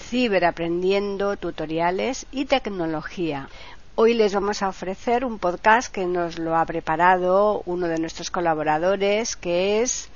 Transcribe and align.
Ciberaprendiendo 0.00 1.36
Tutoriales 1.36 2.26
y 2.32 2.46
Tecnología. 2.46 3.48
Hoy 3.94 4.14
les 4.14 4.34
vamos 4.34 4.62
a 4.62 4.68
ofrecer 4.68 5.24
un 5.24 5.38
podcast 5.38 5.92
que 5.92 6.06
nos 6.06 6.38
lo 6.38 6.56
ha 6.56 6.64
preparado 6.64 7.62
uno 7.66 7.86
de 7.86 7.98
nuestros 7.98 8.30
colaboradores, 8.30 9.36
que 9.36 9.82
es 9.82 10.08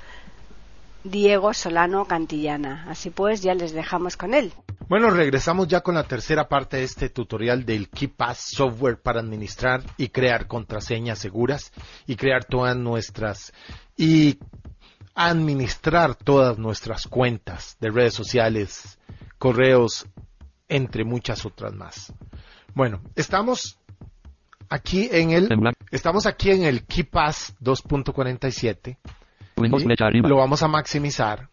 Diego 1.03 1.53
Solano 1.53 2.05
Cantillana. 2.05 2.85
Así 2.89 3.11
pues, 3.11 3.41
ya 3.41 3.53
les 3.53 3.73
dejamos 3.73 4.17
con 4.17 4.33
él. 4.33 4.51
Bueno, 4.89 5.11
regresamos 5.11 5.67
ya 5.67 5.81
con 5.81 5.95
la 5.95 6.03
tercera 6.03 6.47
parte 6.47 6.77
de 6.77 6.83
este 6.83 7.09
tutorial 7.09 7.65
del 7.65 7.89
KeePass 7.89 8.39
software 8.55 8.99
para 9.01 9.19
administrar 9.19 9.83
y 9.97 10.09
crear 10.09 10.47
contraseñas 10.47 11.19
seguras 11.19 11.71
y 12.05 12.15
crear 12.15 12.45
todas 12.45 12.75
nuestras 12.75 13.53
y 13.95 14.39
administrar 15.15 16.15
todas 16.15 16.57
nuestras 16.57 17.07
cuentas 17.07 17.77
de 17.79 17.89
redes 17.89 18.13
sociales, 18.13 18.99
correos, 19.37 20.07
entre 20.67 21.03
muchas 21.03 21.45
otras 21.45 21.73
más. 21.73 22.13
Bueno, 22.73 23.01
estamos 23.15 23.79
aquí 24.69 25.09
en 25.11 25.31
el 25.31 25.49
estamos 25.91 26.25
aquí 26.25 26.51
en 26.51 26.63
el 26.63 26.85
KeePass 26.85 27.55
2.47. 27.61 28.97
Lo 30.27 30.37
vamos 30.37 30.63
a 30.63 30.67
maximizar. 30.67 31.49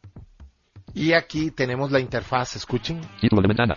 Y 0.94 1.12
aquí 1.12 1.50
tenemos 1.50 1.90
la 1.90 2.00
interfaz, 2.00 2.56
escuchen. 2.56 3.00
Título 3.20 3.42
de 3.42 3.48
ventana, 3.48 3.74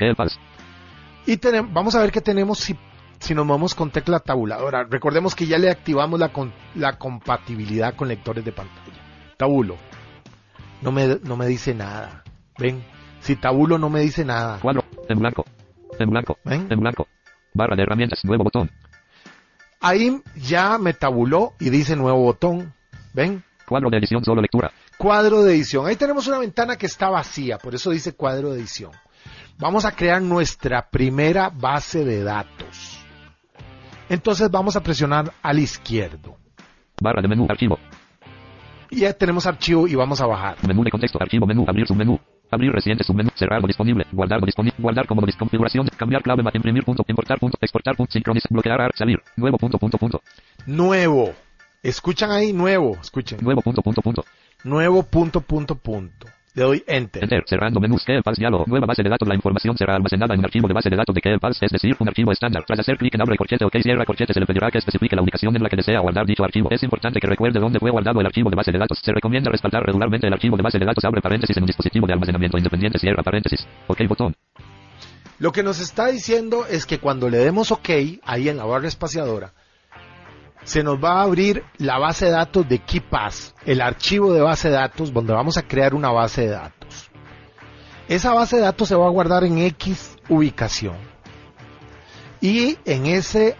Y 1.26 1.38
tenemos, 1.38 1.72
vamos 1.72 1.96
a 1.96 2.02
ver 2.02 2.12
qué 2.12 2.20
tenemos 2.20 2.60
si, 2.60 2.76
si 3.20 3.34
nos 3.34 3.46
movemos 3.46 3.74
con 3.74 3.90
tecla 3.90 4.20
tabuladora. 4.20 4.84
Recordemos 4.84 5.34
que 5.34 5.46
ya 5.46 5.58
le 5.58 5.70
activamos 5.70 6.20
la, 6.20 6.34
con, 6.34 6.52
la 6.76 6.98
compatibilidad 6.98 7.96
con 7.96 8.10
lectores 8.10 8.44
de 8.44 8.52
pantalla. 8.52 9.02
Tabulo. 9.38 9.78
No 10.82 10.92
me, 10.92 11.20
no 11.24 11.38
me 11.38 11.48
dice 11.48 11.74
nada. 11.74 12.24
Ven, 12.58 12.84
si 13.26 13.36
tabulo 13.36 13.80
no 13.80 13.90
me 13.90 14.02
dice 14.02 14.24
nada. 14.24 14.60
Cuadro, 14.60 14.84
en 15.10 15.18
blanco. 15.18 15.46
En 15.98 16.12
blanco. 16.12 16.38
¿Ven? 16.44 16.68
En 16.70 16.80
blanco. 16.80 17.08
Barra 17.56 17.76
de 17.76 17.82
herramientas, 17.82 18.24
nuevo 18.24 18.44
botón. 18.44 18.70
Ahí 19.82 20.22
ya 20.36 20.78
me 20.78 20.94
tabuló 20.94 21.54
y 21.60 21.72
dice 21.72 21.96
nuevo 21.96 22.20
botón. 22.20 22.72
¿Ven? 23.16 23.44
Cuadro 23.68 23.90
de 23.90 23.98
edición, 23.98 24.24
solo 24.24 24.44
lectura. 24.44 24.72
Cuadro 25.00 25.42
de 25.42 25.56
edición. 25.56 25.88
Ahí 25.88 25.96
tenemos 25.96 26.28
una 26.28 26.38
ventana 26.38 26.76
que 26.76 26.86
está 26.86 27.10
vacía, 27.10 27.58
por 27.58 27.74
eso 27.74 27.90
dice 27.90 28.14
cuadro 28.14 28.54
de 28.54 28.60
edición. 28.60 28.92
Vamos 29.58 29.86
a 29.86 29.96
crear 29.96 30.22
nuestra 30.22 30.88
primera 30.88 31.50
base 31.50 32.06
de 32.06 32.24
datos. 32.24 33.04
Entonces 34.08 34.52
vamos 34.52 34.76
a 34.76 34.84
presionar 34.84 35.34
al 35.42 35.58
izquierdo. 35.58 36.38
Barra 37.02 37.24
de 37.24 37.28
menú, 37.28 37.48
archivo. 37.50 37.80
Y 38.92 39.00
ya 39.00 39.14
tenemos 39.14 39.48
archivo 39.48 39.88
y 39.88 39.96
vamos 39.96 40.22
a 40.22 40.28
bajar. 40.28 40.58
Menú 40.68 40.84
de 40.84 40.92
contexto, 40.92 41.18
archivo, 41.20 41.48
menú, 41.48 41.66
abrir 41.68 41.88
su 41.88 41.96
menú. 41.96 42.20
Abrir 42.52 42.72
reciente 42.72 43.04
submenú, 43.04 43.30
cerrar 43.36 43.62
disponible, 43.64 44.06
guardar 44.12 44.40
lo 44.40 44.46
disponible, 44.46 44.78
guardar 44.80 45.08
como 45.08 45.22
configuración, 45.38 45.88
cambiar 45.98 46.22
clave, 46.22 46.44
imprimir 46.54 46.84
punto, 46.84 47.04
importar 47.08 47.40
punto, 47.40 47.58
exportar 47.60 47.96
punto, 47.96 48.12
sincronizar, 48.12 48.50
bloquear, 48.52 48.82
ar, 48.82 48.92
salir, 48.96 49.20
nuevo 49.36 49.58
punto, 49.58 49.78
punto, 49.78 49.98
punto. 49.98 50.22
Nuevo. 50.66 51.34
Escuchan 51.82 52.32
ahí, 52.32 52.54
nuevo, 52.54 52.98
escuchen. 53.02 53.40
Nuevo 53.42 53.62
punto, 53.62 53.82
punto, 53.82 54.02
punto. 54.02 54.26
Nuevo 54.64 55.04
punto, 55.04 55.42
punto, 55.42 55.76
punto. 55.76 56.28
Le 56.56 56.64
doy 56.64 56.84
enter. 56.88 57.22
Enter, 57.22 57.44
cerrando 57.46 57.82
menús, 57.82 58.06
KeePass, 58.06 58.38
diálogo, 58.38 58.64
nueva 58.66 58.88
base 58.88 59.04
de 59.04 59.10
datos, 59.10 59.28
la 59.28 59.36
información 59.36 59.76
será 59.76 59.98
almacenada 59.98 60.34
en 60.36 60.40
un 60.40 60.46
archivo 60.46 60.70
de 60.70 60.74
base 60.74 60.90
de 60.90 60.96
datos 60.96 61.14
de 61.14 61.20
KeePass, 61.20 61.58
es 61.62 61.70
decir, 61.70 61.98
un 62.00 62.08
archivo 62.08 62.32
estándar. 62.32 62.64
Tras 62.66 62.80
hacer 62.80 62.98
clic 62.98 63.14
en 63.14 63.22
abre 63.22 63.36
corchete, 63.36 63.66
ok, 63.66 63.76
cierra 63.84 64.06
corchete, 64.06 64.34
se 64.34 64.40
le 64.40 64.46
pedirá 64.46 64.72
que 64.72 64.78
especifique 64.78 65.18
la 65.18 65.22
ubicación 65.22 65.54
en 65.54 65.62
la 65.62 65.68
que 65.68 65.76
desea 65.76 66.00
guardar 66.00 66.26
dicho 66.26 66.46
archivo. 66.46 66.70
Es 66.72 66.82
importante 66.82 67.20
que 67.20 67.28
recuerde 67.28 67.60
dónde 67.60 67.78
fue 67.78 67.92
guardado 67.92 68.22
el 68.22 68.26
archivo 68.26 68.50
de 68.50 68.56
base 68.56 68.72
de 68.72 68.80
datos. 68.80 69.00
Se 69.04 69.12
recomienda 69.12 69.52
respaldar 69.52 69.84
regularmente 69.84 70.28
el 70.28 70.34
archivo 70.34 70.56
de 70.56 70.64
base 70.64 70.80
de 70.80 70.86
datos, 70.86 71.04
abre 71.04 71.22
paréntesis 71.22 71.58
en 71.58 71.64
un 71.64 71.68
dispositivo 71.68 72.08
de 72.08 72.14
almacenamiento 72.14 72.58
independiente, 72.58 73.00
cierra 73.00 73.22
paréntesis. 73.22 73.68
Ok, 73.88 74.08
botón. 74.08 74.34
Lo 75.40 75.52
que 75.52 75.62
nos 75.62 75.82
está 75.82 76.08
diciendo 76.08 76.66
es 76.70 76.86
que 76.86 77.00
cuando 77.00 77.30
le 77.30 77.40
demos 77.40 77.74
OK, 77.74 77.90
ahí 78.24 78.48
en 78.48 78.56
la 78.56 78.64
barra 78.64 78.88
espaciadora, 78.88 79.52
se 80.66 80.84
nos 80.84 81.02
va 81.02 81.20
a 81.20 81.22
abrir 81.22 81.64
la 81.78 82.00
base 82.00 82.26
de 82.26 82.32
datos 82.32 82.68
de 82.68 82.80
KeePass, 82.80 83.54
el 83.66 83.82
archivo 83.82 84.34
de 84.34 84.42
base 84.42 84.70
de 84.70 84.74
datos 84.74 85.14
donde 85.14 85.32
vamos 85.32 85.58
a 85.58 85.62
crear 85.62 85.94
una 85.94 86.12
base 86.12 86.42
de 86.42 86.50
datos. 86.50 87.10
Esa 88.08 88.34
base 88.34 88.58
de 88.58 88.64
datos 88.64 88.88
se 88.88 88.96
va 88.96 89.06
a 89.06 89.12
guardar 89.12 89.44
en 89.44 89.60
X 89.60 90.18
ubicación. 90.28 90.98
Y 92.42 92.78
en 92.86 93.06
esa 93.06 93.56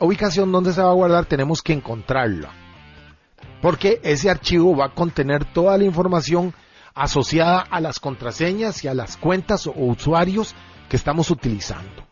ubicación 0.00 0.50
donde 0.50 0.72
se 0.72 0.82
va 0.82 0.90
a 0.90 0.94
guardar 0.94 1.26
tenemos 1.26 1.62
que 1.62 1.74
encontrarla. 1.74 2.50
Porque 3.60 4.00
ese 4.02 4.30
archivo 4.30 4.74
va 4.74 4.86
a 4.86 4.94
contener 4.94 5.44
toda 5.44 5.76
la 5.76 5.84
información 5.84 6.54
asociada 6.94 7.60
a 7.60 7.80
las 7.80 8.00
contraseñas 8.00 8.82
y 8.84 8.88
a 8.88 8.94
las 8.94 9.18
cuentas 9.18 9.66
o 9.66 9.72
usuarios 9.72 10.54
que 10.88 10.96
estamos 10.96 11.30
utilizando. 11.30 12.06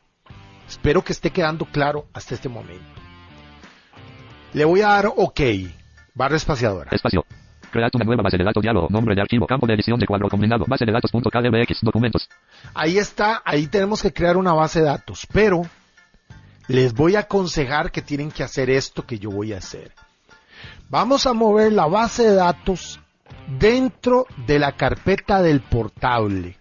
Espero 0.68 1.02
que 1.02 1.12
esté 1.12 1.30
quedando 1.30 1.64
claro 1.64 2.06
hasta 2.12 2.34
este 2.34 2.48
momento. 2.48 3.05
Le 4.56 4.64
voy 4.64 4.80
a 4.80 4.88
dar 4.88 5.12
OK. 5.14 5.38
Barra 6.14 6.36
espaciadora. 6.36 6.88
Espacio. 6.90 7.26
Crear 7.70 7.90
una 7.92 8.06
nueva 8.06 8.22
base 8.22 8.38
de 8.38 8.44
datos, 8.44 8.62
diálogo, 8.62 8.88
nombre 8.88 9.14
de 9.14 9.20
archivo, 9.20 9.46
campo 9.46 9.66
de 9.66 9.74
edición 9.74 10.00
de 10.00 10.06
cuadro 10.06 10.30
combinado, 10.30 10.64
base 10.66 10.86
de 10.86 10.92
datos.kdbx, 10.92 11.80
documentos. 11.82 12.26
Ahí 12.72 12.96
está, 12.96 13.42
ahí 13.44 13.66
tenemos 13.66 14.00
que 14.00 14.14
crear 14.14 14.38
una 14.38 14.54
base 14.54 14.80
de 14.80 14.86
datos, 14.86 15.26
pero 15.30 15.60
les 16.68 16.94
voy 16.94 17.16
a 17.16 17.20
aconsejar 17.20 17.90
que 17.90 18.00
tienen 18.00 18.30
que 18.30 18.44
hacer 18.44 18.70
esto 18.70 19.04
que 19.04 19.18
yo 19.18 19.28
voy 19.28 19.52
a 19.52 19.58
hacer. 19.58 19.92
Vamos 20.88 21.26
a 21.26 21.34
mover 21.34 21.74
la 21.74 21.84
base 21.84 22.22
de 22.22 22.36
datos 22.36 22.98
dentro 23.58 24.24
de 24.46 24.58
la 24.58 24.72
carpeta 24.72 25.42
del 25.42 25.60
portable. 25.60 26.56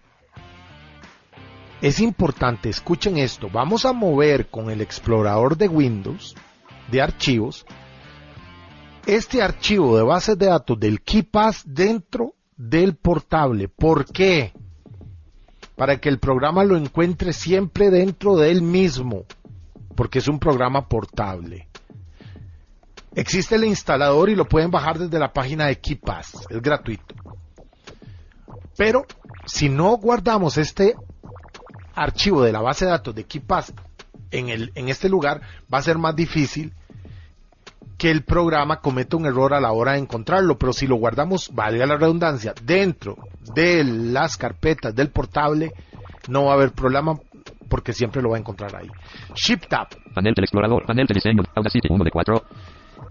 Es 1.80 2.00
importante, 2.00 2.68
escuchen 2.68 3.16
esto, 3.16 3.48
vamos 3.50 3.86
a 3.86 3.94
mover 3.94 4.48
con 4.48 4.68
el 4.68 4.82
explorador 4.82 5.56
de 5.56 5.68
Windows 5.68 6.36
de 6.90 7.00
archivos 7.00 7.64
este 9.06 9.40
archivo 9.40 9.96
de 9.96 10.02
bases 10.02 10.36
de 10.36 10.46
datos 10.46 10.78
del 10.78 11.00
KeePass 11.00 11.62
dentro 11.64 12.34
del 12.56 12.96
portable. 12.96 13.68
¿Por 13.68 14.04
qué? 14.04 14.52
Para 15.76 16.00
que 16.00 16.08
el 16.08 16.18
programa 16.18 16.64
lo 16.64 16.76
encuentre 16.76 17.32
siempre 17.32 17.90
dentro 17.90 18.36
del 18.36 18.62
mismo, 18.62 19.24
porque 19.94 20.18
es 20.18 20.28
un 20.28 20.38
programa 20.38 20.88
portable. 20.88 21.68
Existe 23.14 23.54
el 23.54 23.64
instalador 23.64 24.28
y 24.28 24.34
lo 24.34 24.46
pueden 24.46 24.70
bajar 24.70 24.98
desde 24.98 25.18
la 25.18 25.32
página 25.32 25.66
de 25.66 25.78
KeePass, 25.78 26.46
es 26.50 26.60
gratuito. 26.60 27.14
Pero 28.76 29.06
si 29.46 29.68
no 29.68 29.96
guardamos 29.96 30.58
este 30.58 30.94
archivo 31.94 32.42
de 32.42 32.52
la 32.52 32.60
base 32.60 32.84
de 32.84 32.90
datos 32.90 33.14
de 33.14 33.24
KeePass 33.24 33.72
en, 34.30 34.48
el, 34.48 34.72
en 34.74 34.88
este 34.88 35.08
lugar, 35.08 35.40
va 35.72 35.78
a 35.78 35.82
ser 35.82 35.96
más 35.96 36.14
difícil 36.14 36.74
que 37.98 38.10
el 38.10 38.24
programa 38.24 38.80
cometa 38.80 39.16
un 39.16 39.26
error 39.26 39.54
a 39.54 39.60
la 39.60 39.72
hora 39.72 39.92
de 39.92 39.98
encontrarlo, 39.98 40.58
pero 40.58 40.72
si 40.72 40.86
lo 40.86 40.96
guardamos, 40.96 41.50
valga 41.54 41.86
la 41.86 41.96
redundancia, 41.96 42.54
dentro 42.62 43.16
de 43.54 43.84
las 43.84 44.36
carpetas 44.36 44.94
del 44.94 45.10
portable, 45.10 45.72
no 46.28 46.44
va 46.44 46.52
a 46.52 46.54
haber 46.54 46.72
problema 46.72 47.18
porque 47.68 47.92
siempre 47.92 48.22
lo 48.22 48.30
va 48.30 48.36
a 48.36 48.40
encontrar 48.40 48.76
ahí. 48.76 48.88
Shift 49.34 49.68
Tab. 49.68 49.88
Panel 50.14 50.34
del 50.34 50.44
explorador, 50.44 50.84
panel 50.86 51.06
de 51.06 51.14
diseño, 51.14 51.42
Audacity 51.54 51.88
1 51.90 52.04
de 52.04 52.10
4. 52.10 52.44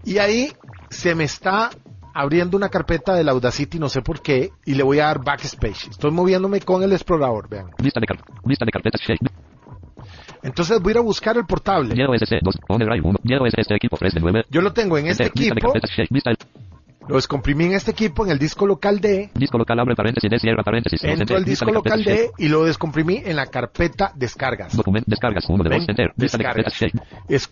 Y 0.04 0.18
ahí 0.18 0.52
se 0.88 1.14
me 1.14 1.24
está 1.24 1.70
abriendo 2.14 2.56
una 2.56 2.68
carpeta 2.68 3.14
del 3.14 3.28
Audacity, 3.28 3.78
no 3.78 3.88
sé 3.88 4.00
por 4.00 4.22
qué, 4.22 4.50
y 4.64 4.74
le 4.74 4.82
voy 4.82 5.00
a 5.00 5.06
dar 5.06 5.22
backspace. 5.22 5.90
Estoy 5.90 6.10
moviéndome 6.12 6.60
con 6.60 6.82
el 6.82 6.92
explorador, 6.92 7.48
vean. 7.48 7.66
Lista 7.78 8.00
de, 8.00 8.06
car 8.06 8.18
lista 8.44 8.64
de 8.64 8.72
carpetas, 8.72 9.00
shape. 9.00 9.26
Entonces 10.42 10.80
voy 10.80 10.90
a 10.90 10.92
ir 10.92 10.98
a 10.98 11.02
buscar 11.02 11.36
el 11.36 11.44
portable. 11.44 11.94
Yellow 11.94 12.14
SC 12.14 12.38
2, 12.42 12.54
on 12.68 12.78
drive 12.78 13.02
1, 13.02 13.18
Yellow 13.24 13.46
SC 13.46 13.70
equipo 13.72 13.96
3 13.96 14.14
de 14.14 14.20
9. 14.20 14.44
Yo 14.50 14.60
lo 14.60 14.72
tengo 14.72 14.98
en 14.98 15.08
este 15.08 15.24
de 15.24 15.28
equipo. 15.28 15.72
Carpetas, 17.06 17.06
shape, 17.06 17.06
lista 17.06 17.06
del- 17.06 17.08
Lo 17.08 17.14
descomprimí 17.16 17.64
en 17.66 17.72
este 17.72 17.90
equipo, 17.92 18.24
en 18.24 18.32
el 18.32 18.38
disco 18.38 18.66
local 18.66 19.00
D. 19.00 19.30
disco 19.34 19.58
local, 19.58 19.78
abre 19.80 19.94
paréntesis, 19.94 20.30
D, 20.30 20.38
cierra 20.38 20.62
paréntesis. 20.62 21.02
Entro 21.04 21.36
al 21.36 21.44
disco 21.44 21.66
de 21.66 21.72
local. 21.72 22.04
D 22.04 22.30
y 22.38 22.48
lo 22.48 22.64
descomprimí 22.64 23.22
en 23.24 23.36
la 23.36 23.46
carpeta 23.46 24.12
descargas. 24.14 24.76
Document, 24.76 25.06
descargas, 25.06 25.44
1 25.48 25.64
de 25.64 25.70
2, 25.70 25.78
Ven, 25.78 25.90
enter, 25.90 26.12
de 26.16 26.22
descargas. 26.24 26.82
Es- 27.28 27.50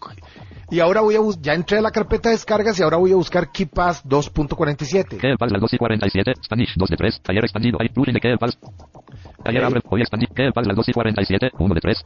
Y 0.70 0.80
ahora 0.80 1.02
voy 1.02 1.14
a 1.14 1.20
bus 1.20 1.38
ya 1.40 1.52
entré 1.54 1.78
a 1.78 1.82
la 1.82 1.90
carpeta 1.90 2.30
de 2.30 2.36
descargas 2.36 2.78
y 2.80 2.82
ahora 2.82 2.96
voy 2.96 3.12
a 3.12 3.16
buscar 3.16 3.52
KeePass 3.52 4.02
2.47. 4.08 5.18
KeePass 5.18 5.52
las 5.52 5.60
2 5.60 5.74
y 5.74 5.78
47, 5.78 6.32
Spanish 6.42 6.74
2 6.76 6.88
de 6.88 6.96
3, 6.96 7.20
ayer 7.28 7.44
expandido, 7.44 7.78
hay 7.80 7.90
plugin 7.90 8.14
de 8.14 8.20
KeePass. 8.20 8.58
Ok. 9.38 9.46
abre, 9.62 9.80
hoy 9.90 10.00
expandido, 10.00 10.32
KeePass 10.34 10.66
las 10.66 10.76
2 10.76 10.88
y 10.88 10.92
47, 10.92 11.50
1 11.58 11.74
de 11.74 11.80
3. 11.80 12.04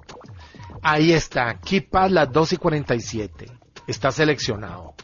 Ahí 0.82 1.12
está, 1.12 1.58
KeePass 1.60 2.10
las 2.10 2.32
2 2.32 2.52
y 2.52 2.56
47. 2.56 3.46
Está 3.86 4.10
seleccionado. 4.10 4.94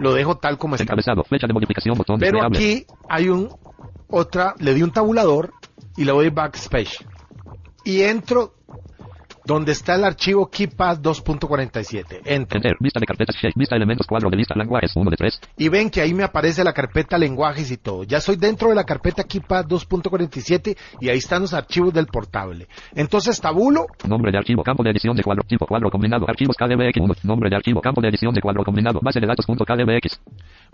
Lo 0.00 0.14
dejo 0.14 0.38
tal 0.38 0.58
como 0.58 0.76
está. 0.76 0.96
Flecha 0.96 1.46
de 1.46 1.52
modificación, 1.52 1.96
botón 1.96 2.18
Pero 2.18 2.42
aquí 2.42 2.86
hay 3.08 3.28
un 3.28 3.50
otra, 4.08 4.54
le 4.58 4.74
di 4.74 4.82
un 4.82 4.90
tabulador 4.90 5.52
y 5.96 6.04
le 6.04 6.12
doy 6.12 6.30
backspace. 6.30 7.04
Y 7.84 8.02
entro 8.02 8.54
donde 9.50 9.72
está 9.72 9.96
el 9.96 10.04
archivo 10.04 10.48
KeePass 10.48 11.02
2.47. 11.02 12.20
Entro. 12.24 12.56
Enter, 12.56 12.76
vista 12.78 13.00
de 13.00 13.06
carpetas, 13.06 13.34
shape, 13.34 13.54
vista 13.56 13.74
elementos, 13.74 14.06
cuadro 14.06 14.30
de 14.30 14.36
lista, 14.36 14.54
lenguajes, 14.54 14.92
1 14.94 15.10
de 15.10 15.16
3. 15.16 15.40
Y 15.56 15.68
ven 15.68 15.90
que 15.90 16.00
ahí 16.00 16.14
me 16.14 16.22
aparece 16.22 16.62
la 16.62 16.72
carpeta 16.72 17.18
lenguajes 17.18 17.68
y 17.72 17.76
todo. 17.76 18.04
Ya 18.04 18.18
estoy 18.18 18.36
dentro 18.36 18.68
de 18.68 18.76
la 18.76 18.84
carpeta 18.84 19.24
KeePass 19.24 19.66
2.47 19.66 20.76
y 21.00 21.08
ahí 21.08 21.18
están 21.18 21.42
los 21.42 21.52
archivos 21.52 21.92
del 21.92 22.06
portable. 22.06 22.68
Entonces 22.94 23.40
tabulo, 23.40 23.86
Nombre 24.06 24.30
de 24.30 24.38
archivo, 24.38 24.62
campo 24.62 24.84
de 24.84 24.90
edición 24.90 25.16
de 25.16 25.24
cuadro, 25.24 25.42
tipo 25.42 25.66
cuadro 25.66 25.90
combinado, 25.90 26.26
archivos 26.28 26.54
KDBX 26.56 27.00
1. 27.00 27.14
Nombre 27.24 27.50
de 27.50 27.56
archivo, 27.56 27.80
campo 27.80 28.00
de 28.00 28.08
edición 28.08 28.32
de 28.32 28.40
cuadro 28.40 28.62
combinado, 28.62 29.00
base 29.02 29.18
de 29.18 29.26
datos 29.26 29.46
punto 29.46 29.64
KDBX. 29.64 30.20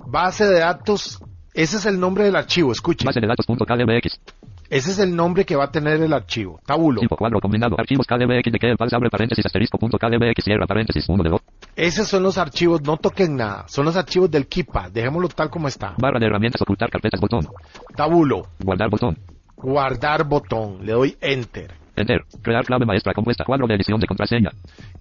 base 0.07 0.45
de 0.45 0.59
datos. 0.59 1.19
Ese 1.55 1.79
es 1.79 1.87
el 1.87 1.99
nombre 1.99 2.25
del 2.25 2.37
archivo, 2.37 2.73
escuchen. 2.73 3.07
Base 3.07 3.21
de 3.21 3.27
datos 3.27 3.47
punto 3.47 3.65
KDBX. 3.65 4.21
Ese 4.69 4.91
es 4.91 4.99
el 4.99 5.15
nombre 5.15 5.45
que 5.45 5.57
va 5.57 5.65
a 5.65 5.71
tener 5.71 6.01
el 6.03 6.13
archivo. 6.13 6.61
Tabulo. 6.67 7.01
Tipo 7.01 7.17
cuadro 7.17 7.41
combinado, 7.41 7.77
archivos 7.79 8.07
KDBX 8.07 8.53
de 8.53 8.59
KeePass, 8.59 8.93
abre 8.93 9.11
paréntesis, 9.11 9.45
asterisco 9.47 9.79
punto 9.79 9.99
KDBX, 9.99 10.45
cierra 10.45 10.67
paréntesis, 10.67 11.09
1 11.09 11.23
de 11.23 11.31
2. 11.31 11.41
Esos 11.77 12.09
son 12.09 12.23
los 12.23 12.39
archivos, 12.39 12.83
no 12.83 12.97
toquen 12.97 13.37
nada. 13.37 13.65
Son 13.69 13.85
los 13.85 13.97
archivos 13.97 14.31
del 14.31 14.47
KeePass. 14.47 14.93
Dejémoslo 14.93 15.29
tal 15.29 15.51
como 15.51 15.69
está. 15.69 15.95
Barra 15.99 16.19
de 16.19 16.27
herramientas, 16.27 16.61
ocultar 16.63 16.91
carpetas, 16.91 17.21
botón. 17.21 17.47
Tabulo. 17.95 18.49
Guardar 18.63 18.91
botón. 18.91 19.19
Guardar 19.57 20.25
botón. 20.25 20.85
Le 20.85 20.93
doy 20.93 21.17
Enter. 21.21 21.73
Enter. 21.97 22.25
Crear 22.43 22.65
clave 22.65 22.85
maestra 22.85 23.15
compuesta. 23.15 23.45
Cuadro 23.45 23.67
de 23.67 23.75
edición 23.75 23.99
de 24.01 24.07
contraseña. 24.07 24.51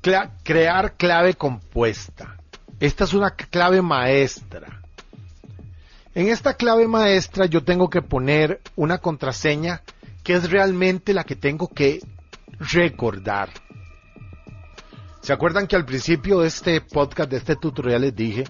Cla- 0.01 0.31
crear 0.43 0.93
clave 0.95 1.33
compuesta. 1.33 2.37
Esta 2.79 3.03
es 3.05 3.13
una 3.13 3.31
clave 3.31 3.81
maestra. 3.81 4.81
En 6.15 6.29
esta 6.29 6.53
clave 6.53 6.87
maestra 6.87 7.45
yo 7.45 7.65
tengo 7.65 7.89
que 7.89 8.01
poner 8.01 8.61
una 8.77 8.99
contraseña 8.99 9.81
que 10.23 10.33
es 10.33 10.49
realmente 10.49 11.13
la 11.13 11.25
que 11.25 11.35
tengo 11.35 11.67
que 11.67 11.99
recordar. 12.57 13.49
¿Se 15.19 15.33
acuerdan 15.33 15.67
que 15.67 15.75
al 15.75 15.83
principio 15.83 16.39
de 16.39 16.47
este 16.47 16.79
podcast, 16.79 17.29
de 17.29 17.37
este 17.37 17.57
tutorial 17.57 18.03
les 18.03 18.15
dije 18.15 18.45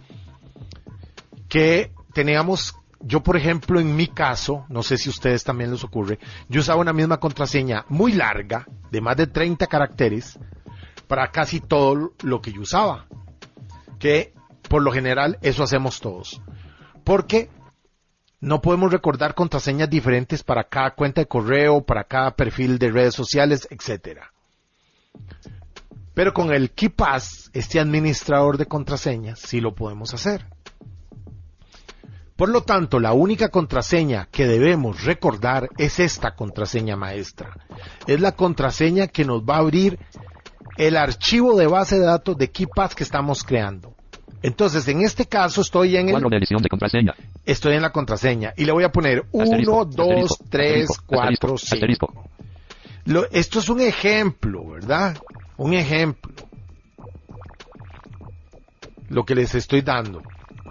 que 1.50 1.92
teníamos, 2.14 2.76
yo 3.00 3.24
por 3.24 3.36
ejemplo 3.36 3.80
en 3.80 3.96
mi 3.96 4.10
caso, 4.10 4.66
no 4.70 4.84
sé 4.84 5.00
si 5.00 5.10
a 5.10 5.14
ustedes 5.14 5.44
también 5.44 5.72
les 5.72 5.84
ocurre, 5.84 6.20
yo 6.48 6.62
usaba 6.62 6.80
una 6.80 6.94
misma 6.94 7.20
contraseña 7.20 7.84
muy 7.90 8.12
larga, 8.12 8.68
de 8.92 9.02
más 9.02 9.18
de 9.18 9.26
30 9.26 9.66
caracteres, 9.66 10.38
para 11.08 11.32
casi 11.32 11.62
todo 11.62 12.14
lo 12.22 12.42
que 12.42 12.54
yo 12.54 12.62
usaba. 12.62 13.08
Que 13.98 14.36
por 14.70 14.84
lo 14.84 14.92
general 14.92 15.40
eso 15.42 15.64
hacemos 15.64 16.00
todos. 16.00 16.42
Porque 17.06 17.50
no 18.42 18.62
podemos 18.62 18.92
recordar 18.92 19.36
contraseñas 19.36 19.90
diferentes 19.90 20.44
para 20.44 20.66
cada 20.66 20.96
cuenta 20.96 21.22
de 21.22 21.28
correo, 21.28 21.86
para 21.86 22.04
cada 22.04 22.36
perfil 22.36 22.78
de 22.78 22.92
redes 22.92 23.16
sociales, 23.16 23.68
etcétera. 23.72 24.34
Pero 26.14 26.34
con 26.34 26.52
el 26.52 26.72
KeePass, 26.72 27.52
este 27.54 27.80
administrador 27.80 28.58
de 28.58 28.66
contraseñas, 28.66 29.40
sí 29.40 29.62
lo 29.62 29.76
podemos 29.76 30.14
hacer. 30.14 30.48
Por 32.36 32.50
lo 32.50 32.64
tanto, 32.64 33.00
la 33.00 33.14
única 33.14 33.50
contraseña 33.50 34.28
que 34.32 34.48
debemos 34.48 35.04
recordar 35.04 35.70
es 35.78 36.00
esta 36.00 36.36
contraseña 36.36 36.98
maestra. 36.98 37.56
Es 38.08 38.20
la 38.20 38.34
contraseña 38.34 39.08
que 39.08 39.26
nos 39.26 39.44
va 39.44 39.56
a 39.56 39.60
abrir 39.60 40.00
el 40.78 40.98
archivo 40.98 41.56
de 41.56 41.68
base 41.68 42.00
de 42.00 42.06
datos 42.06 42.38
de 42.38 42.52
KeePass 42.52 42.96
que 42.96 43.04
estamos 43.04 43.44
creando. 43.44 43.96
Entonces, 44.44 44.88
en 44.88 45.02
este 45.02 45.26
caso 45.26 45.62
estoy 45.62 45.98
en 45.98 46.08
el, 46.08 46.14
Cuadro 46.14 46.30
de 46.30 46.38
edición 46.38 46.62
de 46.62 46.70
contraseña. 46.70 47.16
estoy 47.46 47.74
en 47.76 47.82
la 47.82 47.92
contraseña 47.92 48.54
y 48.56 48.66
le 48.66 48.72
voy 48.72 48.84
a 48.84 48.92
poner 48.92 49.26
1, 49.32 49.44
Asterisco, 49.44 49.86
2, 49.86 50.00
asterisco, 50.08 50.46
3, 50.50 50.72
asterisco, 50.72 51.04
4, 51.08 51.28
asterisco, 51.56 51.58
5. 51.58 51.76
asterisco. 51.76 52.30
Lo- 53.06 53.30
esto 53.32 53.60
es 53.60 53.70
un 53.70 53.82
ejemplo, 53.82 54.66
¿verdad? 54.68 55.18
Un 55.58 55.74
ejemplo. 55.74 56.32
Lo 59.10 59.24
que 59.26 59.36
les 59.36 59.54
estoy 59.56 59.82
dando. 59.82 60.22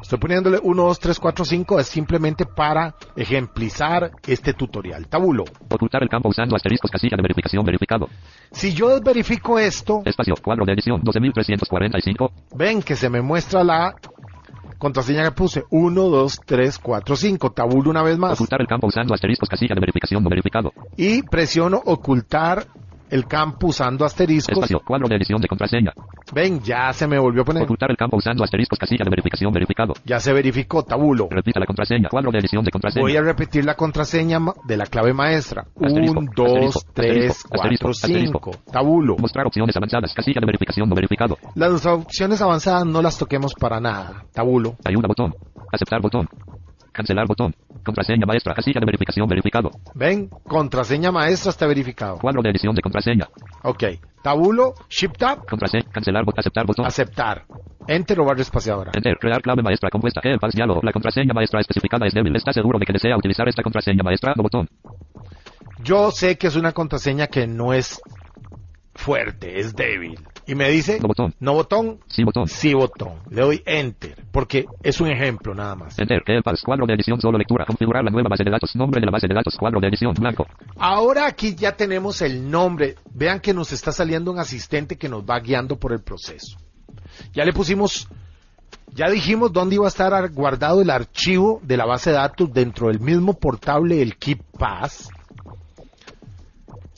Estoy 0.04 0.18
poniéndole 0.18 0.58
1, 0.62 0.82
2, 0.82 0.98
3, 1.00 1.18
4, 1.18 1.44
5 1.46 1.80
es 1.80 1.86
simplemente 1.86 2.44
para 2.44 2.94
ejemplizar 3.16 4.10
este 4.26 4.52
tutorial. 4.52 5.08
Tabulo. 5.08 5.44
Ocultar 5.70 6.02
el 6.02 6.10
campo 6.10 6.28
usando 6.28 6.54
asteriscos 6.54 6.90
casilla 6.90 7.16
de 7.16 7.22
verificación 7.22 7.64
verificado. 7.64 8.10
Si 8.52 8.74
yo 8.74 9.00
verifico 9.00 9.58
esto, 9.58 10.02
Espacio. 10.04 10.34
Cuadro 10.44 10.66
de 10.66 10.74
edición 10.74 11.00
12345. 11.02 12.32
ven 12.54 12.82
que 12.82 12.96
se 12.96 13.08
me 13.08 13.22
muestra 13.22 13.64
la 13.64 13.94
contraseña 14.76 15.24
que 15.24 15.30
puse. 15.30 15.64
1, 15.70 16.02
2, 16.02 16.40
3, 16.44 16.78
4, 16.80 17.16
5. 17.16 17.52
Tabulo 17.52 17.88
una 17.88 18.02
vez 18.02 18.18
más. 18.18 18.34
Ocultar 18.34 18.60
el 18.60 18.66
campo 18.66 18.88
usando 18.88 19.14
asteriscos 19.14 19.48
casilla 19.48 19.74
de 19.74 19.80
verificación 19.80 20.22
no 20.22 20.28
verificado. 20.28 20.70
Y 20.98 21.22
presiono 21.22 21.80
ocultar 21.82 22.66
el 23.10 23.26
campo 23.26 23.68
usando 23.68 24.04
asteriscos. 24.04 24.56
Espacio. 24.56 24.80
Cuadro 24.86 25.08
de 25.08 25.16
edición 25.16 25.40
de 25.40 25.48
contraseña. 25.48 25.92
Ven, 26.32 26.60
ya 26.60 26.92
se 26.92 27.06
me 27.06 27.18
volvió 27.18 27.42
a 27.42 27.44
poner. 27.44 27.62
Ocultar 27.64 27.90
el 27.90 27.96
campo 27.96 28.16
usando 28.16 28.44
asteriscos 28.44 28.78
casilla 28.78 29.04
de 29.04 29.10
verificación 29.10 29.52
verificado. 29.52 29.94
Ya 30.04 30.20
se 30.20 30.32
verificó, 30.32 30.82
tabulo. 30.82 31.28
Repita 31.30 31.60
la 31.60 31.66
contraseña. 31.66 32.08
Cuadro 32.08 32.30
de 32.30 32.38
edición 32.38 32.64
de 32.64 32.70
contraseña. 32.70 33.02
Voy 33.02 33.16
a 33.16 33.22
repetir 33.22 33.64
la 33.64 33.74
contraseña 33.74 34.38
de 34.64 34.76
la 34.76 34.86
clave 34.86 35.12
maestra. 35.12 35.66
Asterisco, 35.80 36.20
1, 36.20 36.30
2, 36.34 36.48
asterisco, 36.48 36.92
3, 36.94 37.20
asterisco, 37.20 37.48
4, 37.50 37.90
asterisco, 37.90 38.40
5. 38.52 38.72
Tabulo. 38.72 39.16
Mostrar 39.18 39.46
opciones 39.46 39.76
avanzadas. 39.76 40.12
Casilla 40.14 40.40
de 40.40 40.46
verificación 40.46 40.88
no 40.88 40.94
verificado. 40.94 41.36
Las 41.54 41.86
opciones 41.86 42.40
avanzadas 42.40 42.86
no 42.86 43.02
las 43.02 43.18
toquemos 43.18 43.54
para 43.54 43.80
nada. 43.80 44.24
Tabulo. 44.32 44.76
Ayuda 44.84 45.08
botón. 45.08 45.34
Aceptar 45.72 46.00
botón. 46.00 46.28
Cancelar 46.94 47.26
botón. 47.26 47.52
Contraseña 47.84 48.24
maestra. 48.24 48.54
Casilla 48.54 48.78
de 48.78 48.86
verificación 48.86 49.26
verificado. 49.28 49.70
Ven, 49.96 50.28
contraseña 50.46 51.10
maestra 51.10 51.50
está 51.50 51.66
verificado. 51.66 52.18
Cuadro 52.18 52.40
de 52.40 52.50
edición 52.50 52.72
de 52.74 52.82
contraseña. 52.82 53.28
Ok. 53.64 53.82
Tabulo, 54.22 54.74
Shift 54.88 55.18
Tab, 55.18 55.44
Contraseña. 55.44 55.90
Cancelar 55.90 56.24
botón. 56.24 56.38
Aceptar 56.40 56.64
botón. 56.66 56.86
aceptar. 56.86 57.44
Enter 57.88 58.20
o 58.20 58.24
barra 58.24 58.42
espaciadora. 58.42 58.92
Enter. 58.94 59.18
Crear 59.18 59.42
clave 59.42 59.62
maestra 59.62 59.90
compuesta. 59.90 60.20
KeePass 60.20 60.54
diálogo. 60.54 60.80
La 60.84 60.92
contraseña 60.92 61.34
maestra 61.34 61.60
especificada 61.60 62.06
es 62.06 62.14
débil. 62.14 62.34
¿Está 62.36 62.52
seguro 62.52 62.78
de 62.78 62.86
que 62.86 62.92
desea 62.92 63.16
utilizar 63.16 63.48
esta 63.48 63.62
contraseña 63.64 64.04
maestra? 64.04 64.32
No 64.36 64.44
botón. 64.44 64.68
Yo 65.82 66.12
sé 66.12 66.38
que 66.38 66.46
es 66.46 66.54
una 66.56 66.70
contraseña 66.72 67.26
que 67.26 67.46
no 67.48 67.72
es 67.74 68.00
fuerte, 68.94 69.58
es 69.58 69.74
débil. 69.74 70.18
Y 70.46 70.54
me 70.54 70.68
dice, 70.70 70.98
No 71.00 71.08
botón. 71.08 71.34
no 71.40 71.54
botón, 71.54 72.00
Sí 72.06 72.22
botón. 72.22 72.46
sí 72.48 72.74
botón. 72.74 73.14
Le 73.30 73.40
doy 73.40 73.62
Enter, 73.64 74.14
porque 74.30 74.66
es 74.82 75.00
un 75.00 75.08
ejemplo 75.08 75.54
nada 75.54 75.74
más. 75.74 75.98
Enter. 75.98 76.22
KeePass. 76.22 76.62
Cuadro 76.62 76.86
de 76.86 76.94
edición 76.94 77.20
solo 77.20 77.38
lectura. 77.38 77.64
Configurar 77.64 78.04
la 78.04 78.10
nueva 78.10 78.28
base 78.28 78.44
de 78.44 78.50
datos. 78.50 78.76
Nombre 78.76 79.00
de 79.00 79.06
la 79.06 79.12
base 79.12 79.26
de 79.26 79.34
datos. 79.34 79.56
Cuadro 79.56 79.80
de 79.80 79.88
edición. 79.88 80.12
Blanco. 80.14 80.46
Ahora 80.76 81.26
aquí 81.26 81.54
ya 81.54 81.72
tenemos 81.76 82.20
el 82.22 82.50
nombre. 82.50 82.96
Vean 83.14 83.40
que 83.40 83.54
nos 83.54 83.72
está 83.72 83.90
saliendo 83.92 84.30
un 84.32 84.38
asistente 84.38 84.96
que 84.96 85.08
nos 85.08 85.22
va 85.24 85.40
guiando 85.40 85.76
por 85.78 85.92
el 85.92 86.02
proceso. 86.02 86.58
Ya 87.32 87.44
le 87.44 87.52
pusimos, 87.52 88.08
ya 88.92 89.08
dijimos 89.08 89.52
dónde 89.52 89.76
iba 89.76 89.84
a 89.86 89.88
estar 89.88 90.30
guardado 90.32 90.82
el 90.82 90.90
archivo 90.90 91.60
de 91.62 91.76
la 91.76 91.86
base 91.86 92.10
de 92.10 92.16
datos 92.16 92.52
dentro 92.52 92.88
del 92.88 93.00
mismo 93.00 93.34
portable, 93.34 94.02
el 94.02 94.16
KeePass. 94.16 95.08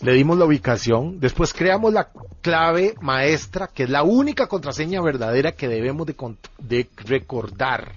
Le 0.00 0.12
dimos 0.12 0.36
la 0.36 0.44
ubicación. 0.44 1.20
Después 1.20 1.52
creamos 1.54 1.92
la 1.92 2.10
clave 2.42 2.94
maestra, 3.00 3.68
que 3.68 3.84
es 3.84 3.90
la 3.90 4.02
única 4.02 4.46
contraseña 4.46 5.00
verdadera 5.00 5.52
que 5.52 5.68
debemos 5.68 6.06
de, 6.06 6.88
recordar. 6.96 7.92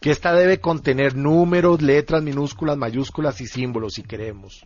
Que 0.00 0.10
esta 0.10 0.32
debe 0.32 0.60
contener 0.60 1.16
números, 1.16 1.82
letras, 1.82 2.22
minúsculas, 2.22 2.76
mayúsculas 2.76 3.40
y 3.40 3.46
símbolos 3.46 3.94
si 3.94 4.02
queremos. 4.02 4.64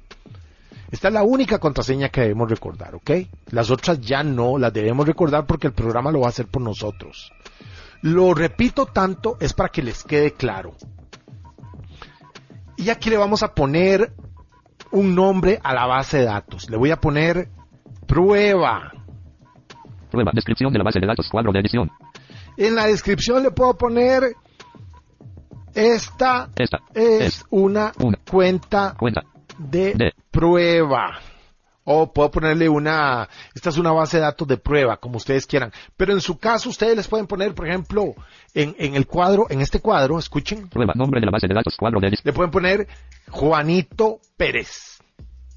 Esta 0.90 1.08
es 1.08 1.14
la 1.14 1.22
única 1.22 1.58
contraseña 1.58 2.08
que 2.08 2.22
debemos 2.22 2.48
recordar, 2.48 2.94
¿ok? 2.94 3.10
Las 3.50 3.70
otras 3.70 4.00
ya 4.00 4.22
no 4.22 4.58
las 4.58 4.72
debemos 4.72 5.06
recordar 5.06 5.46
porque 5.46 5.66
el 5.66 5.74
programa 5.74 6.10
lo 6.10 6.20
va 6.20 6.26
a 6.26 6.30
hacer 6.30 6.46
por 6.46 6.62
nosotros. 6.62 7.30
Lo 8.00 8.32
repito 8.34 8.86
tanto 8.86 9.36
es 9.40 9.52
para 9.52 9.68
que 9.70 9.82
les 9.82 10.02
quede 10.02 10.32
claro. 10.32 10.74
Y 12.76 12.90
aquí 12.90 13.10
le 13.10 13.16
vamos 13.16 13.42
a 13.42 13.54
poner 13.54 14.12
un 14.92 15.14
nombre 15.14 15.58
a 15.62 15.74
la 15.74 15.86
base 15.86 16.18
de 16.18 16.24
datos. 16.24 16.68
Le 16.70 16.76
voy 16.76 16.90
a 16.90 16.96
poner 16.96 17.48
prueba. 18.06 18.92
Prueba. 20.10 20.32
Descripción 20.34 20.72
de 20.72 20.78
la 20.78 20.84
base 20.84 21.00
de 21.00 21.06
datos. 21.06 21.28
Cuadro 21.30 21.52
de 21.52 21.60
edición. 21.60 21.90
En 22.56 22.74
la 22.74 22.86
descripción 22.86 23.42
le 23.42 23.50
puedo 23.50 23.76
poner 23.76 24.34
esta 25.74 26.48
Esta 26.56 26.78
es 26.94 27.20
es 27.20 27.44
una 27.50 27.92
una 27.98 28.18
cuenta 28.28 28.94
cuenta 28.98 29.22
de, 29.58 29.94
de 29.94 30.12
prueba. 30.30 31.20
O 31.90 32.12
puedo 32.12 32.30
ponerle 32.30 32.68
una, 32.68 33.26
esta 33.54 33.70
es 33.70 33.78
una 33.78 33.92
base 33.92 34.18
de 34.18 34.24
datos 34.24 34.46
de 34.46 34.58
prueba, 34.58 34.98
como 34.98 35.16
ustedes 35.16 35.46
quieran. 35.46 35.72
Pero 35.96 36.12
en 36.12 36.20
su 36.20 36.38
caso, 36.38 36.68
ustedes 36.68 36.94
les 36.94 37.08
pueden 37.08 37.26
poner, 37.26 37.54
por 37.54 37.66
ejemplo, 37.66 38.14
en, 38.52 38.76
en 38.78 38.94
el 38.94 39.06
cuadro, 39.06 39.46
en 39.48 39.62
este 39.62 39.80
cuadro, 39.80 40.18
escuchen, 40.18 40.68
Prueba. 40.68 40.92
Nombre 40.94 41.18
de 41.18 41.24
la 41.24 41.32
base 41.32 41.48
de 41.48 41.54
datos. 41.54 41.76
Cuadro 41.78 41.98
de 41.98 42.10
le 42.22 42.32
pueden 42.34 42.50
poner 42.50 42.86
Juanito 43.30 44.20
Pérez. 44.36 44.98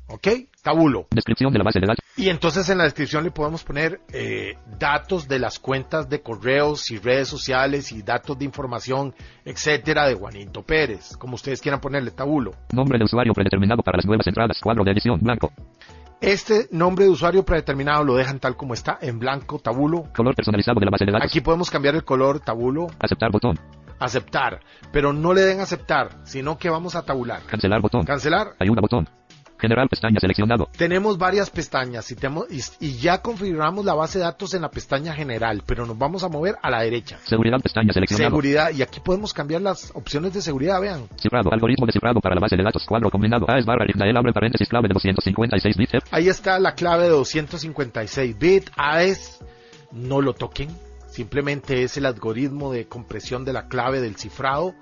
¿Ok? 0.08 0.28
Tabulo. 0.62 1.08
descripción 1.12 1.52
de 1.52 1.58
la 1.58 1.64
base 1.64 1.80
de 1.80 1.88
datos. 1.88 2.06
Y 2.16 2.30
entonces 2.30 2.70
en 2.70 2.78
la 2.78 2.84
descripción 2.84 3.24
le 3.24 3.32
podemos 3.32 3.64
poner 3.64 4.00
eh, 4.14 4.58
datos 4.78 5.28
de 5.28 5.40
las 5.40 5.60
cuentas 5.60 6.08
de 6.08 6.22
correos 6.22 6.92
y 6.92 6.98
redes 6.98 7.28
sociales 7.28 7.92
y 7.92 8.04
datos 8.04 8.38
de 8.38 8.46
información, 8.46 9.14
etcétera, 9.44 10.08
de 10.08 10.14
Juanito 10.14 10.62
Pérez, 10.62 11.18
como 11.18 11.36
ustedes 11.36 11.62
quieran 11.62 11.82
ponerle 11.82 12.12
tabulo. 12.12 12.54
Nombre 12.74 13.00
de 13.00 13.06
usuario 13.06 13.34
predeterminado 13.34 13.82
para 13.82 13.98
las 13.98 14.06
nuevas 14.06 14.28
entradas. 14.28 14.60
Cuadro 14.62 14.84
de 14.84 14.92
edición. 14.92 15.20
Blanco. 15.20 15.52
Este 16.22 16.68
nombre 16.72 17.06
de 17.06 17.12
usuario 17.12 17.44
predeterminado 17.44 18.04
lo 18.04 18.16
dejan 18.16 18.40
tal 18.40 18.56
como 18.56 18.76
está, 18.76 19.00
en 19.02 19.18
blanco, 19.18 19.58
tabulo. 19.58 20.04
Color 20.16 20.36
personalizado 20.36 20.80
de 20.80 20.86
la 20.86 20.92
base 20.92 21.06
de 21.06 21.12
datos. 21.14 21.26
Aquí 21.26 21.42
podemos 21.42 21.72
cambiar 21.72 21.96
el 21.96 22.04
color, 22.04 22.40
tabulo, 22.40 22.88
Aceptar 23.00 23.32
botón. 23.32 23.58
aceptar. 24.00 24.60
Pero 24.92 25.14
no 25.14 25.34
le 25.34 25.42
den 25.42 25.62
aceptar, 25.62 26.10
sino 26.24 26.60
que 26.60 26.70
vamos 26.70 26.96
a 26.96 27.02
tabular. 27.04 27.42
Cancelar 27.48 27.82
botón. 27.82 28.06
Cancelar. 28.06 28.50
Ayuda 28.60 28.82
botón. 28.82 29.10
General 29.62 29.88
pestaña 29.88 30.20
seleccionado. 30.20 30.68
Tenemos 30.76 31.18
varias 31.18 31.50
pestañas 31.50 32.10
y, 32.12 32.16
temo- 32.16 32.46
y- 32.50 32.86
y 32.86 32.98
ya 32.98 33.22
configuramos 33.22 33.86
la 33.86 33.94
base 33.94 34.18
de 34.18 34.26
datos 34.26 34.54
en 34.56 34.64
la 34.64 34.70
pestaña 34.72 35.14
general, 35.14 35.62
pero 35.66 35.86
nos 35.86 35.98
vamos 35.98 36.24
a 36.24 36.30
mover 36.30 36.56
a 36.62 36.70
la 36.72 36.82
derecha. 36.82 37.20
Seguridad 37.26 37.60
pestaña 37.62 37.94
seleccionado. 37.94 38.30
Seguridad, 38.32 38.72
y 38.72 38.82
aquí 38.82 39.00
podemos 39.00 39.34
cambiar 39.34 39.62
las 39.62 39.92
opciones 39.94 40.34
de 40.34 40.42
seguridad, 40.42 40.82
vean. 40.82 41.08
Cifrado. 41.18 41.52
Algoritmo 41.54 41.86
de 41.86 41.92
cifrado 41.94 42.20
para 42.20 42.36
la 42.36 42.42
base 42.42 42.58
de 42.58 42.64
datos. 42.64 42.84
Cuadro 42.88 43.10
combinado. 43.12 43.46
A 43.50 43.60
es 43.60 43.66
barra 43.66 43.86
Ignael 43.88 44.18
abre 44.18 44.34
paréntesis 44.34 44.68
clave 44.68 44.88
de 44.88 44.94
256 44.96 45.78
bits. 45.78 45.92
Ahí 46.12 46.28
está 46.28 46.60
la 46.60 46.74
clave 46.74 47.04
de 47.04 47.10
256 47.10 48.38
bit 48.40 48.70
AES, 48.76 49.40
no 49.92 50.22
lo 50.22 50.34
toquen, 50.34 50.70
simplemente 51.08 51.84
es 51.84 51.98
el 51.98 52.06
algoritmo 52.08 52.72
de 52.72 52.88
compresión 52.88 53.46
de 53.46 53.54
la 53.54 53.68
clave 53.68 54.02
del 54.02 54.16
cifrado. 54.16 54.74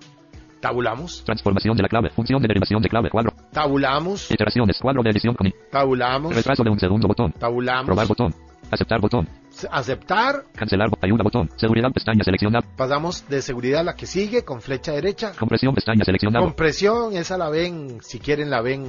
Tabulamos, 0.61 1.23
Transformación 1.25 1.77
de 1.77 1.83
la 1.83 1.89
clave. 1.89 2.09
Función 2.09 2.41
de 2.41 2.47
derivación 2.49 2.81
de 2.81 2.89
clave. 2.89 3.09
Cuadro. 3.09 3.31
Tabulamos, 3.63 4.31
Iteraciones. 4.31 4.77
Cuadro 4.79 5.03
de 5.03 5.09
edición 5.09 5.35
con 5.35 5.51
tabulamos, 5.71 6.35
Retraso 6.35 6.63
de 6.63 6.69
un 6.69 6.79
segundo 6.79 7.07
botón. 7.07 7.31
tabulamos, 7.33 7.85
Probar 7.85 8.07
botón. 8.07 8.33
Aceptar 8.71 9.01
botón. 9.01 9.27
aceptar, 9.71 10.43
Cancelar. 10.55 10.89
Ayuda 11.01 11.23
botón. 11.23 11.49
Seguridad 11.55 11.91
pestaña 11.91 12.23
seleccionada. 12.23 12.65
pasamos 12.77 13.27
de 13.27 13.41
seguridad 13.41 13.81
a 13.81 13.83
la 13.83 13.95
que 13.95 14.05
sigue 14.05 14.45
con 14.45 14.61
flecha 14.61 14.91
derecha. 14.93 15.31
Compresión 15.37 15.73
pestaña 15.73 16.05
seleccionado. 16.05 16.45
Compresión, 16.45 17.15
esa 17.15 17.37
la 17.37 17.49
ven, 17.49 17.97
si 18.01 18.19
quieren 18.19 18.49
la 18.49 18.61
ven 18.61 18.85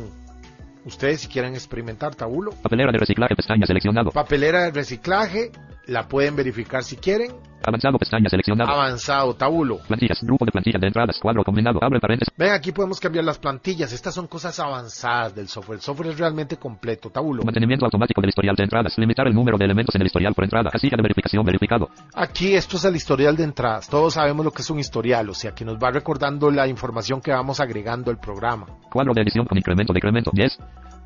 ustedes, 0.85 1.23
si 1.23 1.29
quieren 1.29 1.55
experimentar 1.55 2.15
tabulo. 2.15 2.53
Papelera 2.63 2.93
de 2.93 2.99
reciclaje 2.99 3.35
pestaña 3.35 3.67
seleccionado. 3.67 4.11
Papelera 4.11 4.65
de 4.65 4.71
reciclaje, 4.71 5.51
la 5.87 6.07
pueden 6.09 6.37
verificar 6.37 6.83
si 6.83 6.97
quieren. 6.97 7.33
Avanzado 7.67 7.99
pestaña 7.99 8.29
seleccionado. 8.31 8.71
Avanzado, 8.71 9.35
tabulo. 9.35 9.79
Plantillas. 9.87 10.23
Grupo 10.23 10.47
de 10.47 10.53
plantillas 10.53 10.81
de 10.81 10.87
entradas. 10.87 11.19
Cuadro 11.21 11.45
combinado. 11.45 11.79
Abre 11.83 12.01
paréntesis. 12.01 12.33
Ven, 12.37 12.53
aquí 12.53 12.73
podemos 12.73 12.99
cambiar 12.99 13.25
las 13.25 13.39
plantillas. 13.39 13.93
Estas 13.93 14.15
son 14.15 14.27
cosas 14.29 14.59
avanzadas 14.61 15.35
del 15.35 15.47
software. 15.49 15.77
El 15.77 15.83
software 15.83 16.11
es 16.11 16.19
realmente 16.19 16.57
completo. 16.57 17.11
Tabulo. 17.11 17.43
Mantenimiento 17.45 17.85
automático 17.85 18.21
del 18.23 18.31
historial 18.31 18.57
de 18.57 18.65
entradas. 18.65 18.97
Limitar 18.97 19.27
el 19.27 19.35
número 19.35 19.59
de 19.59 19.67
elementos 19.67 19.95
en 19.95 20.01
el 20.01 20.07
historial 20.07 20.33
por 20.35 20.45
entrada. 20.45 20.71
Casilla 20.71 20.97
de 20.97 21.03
verificación 21.03 21.45
verificado. 21.45 21.91
Aquí 22.15 22.55
esto 22.55 22.77
es 22.77 22.85
el 22.85 22.97
historial 22.97 23.37
de 23.37 23.45
entradas. 23.45 23.89
Todos 23.89 24.15
sabemos 24.15 24.45
lo 24.45 24.53
que 24.53 24.63
es 24.63 24.71
un 24.71 24.79
historial, 24.79 25.29
o 25.29 25.35
sea 25.35 25.53
que 25.53 25.65
nos 25.65 25.77
va 25.77 25.91
recordando 25.91 26.51
la 26.51 26.67
información 26.67 27.21
que 27.21 27.31
vamos 27.31 27.61
agregando 27.61 28.11
al 28.11 28.19
programa. 28.19 28.67
Cuadro 28.91 29.13
de 29.13 29.21
edición 29.21 29.45
con 29.45 29.59
incremento 29.59 29.93
decremento. 29.93 30.31
10. 30.33 30.59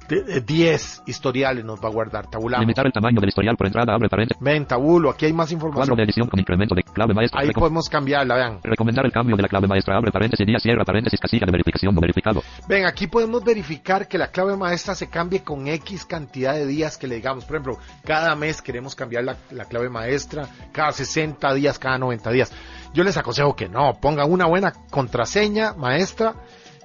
De- 0.08 0.22
de 0.22 0.40
10 0.40 1.02
historiales 1.06 1.64
nos 1.64 1.80
va 1.82 1.88
a 1.88 1.92
guardar. 1.92 2.26
Tabulamos. 2.30 2.62
Limitar 2.62 2.86
el 2.86 2.92
tamaño 2.92 3.20
del 3.20 3.28
historial 3.28 3.56
por 3.56 3.66
entrada. 3.66 3.94
Abre 3.94 4.08
paréntesis. 4.08 4.42
Ven, 4.42 4.66
tabulo. 4.66 5.10
Aquí 5.10 5.26
hay 5.26 5.32
más 5.32 5.48
Cuadro 5.50 5.66
información. 5.68 5.96
de 5.96 6.02
edición 6.04 6.28
con 6.28 6.38
incremento 6.40 6.74
de 6.74 6.82
clave 6.82 7.14
maestra. 7.14 7.40
Ahí 7.40 7.48
Recom- 7.48 7.60
podemos 7.60 7.88
cambiarla, 7.88 8.34
vean. 8.34 8.60
Recomendar 8.62 9.06
el 9.06 9.12
cambio 9.12 9.36
de 9.36 9.42
la 9.42 9.48
clave 9.48 9.66
maestra. 9.66 9.96
Abre 9.96 10.12
paréntesis. 10.12 10.46
Día 10.46 10.58
cierra 10.58 10.84
paréntesis. 10.84 11.18
Casilla 11.18 11.46
de 11.46 11.52
verificación 11.52 11.94
no 11.94 12.00
verificado. 12.00 12.42
Ven, 12.68 12.84
aquí 12.86 13.06
podemos 13.06 13.42
verificar 13.44 14.06
que 14.06 14.18
la 14.18 14.28
clave 14.28 14.56
maestra 14.56 14.94
se 14.94 15.08
cambie 15.08 15.42
con 15.42 15.66
X 15.68 16.04
cantidad 16.04 16.54
de 16.54 16.66
días 16.66 16.98
que 16.98 17.06
le 17.06 17.16
digamos. 17.16 17.44
Por 17.44 17.56
ejemplo, 17.56 17.78
cada 18.04 18.34
mes 18.36 18.60
queremos 18.60 18.94
cambiar 18.94 19.24
la, 19.24 19.36
la 19.52 19.64
clave 19.64 19.88
maestra, 19.88 20.46
cada 20.72 20.92
60 20.92 21.54
días, 21.54 21.78
cada 21.78 21.98
90 21.98 22.30
días. 22.30 22.52
Yo 22.92 23.02
les 23.04 23.16
aconsejo 23.16 23.56
que 23.56 23.68
no, 23.68 23.94
pongan 24.00 24.30
una 24.30 24.46
buena 24.46 24.72
contraseña 24.90 25.72
maestra 25.74 26.34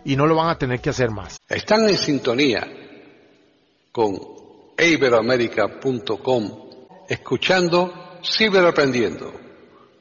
y 0.05 0.15
no 0.15 0.25
lo 0.25 0.35
van 0.35 0.49
a 0.49 0.57
tener 0.57 0.79
que 0.79 0.89
hacer 0.89 1.11
más. 1.11 1.37
Están 1.49 1.87
en 1.89 1.97
sintonía 1.97 2.65
con 3.91 4.17
iberoamérica.com 4.77 6.69
escuchando 7.09 8.09
Ciberaprendiendo, 8.23 9.31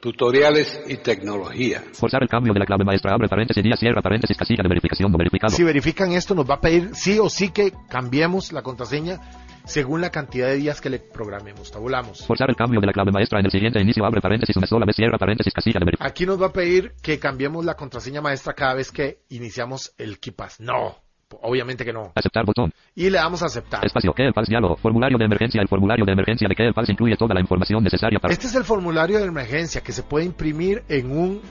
tutoriales 0.01 0.81
y 0.87 0.97
tecnología. 0.97 1.83
Forzar 1.93 2.23
el 2.23 2.29
cambio 2.29 2.53
de 2.53 2.59
la 2.59 2.65
clave 2.65 2.83
maestra. 2.83 3.13
Abre 3.13 3.29
paréntesis. 3.29 3.63
Día 3.63 3.77
cierra 3.77 4.01
paréntesis. 4.01 4.37
Casilla 4.37 4.63
de 4.63 4.69
verificación 4.69 5.11
no 5.11 5.17
verificado. 5.17 5.55
Si 5.55 5.63
verifican 5.63 6.11
esto, 6.11 6.35
nos 6.35 6.49
va 6.49 6.55
a 6.55 6.61
pedir 6.61 6.89
sí 6.93 7.17
o 7.19 7.29
sí 7.29 7.51
que 7.51 7.71
cambiemos 7.87 8.51
la 8.51 8.61
contraseña 8.61 9.21
según 9.65 10.01
la 10.01 10.09
cantidad 10.09 10.47
de 10.47 10.55
días 10.55 10.81
que 10.81 10.89
le 10.89 10.99
programemos. 10.99 11.71
Tabulamos. 11.71 12.25
Forzar 12.25 12.49
el 12.49 12.55
cambio 12.55 12.81
de 12.81 12.87
la 12.87 12.93
clave 12.93 13.11
maestra 13.11 13.39
en 13.39 13.45
el 13.45 13.51
siguiente 13.51 13.79
inicio. 13.79 14.03
Abre 14.05 14.19
paréntesis. 14.19 14.55
Una 14.57 14.67
sola 14.67 14.85
vez 14.85 14.97
cierra 14.97 15.17
paréntesis. 15.17 15.53
Casilla 15.53 15.79
de 15.79 15.85
verificación. 15.85 16.11
Aquí 16.11 16.25
nos 16.25 16.41
va 16.41 16.47
a 16.47 16.53
pedir 16.53 16.93
que 17.01 17.19
cambiemos 17.19 17.63
la 17.63 17.75
contraseña 17.75 18.21
maestra 18.21 18.53
cada 18.53 18.73
vez 18.73 18.91
que 18.91 19.21
iniciamos 19.29 19.93
el 19.97 20.19
KeePass. 20.19 20.59
No, 20.59 20.97
obviamente 21.41 21.85
que 21.85 21.93
no. 21.93 22.11
Aceptar 22.15 22.45
botón. 22.45 22.73
Y 22.95 23.09
le 23.09 23.17
damos 23.17 23.41
a 23.43 23.45
aceptar. 23.45 23.85
Espacio. 23.85 24.13
KeePass 24.13 24.47
diálogo. 24.47 24.77
Formulario 24.77 25.17
de 25.17 25.25
emergencia. 25.25 25.61
El 25.61 25.67
formulario 25.67 26.05
de 26.05 26.11
emergencia 26.11 26.47
de 26.47 26.55
KeePass 26.55 26.89
incluye 26.89 27.15
toda 27.15 27.33
la 27.33 27.41
información 27.41 27.83
necesaria 27.83 28.19
para... 28.19 28.33
Este 28.33 28.47
es 28.47 28.55
el 28.55 28.63
formulario 28.63 29.19
de 29.19 29.25
emergencia 29.25 29.81
que 29.81 29.91
se 29.91 30.03
puede 30.03 30.25
imprimir 30.25 30.83
en 30.87 31.11
un 31.11 31.41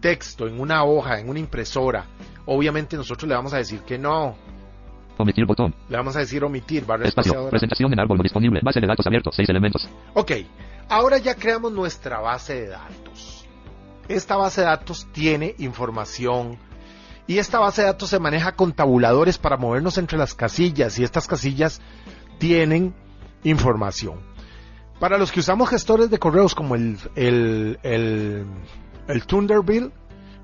texto, 0.00 0.46
en 0.46 0.60
una 0.60 0.84
hoja, 0.84 1.20
en 1.20 1.28
una 1.28 1.38
impresora. 1.38 2.06
Obviamente 2.46 2.96
nosotros 2.96 3.28
le 3.28 3.34
vamos 3.34 3.52
a 3.52 3.58
decir 3.58 3.80
que 3.80 3.98
no. 3.98 4.36
Omitir 5.18 5.44
botón. 5.44 5.74
Le 5.88 5.96
vamos 5.96 6.16
a 6.16 6.20
decir 6.20 6.42
omitir, 6.42 6.86
barra 6.86 7.06
Espacio. 7.06 7.50
Presentación 7.50 7.92
en 7.92 8.00
árbol 8.00 8.16
no 8.16 8.22
disponible. 8.22 8.60
Base 8.62 8.80
de 8.80 8.86
datos 8.86 9.06
abierto. 9.06 9.30
Seis 9.32 9.48
elementos. 9.48 9.88
Ok, 10.14 10.32
ahora 10.88 11.18
ya 11.18 11.34
creamos 11.34 11.72
nuestra 11.72 12.20
base 12.20 12.62
de 12.62 12.68
datos. 12.68 13.46
Esta 14.08 14.36
base 14.36 14.62
de 14.62 14.66
datos 14.68 15.06
tiene 15.12 15.54
información 15.58 16.58
y 17.30 17.38
esta 17.38 17.60
base 17.60 17.82
de 17.82 17.86
datos 17.86 18.10
se 18.10 18.18
maneja 18.18 18.56
con 18.56 18.72
tabuladores 18.72 19.38
para 19.38 19.56
movernos 19.56 19.98
entre 19.98 20.18
las 20.18 20.34
casillas 20.34 20.98
y 20.98 21.04
estas 21.04 21.28
casillas 21.28 21.80
tienen 22.38 22.92
información. 23.44 24.18
Para 24.98 25.16
los 25.16 25.30
que 25.30 25.38
usamos 25.38 25.68
gestores 25.68 26.10
de 26.10 26.18
correos 26.18 26.56
como 26.56 26.74
el, 26.74 26.98
el, 27.14 27.78
el, 27.84 28.46
el 29.06 29.26
Thunderbird 29.26 29.92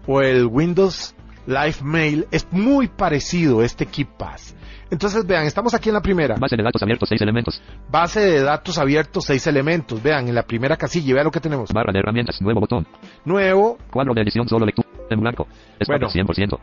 o 0.06 0.20
el 0.20 0.46
Windows 0.46 1.16
Live 1.48 1.78
Mail 1.82 2.28
es 2.30 2.46
muy 2.52 2.86
parecido 2.86 3.64
este 3.64 3.86
KeePass. 3.86 4.54
Entonces 4.88 5.26
vean, 5.26 5.44
estamos 5.44 5.74
aquí 5.74 5.88
en 5.88 5.94
la 5.94 6.02
primera. 6.02 6.36
Base 6.38 6.54
de 6.54 6.62
datos 6.62 6.80
abierto. 6.80 7.04
Seis 7.04 7.20
elementos. 7.20 7.60
Base 7.90 8.20
de 8.20 8.42
datos 8.42 8.78
abiertos, 8.78 9.24
seis 9.24 9.44
elementos. 9.48 10.00
Vean, 10.00 10.28
en 10.28 10.36
la 10.36 10.44
primera 10.44 10.76
casilla, 10.76 11.14
vean 11.14 11.24
lo 11.24 11.32
que 11.32 11.40
tenemos. 11.40 11.72
Barra 11.72 11.92
de 11.92 11.98
herramientas. 11.98 12.40
Nuevo 12.40 12.60
botón. 12.60 12.86
Nuevo. 13.24 13.76
Cuadro 13.90 14.14
de 14.14 14.22
edición 14.22 14.46
solo 14.46 14.66
lectura. 14.66 14.95
En 15.10 15.20
blanco. 15.20 15.46
Bueno. 15.86 16.06
Espacio 16.06 16.25
100%. 16.25 16.58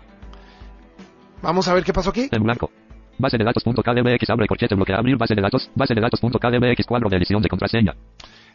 Vamos 1.41 1.67
a 1.67 1.73
ver 1.73 1.83
qué 1.83 1.93
pasó 1.93 2.09
aquí. 2.09 2.29
En 2.31 2.43
blanco. 2.43 2.71
Base 3.17 3.38
de 3.38 3.43
datos.kdbx 3.43 4.29
abre 4.29 4.47
corchete 4.47 4.75
bloquea 4.75 4.97
abrir 4.97 5.17
base 5.17 5.35
de 5.35 5.41
datos. 5.41 5.69
Base 5.75 5.93
de 5.93 6.01
datos.kdbx 6.01 6.85
cuadro 6.88 7.09
de 7.09 7.17
edición 7.17 7.41
de 7.41 7.50
contraseña. 7.50 7.95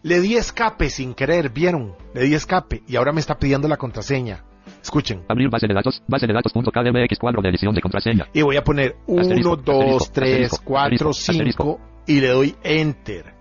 Le 0.03 0.21
di 0.21 0.37
escape 0.37 0.91
sin 0.91 1.15
querer, 1.15 1.51
¿vieron? 1.51 1.95
Le 2.15 2.23
di 2.23 2.35
escape 2.35 2.83
y 2.87 2.97
ahora 2.97 3.13
me 3.13 3.21
está 3.21 3.39
pidiendo 3.39 3.69
la 3.69 3.77
contraseña. 3.77 4.45
Escuchen. 4.83 5.23
Abrir 5.29 5.49
base 5.51 5.67
de 5.67 5.75
datos. 5.75 6.03
Base 6.09 6.27
de 6.27 6.33
datos.kdbx 6.33 7.19
cuadro 7.19 7.43
de 7.43 7.51
edición 7.51 7.75
de 7.75 7.81
contraseña. 7.81 8.27
Y 8.33 8.43
voy 8.43 8.57
a 8.57 8.65
poner 8.65 8.97
1, 9.07 9.21
Asterisco, 9.21 9.57
2, 9.57 10.03
asterisco, 10.03 10.13
3, 10.13 10.43
asterisco, 10.43 10.63
4, 10.65 11.11
asterisco, 11.11 11.65
5 11.65 11.81
y 12.07 12.21
le 12.21 12.29
doy 12.29 12.57
Enter. 12.63 13.35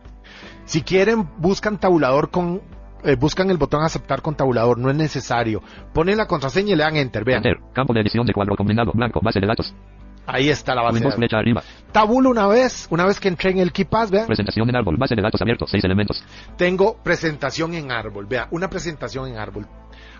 Si 0.65 0.81
quieren, 0.81 1.29
buscan 1.37 1.79
tabulador 1.79 2.29
con... 2.29 2.61
eh, 3.03 3.15
buscan 3.15 3.49
el 3.49 3.57
botón 3.57 3.83
aceptar 3.83 4.21
con 4.21 4.35
tabulador, 4.35 4.77
no 4.77 4.89
es 4.89 4.95
necesario. 4.95 5.61
Ponen 5.93 6.17
la 6.17 6.25
contraseña 6.27 6.73
y 6.73 6.75
le 6.75 6.83
dan 6.83 6.95
Enter, 6.97 7.23
vean. 7.23 7.37
Enter. 7.45 7.57
Campo 7.73 7.93
de 7.93 8.01
edición 8.01 8.25
de 8.25 8.33
cuadro 8.33 8.55
combinado. 8.55 8.91
Blanco. 8.93 9.19
Base 9.21 9.39
de 9.39 9.47
datos. 9.47 9.73
Ahí 10.29 10.49
está 10.49 10.75
la 10.75 10.81
base 10.81 10.99
de 10.99 11.05
datos. 11.09 11.33
arriba. 11.33 11.63
Tabulo 11.93 12.29
una 12.29 12.47
vez, 12.47 12.87
una 12.91 13.05
vez 13.05 13.17
que 13.19 13.29
entré 13.29 13.51
en 13.51 13.59
el 13.59 13.71
KeePass, 13.71 14.11
vean. 14.11 14.27
Presentación 14.27 14.67
en 14.67 14.75
árbol. 14.75 14.97
Base 14.97 15.15
de 15.15 15.21
datos 15.21 15.41
abierto. 15.41 15.65
Seis 15.67 15.83
elementos. 15.85 16.21
tengo 16.57 16.97
presentación 17.01 17.73
en 17.75 17.91
árbol. 17.91 18.25
Vea, 18.25 18.47
una 18.51 18.69
presentación 18.69 19.29
en 19.29 19.37
árbol. 19.37 19.65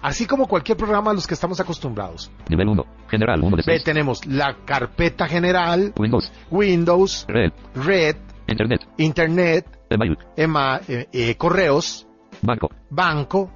Así 0.02 0.26
como 0.26 0.48
cualquier 0.48 0.78
programa 0.78 1.12
a 1.12 1.14
los 1.14 1.28
que 1.28 1.34
estamos 1.34 1.60
acostumbrados. 1.60 2.32
Nivel 2.50 2.70
1. 2.70 2.86
General 3.10 3.40
1 3.42 3.50
de 3.58 3.64
Ve, 3.66 3.74
6. 3.74 3.84
tenemos 3.84 4.26
la 4.28 4.56
carpeta 4.64 5.28
general, 5.28 5.92
Windows. 5.98 6.32
Windows, 6.52 7.26
Red. 7.28 7.52
Red, 7.76 8.16
Internet. 8.48 8.88
Internet, 8.98 9.66
Email. 9.90 10.18
ema- 10.38 10.80
eh, 10.88 11.08
eh, 11.12 11.36
correos, 11.36 12.08
Banco. 12.42 12.70
banco. 12.90 13.52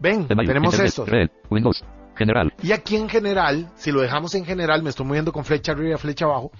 Ven, 0.00 0.26
Email. 0.28 0.46
tenemos 0.48 0.74
Internet. 0.74 0.88
estos. 0.88 1.08
Red. 1.08 1.30
Windows. 1.50 1.84
General. 2.16 2.52
Y 2.62 2.72
aquí 2.72 2.96
en 2.96 3.08
general, 3.08 3.70
si 3.76 3.90
lo 3.90 4.00
dejamos 4.00 4.34
en 4.34 4.44
general, 4.44 4.82
me 4.82 4.90
estoy 4.90 5.04
moviendo 5.06 5.32
con 5.32 5.44
flecha 5.44 5.72
arriba 5.72 5.94
y 5.96 5.98
flecha 5.98 6.24
abajo, 6.26 6.50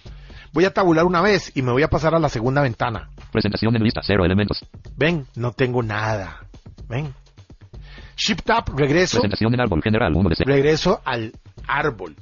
Voy 0.52 0.64
a 0.66 0.72
tabular 0.72 1.04
una 1.04 1.20
vez 1.20 1.50
y 1.56 1.62
me 1.62 1.72
voy 1.72 1.82
a 1.82 1.88
pasar 1.88 2.14
a 2.14 2.20
la 2.20 2.28
segunda 2.28 2.62
ventana. 2.62 3.08
Presentación 3.32 3.74
en 3.74 3.82
lista, 3.82 4.02
cero 4.04 4.24
elementos. 4.24 4.64
Ven, 4.96 5.26
no 5.34 5.50
tengo 5.50 5.82
nada. 5.82 6.46
Ven. 6.88 7.12
Shift 8.16 8.44
Tab, 8.44 8.64
regreso, 8.76 9.16
Presentación 9.18 9.52
en 9.52 9.60
árbol 9.60 9.82
general, 9.82 10.14
1 10.14 10.28
de 10.28 10.36
0. 10.36 10.48
regreso 10.54 11.00
al 11.04 11.32
árbol. 11.66 12.14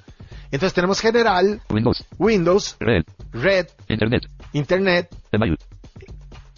Entonces 0.50 0.73
tenemos 0.73 0.99
general, 1.00 1.61
Windows, 1.69 2.07
Windows, 2.19 2.76
Red, 2.81 3.05
Red, 3.33 3.67
Internet, 3.91 4.23
Internet, 4.55 5.14
Email. 5.31 5.59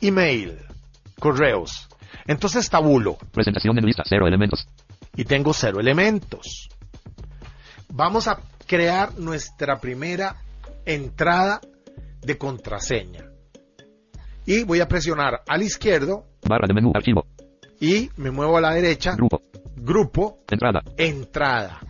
email, 0.01 0.57
correos. 1.19 1.89
Entonces 2.27 2.69
tabulo 2.69 3.17
Presentación 3.33 3.79
en 3.79 3.87
lista, 3.87 4.03
cero 4.07 4.27
elementos. 4.27 4.67
y 5.17 5.25
tengo 5.25 5.53
cero 5.53 5.81
elementos. 5.81 6.69
Vamos 7.89 8.27
a 8.29 8.41
crear 8.67 9.17
nuestra 9.19 9.79
primera 9.79 10.37
entrada 10.85 11.61
de 12.23 12.39
contraseña. 12.39 13.31
Y 14.47 14.65
voy 14.65 14.81
a 14.81 14.89
presionar 14.89 15.43
al 15.47 15.63
izquierdo 15.63 16.27
Barra 16.47 16.67
de 16.67 16.75
menú, 16.75 16.93
archivo, 16.95 17.27
y 17.81 18.11
me 18.17 18.31
muevo 18.31 18.59
a 18.59 18.61
la 18.61 18.75
derecha, 18.75 19.15
grupo, 19.15 19.43
grupo, 19.77 20.39
entrada, 20.51 20.83
entrada. 20.97 21.81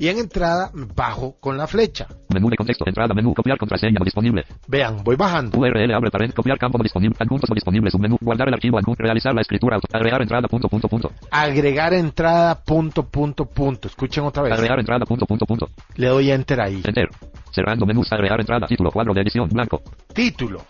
Y 0.00 0.08
en 0.08 0.18
entrada 0.18 0.70
bajo 0.96 1.36
con 1.38 1.58
la 1.58 1.66
flecha. 1.66 2.06
menú 2.32 2.48
de 2.48 2.56
contexto, 2.56 2.84
entrada, 2.86 3.12
menú, 3.12 3.34
copiar 3.34 3.58
contraseña 3.58 3.98
no 3.98 4.04
disponible. 4.04 4.44
Vean, 4.66 5.04
voy 5.04 5.14
bajando. 5.14 5.58
URL 5.58 5.92
abre 5.92 6.10
paréntesis, 6.10 6.34
copiar 6.36 6.56
campo 6.58 6.78
no 6.78 6.82
disponible, 6.84 7.14
adjuntos 7.20 7.50
no 7.50 7.54
disponible, 7.54 7.90
submenú, 7.90 8.16
guardar 8.18 8.48
el 8.48 8.54
archivo, 8.54 8.78
adjunto, 8.78 9.02
realizar 9.02 9.34
la 9.34 9.42
escritura, 9.42 9.76
auto- 9.76 9.86
agregar 9.92 10.22
entrada, 10.22 10.48
punto, 10.48 10.68
punto, 10.70 10.88
punto. 10.88 11.12
Agregar 11.30 11.92
entrada, 11.92 12.54
punto, 12.64 13.06
punto, 13.10 13.44
punto. 13.44 13.88
Escuchen 13.88 14.24
otra 14.24 14.42
vez. 14.42 14.52
Agregar 14.54 14.78
entrada, 14.80 15.04
punto, 15.04 15.26
punto, 15.26 15.44
punto. 15.44 15.68
Le 15.96 16.06
doy 16.06 16.30
enter 16.30 16.62
ahí. 16.62 16.80
Enter. 16.82 17.10
Cerrando 17.50 17.84
menús, 17.84 18.10
agregar 18.10 18.40
entrada, 18.40 18.66
título, 18.66 18.90
cuadro 18.90 19.12
de 19.12 19.20
edición, 19.20 19.50
blanco. 19.50 19.82
Título. 20.14 20.62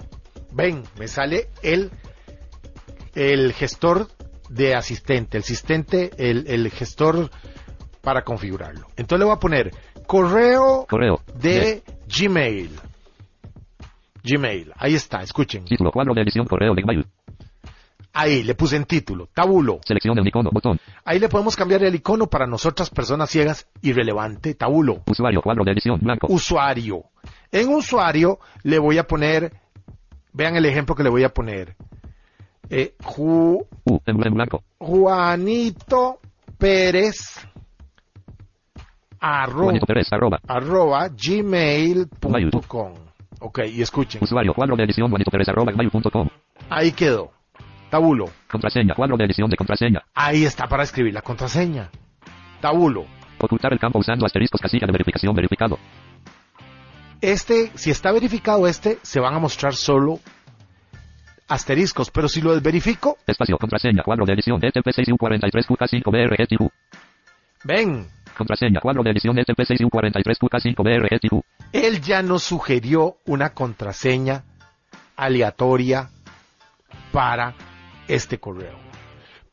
Ven, 0.53 0.83
me 0.99 1.07
sale 1.07 1.51
el, 1.63 1.93
el 3.15 3.53
gestor 3.53 4.09
de 4.49 4.75
asistente, 4.75 5.37
el 5.37 5.45
asistente, 5.45 6.11
el, 6.19 6.47
el 6.49 6.69
gestor 6.71 7.31
para 8.01 8.23
configurarlo. 8.23 8.87
Entonces 8.97 9.19
le 9.21 9.25
voy 9.27 9.35
a 9.35 9.39
poner 9.39 9.71
correo 10.07 10.87
Correo. 10.89 11.21
de 11.35 11.83
Gmail. 12.09 12.71
Gmail, 14.23 14.73
ahí 14.77 14.95
está, 14.95 15.23
escuchen. 15.23 15.65
Título, 15.65 15.91
cuadro 15.91 16.13
de 16.15 16.23
edición, 16.23 16.47
correo 16.47 16.75
de 16.75 16.85
mail. 16.85 17.07
Ahí 18.13 18.43
le 18.43 18.55
puse 18.55 18.77
en 18.77 18.85
título, 18.85 19.29
tabulo. 19.33 19.79
Seleccione 19.87 20.21
un 20.21 20.27
icono, 20.27 20.51
botón. 20.53 20.81
Ahí 21.05 21.19
le 21.21 21.29
podemos 21.29 21.55
cambiar 21.57 21.85
el 21.85 21.95
icono 21.95 22.27
para 22.27 22.47
nosotras 22.47 22.91
personas 22.91 23.31
ciegas, 23.31 23.69
irrelevante, 23.83 24.55
tabulo. 24.55 25.03
Usuario, 25.07 25.41
cuadro 25.41 25.63
de 25.65 25.73
edición, 25.73 26.01
blanco. 26.01 26.27
Usuario. 26.29 27.05
En 27.53 27.69
usuario 27.69 28.41
le 28.65 28.79
voy 28.81 28.99
a 28.99 29.07
poner, 29.07 29.53
vean 30.33 30.57
el 30.57 30.67
ejemplo 30.67 30.95
que 30.97 31.05
le 31.05 31.09
voy 31.09 31.23
a 31.23 31.33
poner. 31.33 31.77
Eh, 32.69 32.95
Ju- 33.01 33.65
U, 33.85 34.01
en, 34.07 34.27
en 34.27 34.35
blanco. 34.35 34.65
Juanito 34.79 36.19
Pérez 36.59 37.47
arro- 39.21 39.65
Juanito 39.65 39.87
Pérez, 39.87 40.13
arroba. 40.13 40.41
arroba 40.49 41.09
gmail.com. 41.09 42.95
Ok, 43.41 43.61
y 43.73 43.83
escuchen. 43.83 44.23
Usuario, 44.23 44.53
cuadro 44.55 44.77
de 44.77 44.85
edición, 44.85 45.11
Pérez, 45.31 45.49
arroba, 45.49 45.73
gmail.com. 45.73 46.29
Ahí 46.69 46.93
quedó. 46.93 47.31
Tabulo. 47.91 48.27
Contraseña, 48.51 48.95
cuadro 48.95 49.17
de 49.17 49.25
edición 49.25 49.51
de 49.51 49.57
contraseña. 49.57 50.03
Ahí 50.15 50.45
está 50.45 50.69
para 50.69 50.83
escribir 50.85 51.13
la 51.15 51.23
contraseña. 51.23 51.91
Tabulo. 52.61 53.05
Ocultar 53.39 53.73
el 53.73 53.79
campo 53.79 53.99
usando 53.99 54.27
asteriscos, 54.27 54.61
casilla 54.61 54.87
de 54.87 54.93
verificación, 54.93 55.35
verificado. 55.35 55.79
Este, 57.21 57.71
si 57.75 57.91
está 57.91 58.13
verificado 58.13 58.67
este, 58.69 58.99
se 59.03 59.19
van 59.21 59.35
a 59.35 59.39
mostrar 59.39 59.75
solo 59.75 60.21
asteriscos, 61.49 62.11
pero 62.11 62.29
si 62.29 62.41
lo 62.41 62.53
desverifico, 62.55 63.17
Espacio, 63.27 63.59
contraseña, 63.59 64.03
cuadro 64.05 64.25
de 64.25 64.35
edición, 64.35 64.61
E 64.63 64.69
ETP6U43QK5BRGTU. 64.73 66.71
ven, 67.65 68.07
Contraseña, 68.41 68.81
cuadro 68.81 69.03
de 69.03 69.11
edición, 69.11 69.39
E 69.39 69.43
ETP6U43QK5BRGTU. 69.45 71.43
él 71.73 72.01
ya 72.01 72.23
nos 72.23 72.43
sugirió 72.43 73.19
una 73.27 73.51
contraseña 73.51 74.45
aleatoria 75.15 76.09
para 77.13 77.53
este 78.09 78.39
correo. 78.39 78.79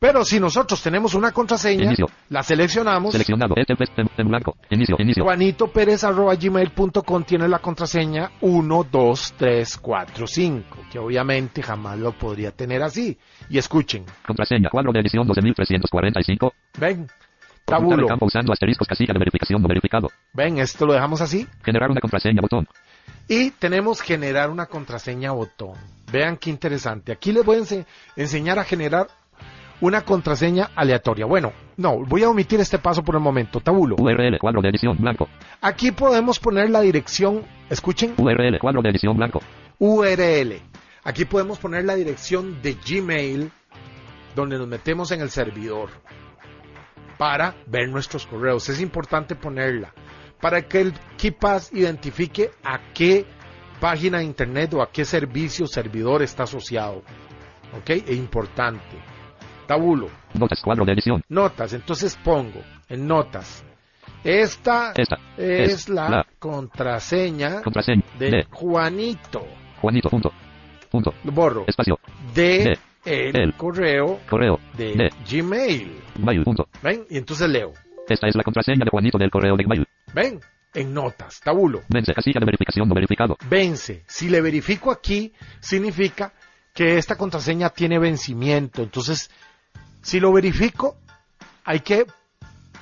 Pero 0.00 0.24
si 0.24 0.38
nosotros 0.40 0.80
tenemos 0.80 1.12
una 1.14 1.32
contraseña, 1.32 1.84
Inicio. 1.84 2.06
la 2.30 2.42
seleccionamos, 2.44 3.10
Seleccionado, 3.12 3.54
ETP 3.56 3.80
en, 4.16 4.28
blanco. 4.28 4.56
Inicio, 4.70 4.94
inicio. 5.00 5.24
Juanito 5.24 5.66
Pérez 5.72 6.04
arroba 6.04 6.34
gmail.com 6.36 7.24
tiene 7.24 7.48
la 7.48 7.58
contraseña 7.58 8.30
12345, 8.40 10.76
que 10.90 10.98
obviamente 11.00 11.60
jamás 11.62 11.98
lo 11.98 12.12
podría 12.12 12.52
tener 12.52 12.80
así. 12.82 13.18
Y 13.50 13.58
escuchen, 13.58 14.04
Contraseña, 14.24 14.70
cuadro 14.70 14.92
de 14.92 15.00
edición 15.00 15.26
12345. 15.26 16.54
ven, 16.78 17.08
El 17.76 17.78
tabulo, 17.78 18.06
campo 18.06 18.26
usando 18.26 18.52
asteriscos, 18.52 18.86
casilla 18.88 19.12
de 19.12 19.18
verificación, 19.18 19.60
no 19.62 19.68
verificado. 19.68 20.08
ven, 20.32 20.58
esto 20.58 20.86
lo 20.86 20.92
dejamos 20.94 21.20
así. 21.20 21.46
Generar 21.64 21.90
una 21.90 22.00
contraseña, 22.00 22.40
botón. 22.40 22.66
Y 23.28 23.50
tenemos 23.52 24.00
generar 24.00 24.50
una 24.50 24.66
contraseña 24.66 25.32
botón. 25.32 25.74
Vean 26.10 26.36
qué 26.38 26.50
interesante. 26.50 27.12
Aquí 27.12 27.32
les 27.32 27.44
voy 27.44 27.56
a 27.56 27.60
ense- 27.60 27.84
enseñar 28.16 28.58
a 28.58 28.64
generar 28.64 29.08
una 29.80 30.00
contraseña 30.02 30.70
aleatoria. 30.74 31.26
Bueno, 31.26 31.52
no, 31.76 31.98
voy 32.04 32.22
a 32.24 32.30
omitir 32.30 32.58
este 32.60 32.78
paso 32.78 33.02
por 33.04 33.14
el 33.14 33.20
momento. 33.20 33.60
Tabulo. 33.60 33.96
URL, 33.98 34.38
cuadro 34.38 34.60
de 34.62 34.70
edición, 34.70 34.96
blanco. 34.98 35.28
Aquí 35.60 35.92
podemos 35.92 36.38
poner 36.40 36.70
la 36.70 36.80
dirección, 36.80 37.42
escuchen, 37.68 38.14
URL, 38.16 38.58
cuadro 38.58 38.80
de 38.82 38.88
edición, 38.90 39.16
blanco. 39.16 39.40
URL. 39.78 40.60
Aquí 41.04 41.24
podemos 41.26 41.58
poner 41.58 41.84
la 41.84 41.94
dirección 41.94 42.60
de 42.62 42.74
Gmail 42.74 43.50
donde 44.34 44.58
nos 44.58 44.66
metemos 44.68 45.10
en 45.12 45.20
el 45.20 45.30
servidor 45.30 45.90
para 47.18 47.54
ver 47.66 47.88
nuestros 47.88 48.26
correos. 48.26 48.68
Es 48.68 48.80
importante 48.80 49.34
ponerla 49.34 49.92
para 50.40 50.62
que 50.62 50.80
el 50.80 50.94
KeePass 51.16 51.72
identifique 51.72 52.50
a 52.64 52.92
qué 52.94 53.26
página 53.80 54.18
de 54.18 54.24
internet 54.24 54.72
o 54.74 54.82
a 54.82 54.90
qué 54.90 55.04
servicio 55.04 55.64
o 55.64 55.68
servidor 55.68 56.22
está 56.22 56.44
asociado. 56.44 57.02
¿Ok? 57.76 57.90
Es 57.90 58.16
importante. 58.16 58.96
Tabulo. 59.66 60.08
Notas, 60.34 60.62
cuadro 60.62 60.84
de 60.84 60.92
edición. 60.92 61.22
Notas. 61.28 61.72
Entonces 61.74 62.16
pongo 62.22 62.62
en 62.88 63.06
notas. 63.06 63.64
Esta 64.24 64.92
Esta 64.96 65.16
es, 65.36 65.72
es 65.72 65.88
la, 65.88 66.08
la 66.08 66.26
contraseña 66.38 67.62
Contraseña 67.62 68.02
de 68.18 68.46
Juanito. 68.50 69.46
Juanito, 69.80 70.08
punto. 70.08 70.32
Punto. 70.90 71.14
Lo 71.24 71.32
borro. 71.32 71.64
Espacio. 71.66 71.98
de 72.34 72.64
de 72.64 72.78
el, 73.08 73.36
el 73.36 73.54
correo 73.54 74.20
Correo. 74.28 74.58
de, 74.76 74.94
De 74.94 75.10
Gmail. 75.30 76.00
mail. 76.18 76.44
¿Ven? 76.82 77.06
Y 77.10 77.16
entonces 77.18 77.48
leo. 77.48 77.72
Esta 78.08 78.26
es 78.28 78.34
la 78.36 78.42
contraseña 78.42 78.84
de 78.84 78.90
Juanito 78.90 79.18
del 79.18 79.30
correo 79.30 79.56
de 79.56 79.66
mail. 79.66 79.86
¿Ven? 80.14 80.40
En 80.74 80.92
notas, 80.94 81.40
tabulo. 81.40 81.82
Vence, 81.88 82.12
casilla 82.14 82.40
de 82.40 82.46
verificación, 82.46 82.88
no 82.88 82.94
verificado. 82.94 83.36
Vence. 83.48 84.04
Si 84.06 84.28
le 84.28 84.40
verifico 84.40 84.90
aquí, 84.90 85.32
significa 85.60 86.32
que 86.74 86.98
esta 86.98 87.16
contraseña 87.16 87.70
tiene 87.70 87.98
vencimiento. 87.98 88.82
Entonces, 88.82 89.30
si 90.02 90.20
lo 90.20 90.32
verifico, 90.32 90.98
hay 91.64 91.80
que 91.80 92.06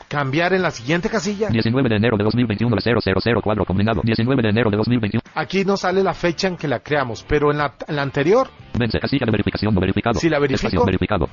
cambiar 0.09 0.53
en 0.53 0.63
la 0.63 0.71
siguiente 0.71 1.09
casilla. 1.09 1.49
19 1.49 1.89
de 1.89 1.97
enero 1.97 2.17
de 2.17 2.25
2021 2.25 2.77
0004 2.77 3.65
combinado. 3.65 4.01
19 4.05 4.43
de 4.43 4.49
enero 4.49 4.71
de 4.71 4.77
2021. 4.77 5.21
Aquí 5.35 5.65
no 5.65 5.77
sale 5.77 6.03
la 6.03 6.15
fecha 6.15 6.49
en 6.49 6.57
que 6.57 6.69
la 6.69 6.81
creamos, 6.81 7.25
pero 7.29 7.51
en 7.51 7.59
la, 7.59 7.75
en 7.89 7.97
la 7.97 8.03
anterior, 8.03 8.49
Vence, 8.79 8.99
casilla 9.01 9.27
de 9.27 9.33
verificación, 9.33 9.75
no 9.75 9.81
verificado. 9.81 10.19
Si 10.19 10.29
la 10.29 10.39
verifico- 10.39 10.67
Espacio, 10.69 10.85
verificado. 10.85 11.29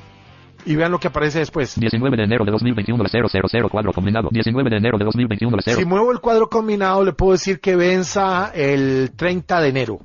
y 0.66 0.76
vean 0.76 0.92
lo 0.92 1.00
que 1.00 1.08
aparece 1.10 1.40
después. 1.40 1.80
19 1.80 2.16
de 2.18 2.24
enero 2.24 2.46
de 2.46 2.52
2021 2.52 3.04
0004 3.04 3.92
combinado. 3.94 4.30
19 4.32 4.70
de 4.70 4.78
enero 4.78 4.98
de 4.98 5.06
2021 5.06 5.58
0. 5.64 5.78
Si 5.80 5.86
muevo 5.86 6.12
el 6.12 6.20
cuadro 6.20 6.50
combinado, 6.50 7.04
le 7.04 7.14
puedo 7.14 7.34
decir 7.34 7.60
que 7.60 7.76
venza 7.76 8.52
el 8.56 9.12
30 9.16 9.62
de 9.62 9.70
enero. 9.70 10.00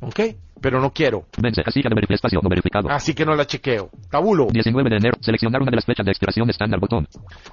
¿Ok? 0.00 0.20
Pero 0.66 0.80
no 0.80 0.90
quiero. 0.90 1.26
Vence, 1.38 1.62
casilla 1.62 1.88
de 1.88 2.12
espacio, 2.12 2.40
no 2.42 2.48
verificado. 2.48 2.90
Así 2.90 3.14
que 3.14 3.24
no 3.24 3.36
la 3.36 3.46
chequeo. 3.46 3.88
Tabulo. 4.10 4.48
19 4.50 4.90
de 4.90 4.96
enero. 4.96 5.16
Seleccionar 5.20 5.62
una 5.62 5.70
de 5.70 5.76
las 5.76 5.84
fechas 5.84 6.04
de 6.04 6.10
expiración 6.10 6.50
estándar 6.50 6.80
botón. 6.80 7.06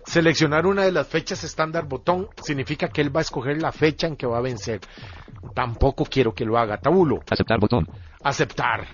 Seleccionar 0.04 0.66
una 0.66 0.82
de 0.82 0.92
las 0.92 1.08
fechas 1.08 1.44
estándar 1.44 1.88
botón 1.88 2.30
significa 2.42 2.88
que 2.88 3.02
él 3.02 3.16
va 3.16 3.20
a 3.20 3.22
escoger 3.22 3.62
la 3.62 3.72
fecha 3.72 4.08
en 4.08 4.16
que 4.16 4.26
va 4.26 4.40
a 4.40 4.42
vencer. 4.42 4.80
Tampoco 5.54 6.06
quiero 6.06 6.34
que 6.34 6.44
lo 6.44 6.58
haga. 6.58 6.78
Tabulo. 6.78 7.20
Aceptar 7.30 7.60
botón. 7.60 7.88
Aceptar. 8.24 8.88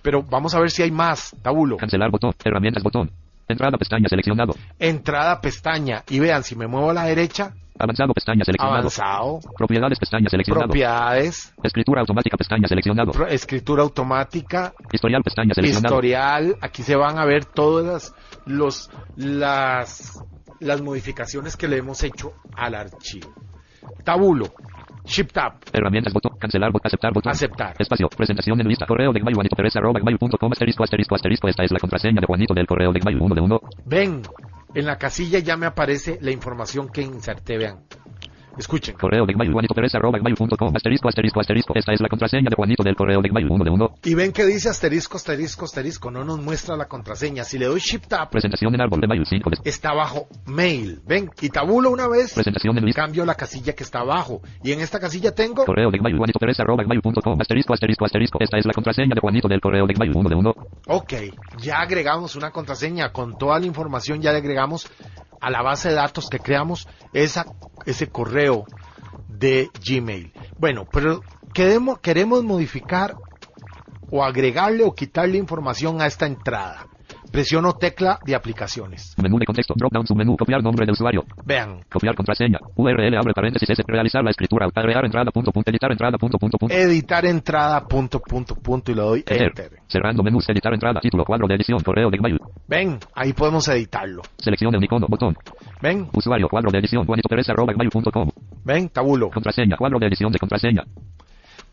Pero 0.00 0.22
vamos 0.22 0.54
a 0.54 0.58
ver 0.58 0.70
si 0.70 0.80
hay 0.80 0.90
más. 0.90 1.36
Tabulo. 1.42 1.76
Cancelar 1.76 2.10
botón. 2.10 2.32
Herramientas 2.42 2.82
botón. 2.82 3.10
Entrada 3.48 3.76
pestaña 3.76 4.08
seleccionado. 4.08 4.54
Entrada 4.78 5.42
pestaña. 5.42 6.04
Y 6.08 6.20
vean, 6.20 6.42
si 6.42 6.56
me 6.56 6.66
muevo 6.66 6.88
a 6.88 6.94
la 6.94 7.04
derecha, 7.04 7.52
Avanzado 7.78 8.12
pestaña 8.14 8.44
seleccionado. 8.44 8.78
avanzado. 8.78 9.38
Propiedades 9.56 9.98
pestaña 9.98 10.28
seleccionado. 10.28 10.66
Propiedades. 10.68 11.54
Escritura 11.62 12.00
automática 12.00 12.36
pestaña 12.36 12.68
seleccionado. 12.68 13.12
pro- 13.12 13.26
escritura 13.28 13.82
automática. 13.82 14.72
Historial 14.92 15.22
pestaña 15.22 15.54
seleccionado. 15.54 15.94
historial, 15.94 16.56
aquí 16.60 16.82
se 16.82 16.96
van 16.96 17.18
a 17.18 17.24
ver 17.24 17.44
todas 17.44 18.14
los, 18.46 18.90
las, 19.16 20.20
las 20.60 20.80
modificaciones 20.82 21.56
que 21.56 21.68
le 21.68 21.78
hemos 21.78 22.02
hecho 22.02 22.32
al 22.56 22.74
archivo. 22.74 23.32
Tabulo, 24.04 24.46
Shift 25.04 25.32
Tab. 25.32 25.52
Herramientas, 25.72 26.12
botón, 26.12 26.36
cancelar, 26.38 26.72
botón, 26.72 26.86
aceptar, 26.88 27.12
botón. 27.12 27.30
Aceptar. 27.32 27.74
Espacio, 27.78 28.08
presentación 28.08 28.60
en 28.60 28.68
lista, 28.68 28.86
correo 28.86 29.12
de 29.12 29.20
Gmail, 29.20 29.34
Juanito 29.34 29.54
Pérez, 29.56 29.76
arroba 29.76 30.00
gmail.com, 30.00 30.52
asterisco, 30.52 30.82
asterisco, 30.84 31.14
asterisco. 31.14 31.48
Esta 31.48 31.64
es 31.64 31.70
la 31.72 31.78
contraseña 31.78 32.20
de 32.20 32.26
Juanito 32.26 32.54
del 32.54 32.66
correo 32.66 32.92
de 32.92 33.00
Gmail, 33.00 33.20
uno 33.20 33.34
de 33.34 33.40
uno. 33.40 33.60
Ven, 33.84 34.22
en 34.74 34.86
la 34.86 34.98
casilla 34.98 35.38
ya 35.38 35.56
me 35.56 35.66
aparece 35.66 36.18
la 36.20 36.30
información 36.30 36.88
que 36.88 37.02
inserté, 37.02 37.58
vean. 37.58 37.80
Escuchen. 38.58 38.96
Correo 38.96 39.26
de 39.26 39.34
Gmail, 39.34 39.52
Juanito 39.52 39.74
Pérez, 39.74 39.94
arroba 39.94 40.18
gmail.com, 40.18 40.74
asterisco, 40.74 41.08
asterisco, 41.08 41.40
asterisco. 41.40 41.72
Esta 41.74 41.92
es 41.92 42.00
la 42.00 42.08
contraseña 42.08 42.48
de 42.48 42.56
Juanito 42.56 42.82
del 42.82 42.96
correo 42.96 43.20
de 43.20 43.28
Gmail, 43.28 43.50
uno 43.50 43.64
de 43.64 43.70
uno. 43.70 43.94
Y 44.02 44.14
ven 44.14 44.32
que 44.32 44.44
dice 44.46 44.68
asterisco, 44.68 45.16
asterisco, 45.16 45.66
asterisco. 45.66 46.10
No 46.10 46.24
nos 46.24 46.40
muestra 46.40 46.76
la 46.76 46.86
contraseña. 46.86 47.44
Si 47.44 47.58
le 47.58 47.66
doy 47.66 47.80
Shift 47.80 48.08
Tab, 48.08 48.30
Presentación 48.30 48.74
en 48.74 48.80
árbol 48.80 49.00
de 49.00 49.06
Mail, 49.06 49.26
5 49.26 49.50
de... 49.50 49.56
está 49.68 49.90
abajo 49.90 50.26
Mail. 50.46 51.00
Ven, 51.06 51.30
y 51.40 51.48
tabulo 51.50 51.90
una 51.90 52.08
vez. 52.08 52.34
Presentación 52.34 52.78
en 52.78 52.84
lista. 52.84 53.02
Cambio 53.02 53.24
la 53.26 53.34
casilla 53.34 53.74
que 53.74 53.84
está 53.84 54.00
abajo. 54.00 54.40
Y 54.62 54.72
en 54.72 54.80
esta 54.80 54.98
casilla 54.98 55.34
tengo. 55.34 55.64
Correo 55.64 55.90
de 55.90 55.98
Gmail, 55.98 56.16
Juanito 56.16 56.38
Pérez, 56.38 56.58
arroba 56.60 56.82
gmail.com, 56.82 57.40
asterisco, 57.40 57.74
asterisco, 57.74 58.04
asterisco. 58.04 58.38
Esta 58.40 58.58
es 58.58 58.64
la 58.64 58.72
contraseña 58.72 59.14
de 59.14 59.20
Juanito 59.20 59.48
del 59.48 59.60
correo 59.60 59.86
de 59.86 59.94
Gmail, 59.94 60.12
uno 60.14 60.28
de 60.28 60.34
uno. 60.34 60.54
Ok, 60.88 61.12
ya 61.58 61.80
agregamos 61.80 62.36
una 62.36 62.50
contraseña. 62.50 63.12
Con 63.12 63.36
toda 63.36 63.58
la 63.58 63.66
información 63.66 64.20
ya 64.20 64.32
le 64.32 64.38
agregamos 64.38 64.90
a 65.40 65.50
la 65.50 65.62
base 65.62 65.90
de 65.90 65.94
datos 65.94 66.28
que 66.28 66.38
creamos 66.38 66.88
esa, 67.12 67.46
ese 67.84 68.08
correo 68.08 68.64
de 69.28 69.70
Gmail. 69.86 70.32
Bueno, 70.58 70.86
pero 70.90 71.22
queremos, 71.52 71.98
queremos 72.00 72.42
modificar 72.44 73.16
o 74.10 74.24
agregarle 74.24 74.84
o 74.84 74.94
quitarle 74.94 75.38
información 75.38 76.00
a 76.00 76.06
esta 76.06 76.26
entrada. 76.26 76.86
Presiono 77.30 77.74
tecla 77.74 78.18
de 78.24 78.34
aplicaciones. 78.34 79.14
Menú 79.22 79.38
de 79.38 79.46
contexto, 79.46 79.74
drop 79.76 79.92
down 79.92 80.06
submenú, 80.06 80.36
copiar 80.36 80.62
nombre 80.62 80.86
de 80.86 80.92
usuario, 80.92 81.24
Vean, 81.44 81.80
copiar 81.90 82.14
contraseña, 82.14 82.58
URL, 82.74 83.16
abre 83.16 83.32
paréntesis, 83.34 83.68
realizar 83.86 84.22
la 84.24 84.30
escritura, 84.30 84.66
agregar 84.74 85.04
entrada, 85.04 85.30
punto, 85.30 85.52
punto, 85.52 85.70
editar 85.70 85.90
entrada, 85.90 86.18
punto, 86.18 86.38
punto, 86.38 86.58
punto. 86.58 86.74
editar 86.74 87.24
entrada, 87.26 87.86
punto, 87.86 88.20
punto, 88.20 88.54
punto, 88.54 88.92
y 88.92 88.94
le 88.94 89.02
doy 89.02 89.18
Enter. 89.26 89.42
enter. 89.42 89.70
Cerrando 89.86 90.22
menús, 90.22 90.48
editar 90.48 90.72
entrada, 90.72 91.00
título, 91.00 91.24
cuadro 91.24 91.46
de 91.46 91.54
edición, 91.54 91.80
correo 91.80 92.10
de 92.10 92.18
Gmail. 92.18 92.38
Ven, 92.68 92.98
ahí 93.14 93.32
podemos 93.32 93.68
editarlo. 93.68 94.22
Seleccione 94.38 94.78
un 94.78 94.84
icono, 94.84 95.06
botón. 95.08 95.36
Ven, 95.80 96.08
Usuario, 96.12 96.48
cuadro 96.48 96.70
de 96.70 96.78
edición, 96.78 97.04
Juanito 97.04 97.28
Pérez, 97.28 97.48
arroba 97.48 97.72
ven, 98.64 98.88
tabulo. 98.88 99.30
Contraseña, 99.30 99.76
cuadro 99.76 99.98
de 99.98 100.06
edición 100.06 100.32
de 100.32 100.38
contraseña. 100.38 100.84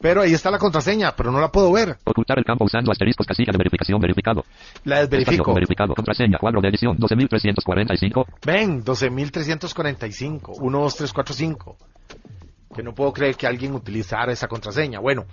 Pero 0.04 0.22
ahí 0.22 0.34
está 0.34 0.52
la 0.52 0.60
contraseña, 0.60 1.16
pero 1.16 1.32
no 1.32 1.39
la 1.39 1.48
puedo 1.48 1.72
ver. 1.72 1.98
Ocultar 2.04 2.38
el 2.38 2.44
campo 2.44 2.66
usando 2.66 2.92
asteriscos, 2.92 3.26
casilla 3.26 3.54
de 3.54 3.58
verificación, 3.58 4.02
verificado. 4.02 4.44
La 4.84 5.00
desverifico. 5.00 5.54
Verificado. 5.54 5.96
Contraseña, 5.96 6.38
cuadro 6.39 6.60
de 6.60 6.68
edición, 6.68 6.98
12345. 6.98 8.28
Ven, 8.46 8.84
12.345, 8.84 10.58
1, 10.60 10.80
2, 10.80 10.96
3, 10.98 11.13
4, 11.13 11.34
5. 11.34 11.78
Que 12.76 12.84
no 12.84 12.94
puedo 12.94 13.13
creer 13.13 13.38
que 13.38 13.48
alguien 13.48 13.74
utilizara 13.76 14.34
esa 14.34 14.50
contraseña. 14.50 15.00
Bueno, 15.00 15.24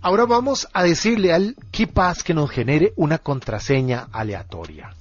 ahora 0.00 0.24
vamos 0.24 0.66
a 0.72 0.82
decirle 0.82 1.34
al 1.34 1.54
KeePass 1.70 2.24
que 2.24 2.32
nos 2.32 2.50
genere 2.50 2.94
una 2.96 3.18
contraseña 3.18 4.08
aleatoria. 4.12 4.94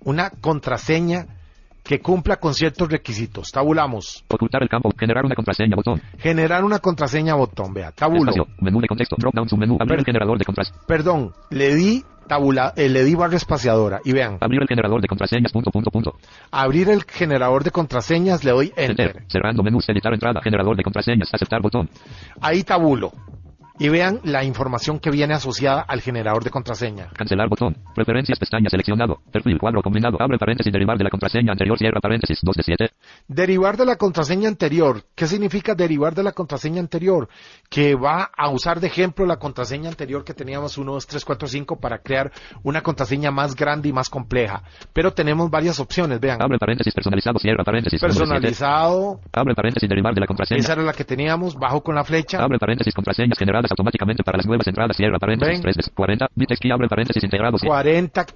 Una 0.00 0.30
contraseña 0.30 1.28
que 1.84 2.00
cumpla 2.00 2.36
con 2.36 2.54
ciertos 2.54 2.88
requisitos. 2.90 3.52
Tabulamos. 3.52 4.24
Ocultar 4.28 4.62
el 4.62 4.68
campo, 4.68 4.90
generar 4.98 5.24
una 5.24 5.34
contraseña, 5.34 5.76
botón. 5.76 6.00
Generar 6.18 6.64
una 6.64 6.78
contraseña 6.78 7.34
botón. 7.34 7.74
Vea, 7.74 7.92
tabulo. 7.92 8.30
Espacio, 8.30 8.46
menú 8.60 8.80
de 8.80 8.88
contexto, 8.88 9.16
drop 9.18 9.34
down 9.34 9.48
submenú, 9.48 9.76
abrir 9.78 9.98
el 9.98 10.04
generador 10.04 10.38
de 10.38 10.44
contraseñas. 10.44 10.82
Perdón, 10.86 11.32
le 11.50 11.74
di 11.74 12.02
tabula, 12.26 12.72
eh, 12.76 12.88
le 12.88 13.04
di 13.04 13.14
barra 13.14 13.36
espaciadora. 13.36 14.00
Y 14.02 14.12
vean, 14.12 14.38
Abrir 14.40 14.62
el 14.62 14.68
generador 14.68 15.02
de 15.02 15.08
contraseñas, 15.08 15.52
punto, 15.52 15.70
punto, 15.70 15.90
punto. 15.90 16.14
abrir 16.50 16.88
el 16.88 17.04
generador 17.04 17.62
de 17.64 17.70
contraseñas, 17.70 18.44
le 18.44 18.50
doy 18.52 18.72
enter. 18.76 19.08
Enter. 19.08 19.24
Cerrando 19.28 19.62
menús, 19.62 19.86
editar 19.90 20.12
entrada, 20.14 20.40
generador 20.42 20.76
de 20.76 20.82
contraseñas, 20.82 21.28
aceptar 21.32 21.60
botón. 21.60 21.90
Ahí 22.40 22.64
tabulo. 22.64 23.12
Y 23.76 23.88
vean 23.88 24.20
la 24.22 24.44
información 24.44 25.00
que 25.00 25.10
viene 25.10 25.34
asociada 25.34 25.80
al 25.80 26.00
generador 26.00 26.44
de 26.44 26.50
contraseña. 26.50 27.08
Cancelar 27.16 27.48
botón. 27.48 27.76
Preferencias 27.92 28.38
pestaña 28.38 28.70
seleccionado. 28.70 29.18
Perfil 29.32 29.58
cuadro 29.58 29.82
combinado. 29.82 30.16
Abre 30.20 30.38
paréntesis 30.38 30.72
derivar 30.72 30.96
de 30.96 31.02
la 31.02 31.10
contraseña 31.10 31.50
anterior. 31.50 31.76
Cierra 31.76 32.00
paréntesis 32.00 32.38
2 32.40 32.56
de 32.56 32.62
7. 32.62 32.90
Derivar 33.26 33.76
de 33.76 33.84
la 33.84 33.96
contraseña 33.96 34.48
anterior. 34.48 35.02
¿Qué 35.16 35.26
significa 35.26 35.74
derivar 35.74 36.14
de 36.14 36.22
la 36.22 36.30
contraseña 36.30 36.80
anterior? 36.80 37.28
Que 37.68 37.96
va 37.96 38.30
a 38.36 38.48
usar 38.50 38.78
de 38.78 38.86
ejemplo 38.86 39.26
la 39.26 39.38
contraseña 39.38 39.88
anterior 39.88 40.24
que 40.24 40.34
teníamos 40.34 40.78
1, 40.78 40.92
2, 40.92 41.06
3, 41.08 41.24
4, 41.24 41.48
5 41.48 41.80
para 41.80 41.98
crear 41.98 42.30
una 42.62 42.80
contraseña 42.80 43.32
más 43.32 43.56
grande 43.56 43.88
y 43.88 43.92
más 43.92 44.08
compleja. 44.08 44.62
Pero 44.92 45.12
tenemos 45.12 45.50
varias 45.50 45.80
opciones, 45.80 46.20
vean. 46.20 46.40
Abre 46.40 46.58
paréntesis 46.58 46.94
personalizado. 46.94 47.40
Cierra 47.40 47.64
paréntesis. 47.64 48.00
Personalizado. 48.00 49.18
Abre 49.32 49.54
paréntesis 49.56 49.88
derivar 49.88 50.14
de 50.14 50.20
la 50.20 50.26
contraseña. 50.28 50.60
Esa 50.60 50.74
era 50.74 50.82
la 50.82 50.92
que 50.92 51.04
teníamos. 51.04 51.56
Bajo 51.56 51.82
con 51.82 51.96
la 51.96 52.04
flecha. 52.04 52.38
Abre 52.40 52.58
paréntesis 52.60 52.94
contraseñas 52.94 53.36
generadas 53.64 53.70
automáticamente 53.72 54.22
para 54.22 54.38
las 54.38 54.46
nuevas 54.46 54.66
entradas. 54.66 54.96
Cierra 54.96 55.18
paréntesis 55.18 55.54
Ven. 55.54 55.62
3 55.62 55.76
de 55.76 55.82
40. 55.94 56.26
Bitex 56.34 56.60
key 56.60 56.70
abre 56.70 56.88
paréntesis 56.88 57.22
integrado. 57.24 57.56
40 57.58 58.26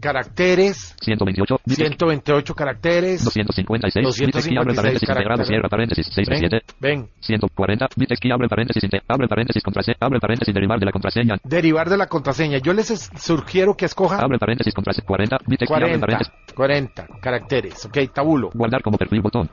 caracteres. 0.00 0.96
128. 1.02 1.60
Bitex 1.64 1.88
128 1.88 2.54
caracteres. 2.54 3.24
256. 3.24 4.20
Bitex 4.26 4.46
key 4.46 4.56
abre 4.56 4.72
256 4.72 4.76
paréntesis 4.76 5.08
integrado. 5.08 5.44
Cierra 5.44 5.68
paréntesis 5.68 6.06
6 6.14 6.28
de 6.28 6.34
Ven, 6.34 6.40
7. 6.40 6.60
ven. 6.80 7.08
140. 7.20 7.86
Bitex 7.96 8.20
key 8.20 8.30
abre 8.30 8.48
paréntesis 8.48 8.82
abre 9.08 9.28
paréntesis 9.28 9.62
contraseña. 9.62 9.96
Abre 10.00 10.20
paréntesis 10.20 10.54
derivar 10.54 10.78
de 10.78 10.86
la 10.86 10.92
contraseña. 10.92 11.36
Derivar 11.44 11.88
de 11.90 11.96
la 11.96 12.06
contraseña. 12.06 12.58
Yo 12.58 12.72
les 12.72 12.90
es- 12.90 13.10
sugiero 13.16 13.76
que 13.76 13.84
escojan 13.86 14.20
Abre 14.22 14.38
paréntesis 14.38 14.72
contraseña 14.74 15.06
40. 15.06 15.38
Bitex 15.46 15.68
key 15.68 15.74
abre 15.74 15.98
40, 15.98 16.06
paréntesis. 16.06 16.54
40 16.54 17.06
caracteres. 17.20 17.84
Ok, 17.86 17.98
tabulo. 18.14 18.50
Guardar 18.54 18.82
como 18.82 18.96
perfil 18.96 19.20
botón. 19.20 19.50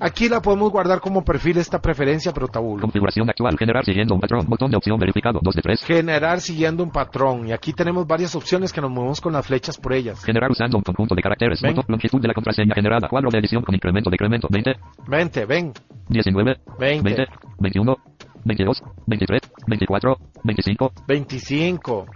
Aquí 0.00 0.28
la 0.28 0.40
podemos 0.40 0.70
guardar 0.70 1.00
como 1.00 1.24
perfil 1.24 1.58
esta 1.58 1.80
preferencia, 1.80 2.32
pero 2.32 2.46
tabulo. 2.46 2.82
Configuración 2.82 3.28
actual. 3.28 3.56
Generar 3.58 3.84
siguiendo 3.84 4.14
un 4.14 4.20
patrón. 4.20 4.46
Botón 4.46 4.70
de 4.70 4.76
opción 4.76 4.98
verificado. 4.98 5.40
2 5.42 5.54
de 5.54 5.62
3. 5.62 5.84
Generar 5.84 6.40
siguiendo 6.40 6.84
un 6.84 6.90
patrón. 6.90 7.48
Y 7.48 7.52
aquí 7.52 7.72
tenemos 7.72 8.06
varias 8.06 8.34
opciones 8.36 8.72
que 8.72 8.80
nos 8.80 8.90
movemos 8.90 9.20
con 9.20 9.32
las 9.32 9.46
flechas 9.46 9.76
por 9.76 9.92
ellas. 9.92 10.24
Generar 10.24 10.50
usando 10.50 10.76
un 10.76 10.84
conjunto 10.84 11.14
de 11.14 11.22
caracteres. 11.22 11.60
Botón. 11.60 11.84
Longitud 11.88 12.20
de 12.20 12.28
la 12.28 12.34
contraseña 12.34 12.74
generada. 12.74 13.08
Cuadro 13.08 13.30
de 13.30 13.38
edición 13.38 13.62
con 13.62 13.74
incremento 13.74 14.08
decremento. 14.08 14.48
20. 14.50 14.76
20, 15.08 15.46
ven. 15.46 15.72
19. 16.08 16.56
20. 16.78 17.02
20. 17.02 17.26
21. 17.58 17.96
22. 18.44 18.82
23. 19.06 19.40
24. 19.66 20.18
25. 20.44 20.92
25. 21.08 22.06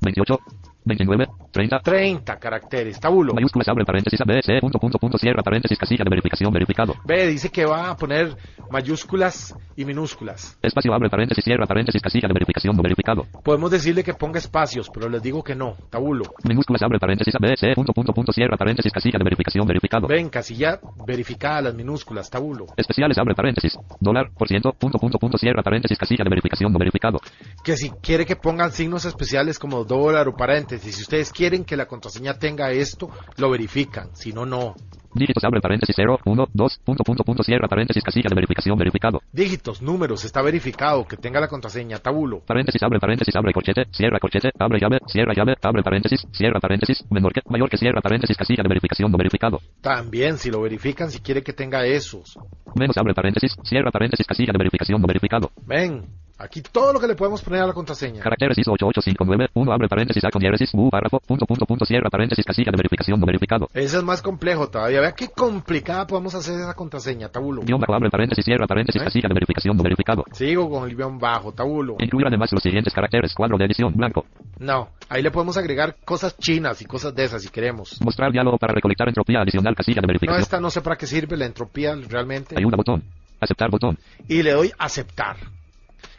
28. 0.00 0.38
29. 0.84 1.26
30. 1.52 1.80
30 1.80 2.36
caracteres. 2.38 3.00
Tabulo. 3.00 3.34
Mayúsculas 3.34 3.68
abre 3.68 3.84
paréntesis 3.84 4.20
A, 4.20 4.24
B, 4.24 4.40
C, 4.42 4.60
punto, 4.60 4.78
punto, 4.78 4.98
punto, 4.98 5.18
cierra 5.18 5.42
paréntesis, 5.42 5.78
casilla 5.78 6.04
de 6.04 6.10
verificación 6.10 6.52
verificado. 6.52 6.94
Ve, 7.04 7.26
dice 7.26 7.50
que 7.50 7.64
va 7.64 7.90
a 7.90 7.96
poner 7.96 8.36
mayúsculas 8.70 9.54
y 9.76 9.84
minúsculas. 9.84 10.58
Espacio 10.62 10.92
abre 10.94 11.10
paréntesis, 11.10 11.44
cierra 11.44 11.66
paréntesis, 11.66 12.00
casilla 12.00 12.28
de 12.28 12.34
verificación 12.34 12.76
no 12.76 12.82
verificado. 12.82 13.26
Podemos 13.44 13.70
decirle 13.70 14.04
que 14.04 14.14
ponga 14.14 14.38
espacios, 14.38 14.88
pero 14.92 15.08
les 15.08 15.22
digo 15.22 15.42
que 15.42 15.54
no. 15.54 15.76
Tabulo. 15.90 16.24
Minúsculas 16.44 16.82
abre 16.82 16.98
paréntesis 16.98 17.34
A, 17.34 17.38
B, 17.40 17.54
C, 17.56 17.74
punto, 17.74 17.92
punto, 17.92 18.12
punto, 18.12 18.32
cierra 18.32 18.56
paréntesis, 18.56 18.92
casilla 18.92 19.18
de 19.18 19.24
verificación 19.24 19.66
verificado. 19.66 20.06
Ven, 20.06 20.28
casilla 20.28 20.80
verificada 21.06 21.62
las 21.62 21.74
minúsculas. 21.74 22.30
Tabulo. 22.30 22.66
Especiales 22.76 23.18
abre 23.18 23.34
paréntesis. 23.34 23.76
Dólar, 24.00 24.30
por 24.36 24.48
ciento, 24.48 24.72
punto, 24.72 24.98
punto, 24.98 25.18
punto, 25.18 25.36
cierra 25.36 25.62
paréntesis, 25.62 25.98
casilla 25.98 26.24
de 26.24 26.30
verificación 26.30 26.72
no 26.72 26.78
verificado. 26.78 27.18
que 27.64 27.76
si 27.76 27.90
quiere 27.90 28.24
que 28.24 28.36
pongan 28.36 28.72
signos 28.72 29.04
especiales 29.04 29.58
como 29.58 29.84
dólar 29.84 30.28
o 30.28 30.36
paréntesis, 30.36 30.69
si 30.78 31.02
ustedes 31.02 31.32
quieren 31.32 31.64
que 31.64 31.76
la 31.76 31.86
contraseña 31.86 32.38
tenga 32.38 32.70
esto, 32.70 33.10
lo 33.36 33.50
verifican, 33.50 34.14
si 34.14 34.32
no, 34.32 34.46
no. 34.46 34.74
Dígitos 35.12 35.42
abre 35.42 35.60
paréntesis 35.60 35.94
0, 35.96 36.20
1, 36.24 36.46
2, 36.52 36.80
punto, 36.84 37.02
punto, 37.02 37.24
punto, 37.24 37.42
cierra 37.42 37.66
paréntesis, 37.66 38.02
casilla 38.02 38.28
de 38.28 38.34
verificación 38.36 38.78
verificado. 38.78 39.20
Dígitos, 39.32 39.82
números, 39.82 40.24
está 40.24 40.40
verificado, 40.40 41.04
que 41.04 41.16
tenga 41.16 41.40
la 41.40 41.48
contraseña, 41.48 41.98
tabulo. 41.98 42.42
Paréntesis 42.46 42.80
abre 42.82 43.00
paréntesis 43.00 43.34
abre 43.34 43.52
corchete, 43.52 43.86
cierra 43.90 44.20
corchete, 44.20 44.50
abre 44.56 44.78
llave, 44.78 45.00
cierra 45.08 45.34
llave, 45.34 45.56
abre 45.62 45.82
paréntesis, 45.82 46.24
cierra 46.32 46.60
paréntesis, 46.60 47.04
menor 47.10 47.32
que, 47.32 47.40
mayor 47.48 47.68
que 47.68 47.76
cierra 47.76 48.00
paréntesis, 48.00 48.36
casilla 48.36 48.62
de 48.62 48.68
verificación 48.68 49.10
no 49.10 49.18
verificado. 49.18 49.60
También, 49.80 50.38
si 50.38 50.48
lo 50.48 50.60
verifican, 50.60 51.10
si 51.10 51.18
quiere 51.18 51.42
que 51.42 51.54
tenga 51.54 51.84
esos. 51.84 52.38
Menos 52.76 52.96
abre 52.96 53.12
paréntesis, 53.12 53.56
cierra 53.64 53.90
paréntesis, 53.90 54.24
casilla 54.24 54.52
de 54.52 54.58
verificación 54.58 55.00
no 55.00 55.08
verificado. 55.08 55.50
Ven, 55.66 56.06
aquí 56.40 56.62
todo 56.62 56.92
lo 56.92 57.00
que 57.00 57.06
le 57.06 57.14
podemos 57.14 57.42
poner 57.42 57.60
a 57.62 57.66
la 57.66 57.72
contraseña. 57.72 58.22
Caracteres 58.22 58.56
ISO 58.58 58.72
8859, 58.72 59.50
1 59.54 59.72
abre 59.72 59.88
paréntesis 59.88 60.24
A 60.24 60.30
con 60.30 60.40
diéresis, 60.40 60.70
U 60.74 60.90
párrafo, 60.90 61.20
punto, 61.20 61.46
punto, 61.46 61.66
punto, 61.66 61.84
cierra 61.84 62.08
paréntesis, 62.10 62.44
casilla 62.44 62.70
de 62.72 62.76
verificación 62.76 63.20
no 63.20 63.26
verificado. 63.26 63.68
Ese 63.74 63.96
es 63.98 64.02
más 64.02 64.22
complejo 64.22 64.68
todavía. 64.68 65.00
Vea 65.00 65.12
qué 65.12 65.28
complicada 65.28 66.06
podemos 66.06 66.34
hacer 66.34 66.54
esa 66.60 66.74
contraseña, 66.74 67.28
tabulo. 67.28 67.62
Guión 67.62 67.80
bajo 67.80 67.94
abre 67.94 68.10
paréntesis, 68.10 68.44
cierra 68.44 68.66
paréntesis, 68.66 69.00
¿Eh? 69.00 69.04
casilla 69.04 69.28
de 69.28 69.34
verificación 69.34 69.76
no 69.76 69.82
verificado. 69.82 70.24
Sigo 70.32 70.68
con 70.70 70.88
el 70.88 70.96
guion 70.96 71.18
bajo, 71.18 71.52
tabulo. 71.52 71.96
Incluir 71.98 72.26
además 72.26 72.52
los 72.52 72.62
siguientes 72.62 72.92
caracteres, 72.92 73.34
cuadro 73.34 73.56
de 73.58 73.66
edición, 73.66 73.92
blanco. 73.94 74.24
No, 74.58 74.88
ahí 75.08 75.22
le 75.22 75.30
podemos 75.30 75.56
agregar 75.56 75.96
cosas 76.04 76.36
chinas 76.38 76.80
y 76.82 76.84
cosas 76.84 77.14
de 77.14 77.24
esas 77.24 77.42
si 77.42 77.48
queremos. 77.48 77.98
Mostrar 78.02 78.30
diálogo 78.32 78.58
para 78.58 78.74
recolectar 78.74 79.08
entropía 79.08 79.40
adicional, 79.40 79.74
casilla 79.74 80.00
de 80.00 80.06
No, 80.06 80.08
verificación. 80.08 80.42
esta 80.42 80.60
no 80.60 80.70
sé 80.70 80.80
para 80.82 80.96
qué 80.96 81.06
sirve 81.06 81.36
la 81.36 81.46
entropía 81.46 81.94
realmente. 82.08 82.54
Ayuda 82.58 82.76
botón. 82.76 83.02
Aceptar 83.40 83.70
botón. 83.70 83.98
y 84.28 84.42
le 84.42 84.52
doy 84.52 84.70
aceptar. 84.78 85.36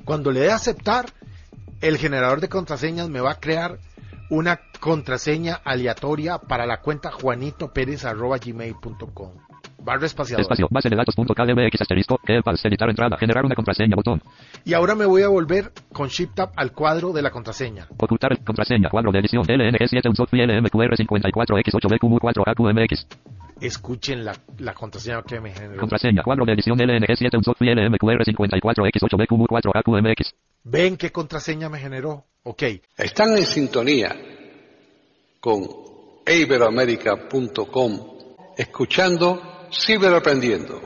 Cuando 0.05 0.31
le 0.31 0.41
dé 0.41 0.51
aceptar, 0.51 1.05
el 1.81 1.97
generador 1.97 2.41
de 2.41 2.49
contraseñas 2.49 3.09
me 3.09 3.21
va 3.21 3.31
a 3.31 3.39
crear 3.39 3.79
una 4.29 4.59
contraseña 4.79 5.59
aleatoria 5.63 6.37
para 6.37 6.65
la 6.65 6.81
cuenta 6.81 7.11
juanitopérez.gmail.com. 7.11 9.31
barra 9.83 10.05
espaciadora. 10.05 10.43
Espacio. 10.43 10.67
Base 10.69 10.89
de 10.89 10.95
datos 10.95 11.15
punto 11.15 11.33
KDBX 11.33 11.81
asterisco. 11.81 12.19
KEPAS. 12.23 12.63
Editar 12.65 12.89
entrada. 12.89 13.17
Generar 13.17 13.45
una 13.45 13.55
contraseña. 13.55 13.95
Botón. 13.95 14.21
Y 14.63 14.73
ahora 14.73 14.95
me 14.95 15.05
voy 15.05 15.23
a 15.23 15.27
volver 15.27 15.71
con 15.91 16.07
Shift 16.07 16.35
Tab 16.35 16.51
al 16.55 16.71
cuadro 16.71 17.11
de 17.13 17.21
la 17.21 17.31
contraseña. 17.31 17.87
Ocultar 17.97 18.31
el- 18.31 18.39
contraseña. 18.43 18.89
Cuadro 18.89 19.11
de 19.11 19.19
edición. 19.19 19.43
LNG7 19.43 20.07
Unsoft 20.07 20.33
LMQR54X8BQ4AQMX. 20.33 23.07
Escuchen 23.61 24.25
la, 24.25 24.35
la 24.57 24.73
contraseña 24.73 25.21
que 25.21 25.39
me 25.39 25.53
generó. 25.53 25.79
Contraseña. 25.79 26.23
Cuadro 26.23 26.43
de 26.45 26.53
edición 26.53 26.79
LNG7 26.79 27.37
Unsoft 27.37 27.61
LMQR54X8BQ4AQMX. 27.61 30.33
¿Ven 30.63 30.97
qué 30.97 31.11
contraseña 31.11 31.69
me 31.69 31.77
generó? 31.79 32.25
Ok. 32.43 32.63
Están 32.97 33.37
en 33.37 33.45
sintonía 33.45 34.15
con 35.39 35.61
iberoamerica.com 36.25 37.99
escuchando 38.57 39.67
Ciberaprendiendo, 39.71 40.81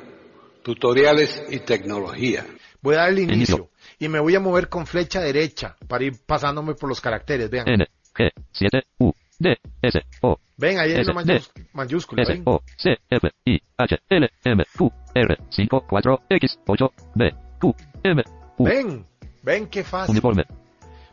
tutoriales 0.63 1.43
y 1.49 1.59
tecnología. 1.59 2.45
Voy 2.81 2.95
a 2.95 2.99
darle 2.99 3.23
inicio. 3.23 3.55
Inicio. 3.55 3.69
Y 3.97 4.09
me 4.09 4.19
voy 4.19 4.35
a 4.35 4.39
mover 4.39 4.69
con 4.69 4.85
flecha 4.85 5.21
derecha 5.21 5.75
para 5.87 6.03
ir 6.03 6.23
pasándome 6.23 6.75
por 6.75 6.87
los 6.89 7.01
caracteres. 7.01 7.49
Vean. 7.49 7.67
N. 7.67 7.87
G. 8.13 8.31
7. 8.51 8.83
U. 8.99 9.11
D. 9.39 9.57
S. 9.81 9.99
O. 10.21 10.37
Ven, 10.57 10.79
ahí 10.79 10.91
hay 10.93 11.01
S, 11.01 11.11
una 11.11 11.23
D. 11.23 11.33
mayús- 11.33 11.51
mayúscula. 11.73 12.23
S. 12.23 12.33
¿ven? 12.33 12.43
O. 12.45 12.61
C. 12.77 12.97
F. 13.09 13.29
I. 13.45 13.59
H. 13.77 13.97
L. 14.09 14.29
M. 14.45 14.63
Q. 14.77 14.91
R. 15.13 15.37
5. 15.49 15.85
4. 15.89 16.19
X. 16.29 16.59
8. 16.67 16.91
B. 17.15 17.33
Q. 17.59 17.75
M. 18.03 18.23
U. 18.57 18.63
Ven. 18.65 19.05
Ven 19.43 19.67
qué 19.67 19.83
fácil. 19.83 20.11
Uniforme. 20.13 20.45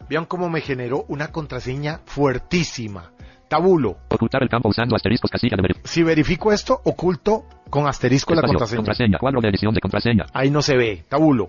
Vean 0.08 0.26
cómo 0.26 0.48
me 0.48 0.60
generó 0.60 1.04
una 1.08 1.28
contraseña 1.28 2.00
fuertísima. 2.06 3.12
Tabulo. 3.48 3.98
Ocultar 4.10 4.42
el 4.42 4.48
campo 4.48 4.68
usando 4.68 4.96
asteriscos 4.96 5.30
casilla 5.30 5.56
de 5.56 5.62
verificación. 5.62 5.92
Si 5.92 6.02
verifico 6.02 6.52
esto, 6.52 6.80
oculto 6.84 7.44
con 7.68 7.86
asterisco 7.86 8.34
la 8.34 8.42
contraseña. 8.42 8.76
contraseña. 8.78 9.18
Cuadro 9.18 9.40
de 9.40 9.48
edición 9.48 9.74
de 9.74 9.80
contraseña. 9.80 10.24
Ahí 10.32 10.50
no 10.50 10.62
se 10.62 10.76
ve, 10.76 11.04
tabulo. 11.08 11.48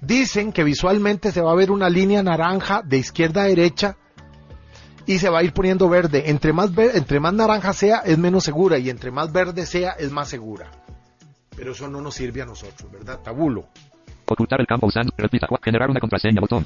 Dicen 0.00 0.52
que 0.52 0.64
visualmente 0.64 1.32
se 1.32 1.40
va 1.40 1.52
a 1.52 1.56
ver 1.56 1.70
una 1.70 1.88
línea 1.88 2.22
naranja 2.22 2.82
de 2.82 2.98
izquierda 2.98 3.42
a 3.42 3.46
derecha 3.46 3.96
y 5.06 5.18
se 5.18 5.28
va 5.28 5.40
a 5.40 5.42
ir 5.42 5.52
poniendo 5.52 5.88
verde. 5.88 6.30
Entre 6.30 6.52
más, 6.52 6.74
ver- 6.74 6.96
entre 6.96 7.20
más 7.20 7.32
naranja 7.34 7.72
sea, 7.72 7.98
es 7.98 8.18
menos 8.18 8.44
segura 8.44 8.78
y 8.78 8.90
entre 8.90 9.10
más 9.10 9.32
verde 9.32 9.66
sea, 9.66 9.90
es 9.92 10.10
más 10.10 10.28
segura. 10.28 10.70
Pero 11.56 11.72
eso 11.72 11.88
no 11.88 12.00
nos 12.00 12.14
sirve 12.14 12.42
a 12.42 12.46
nosotros, 12.46 12.90
¿verdad? 12.90 13.20
Tabulo. 13.22 13.66
Ocultar 14.26 14.60
el 14.60 14.66
campo 14.66 14.86
usando. 14.86 15.12
Repita. 15.16 15.46
Generar 15.62 15.90
una 15.90 16.00
contraseña. 16.00 16.40
Botón. 16.40 16.64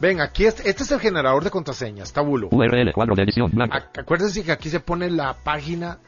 Ven, 0.00 0.20
aquí 0.20 0.46
es- 0.46 0.64
este 0.64 0.84
es 0.84 0.92
el 0.92 1.00
generador 1.00 1.42
de 1.42 1.50
contraseñas, 1.50 2.12
tabulo. 2.12 2.48
URL. 2.52 2.92
Cuadro 2.92 3.16
de 3.16 3.22
edición. 3.24 3.50
Blanco. 3.52 3.76
Ac- 3.76 4.00
Acuérdense 4.00 4.44
que 4.44 4.52
aquí 4.52 4.70
se 4.70 4.78
pone 4.78 5.10
la 5.10 5.34
página 5.34 5.98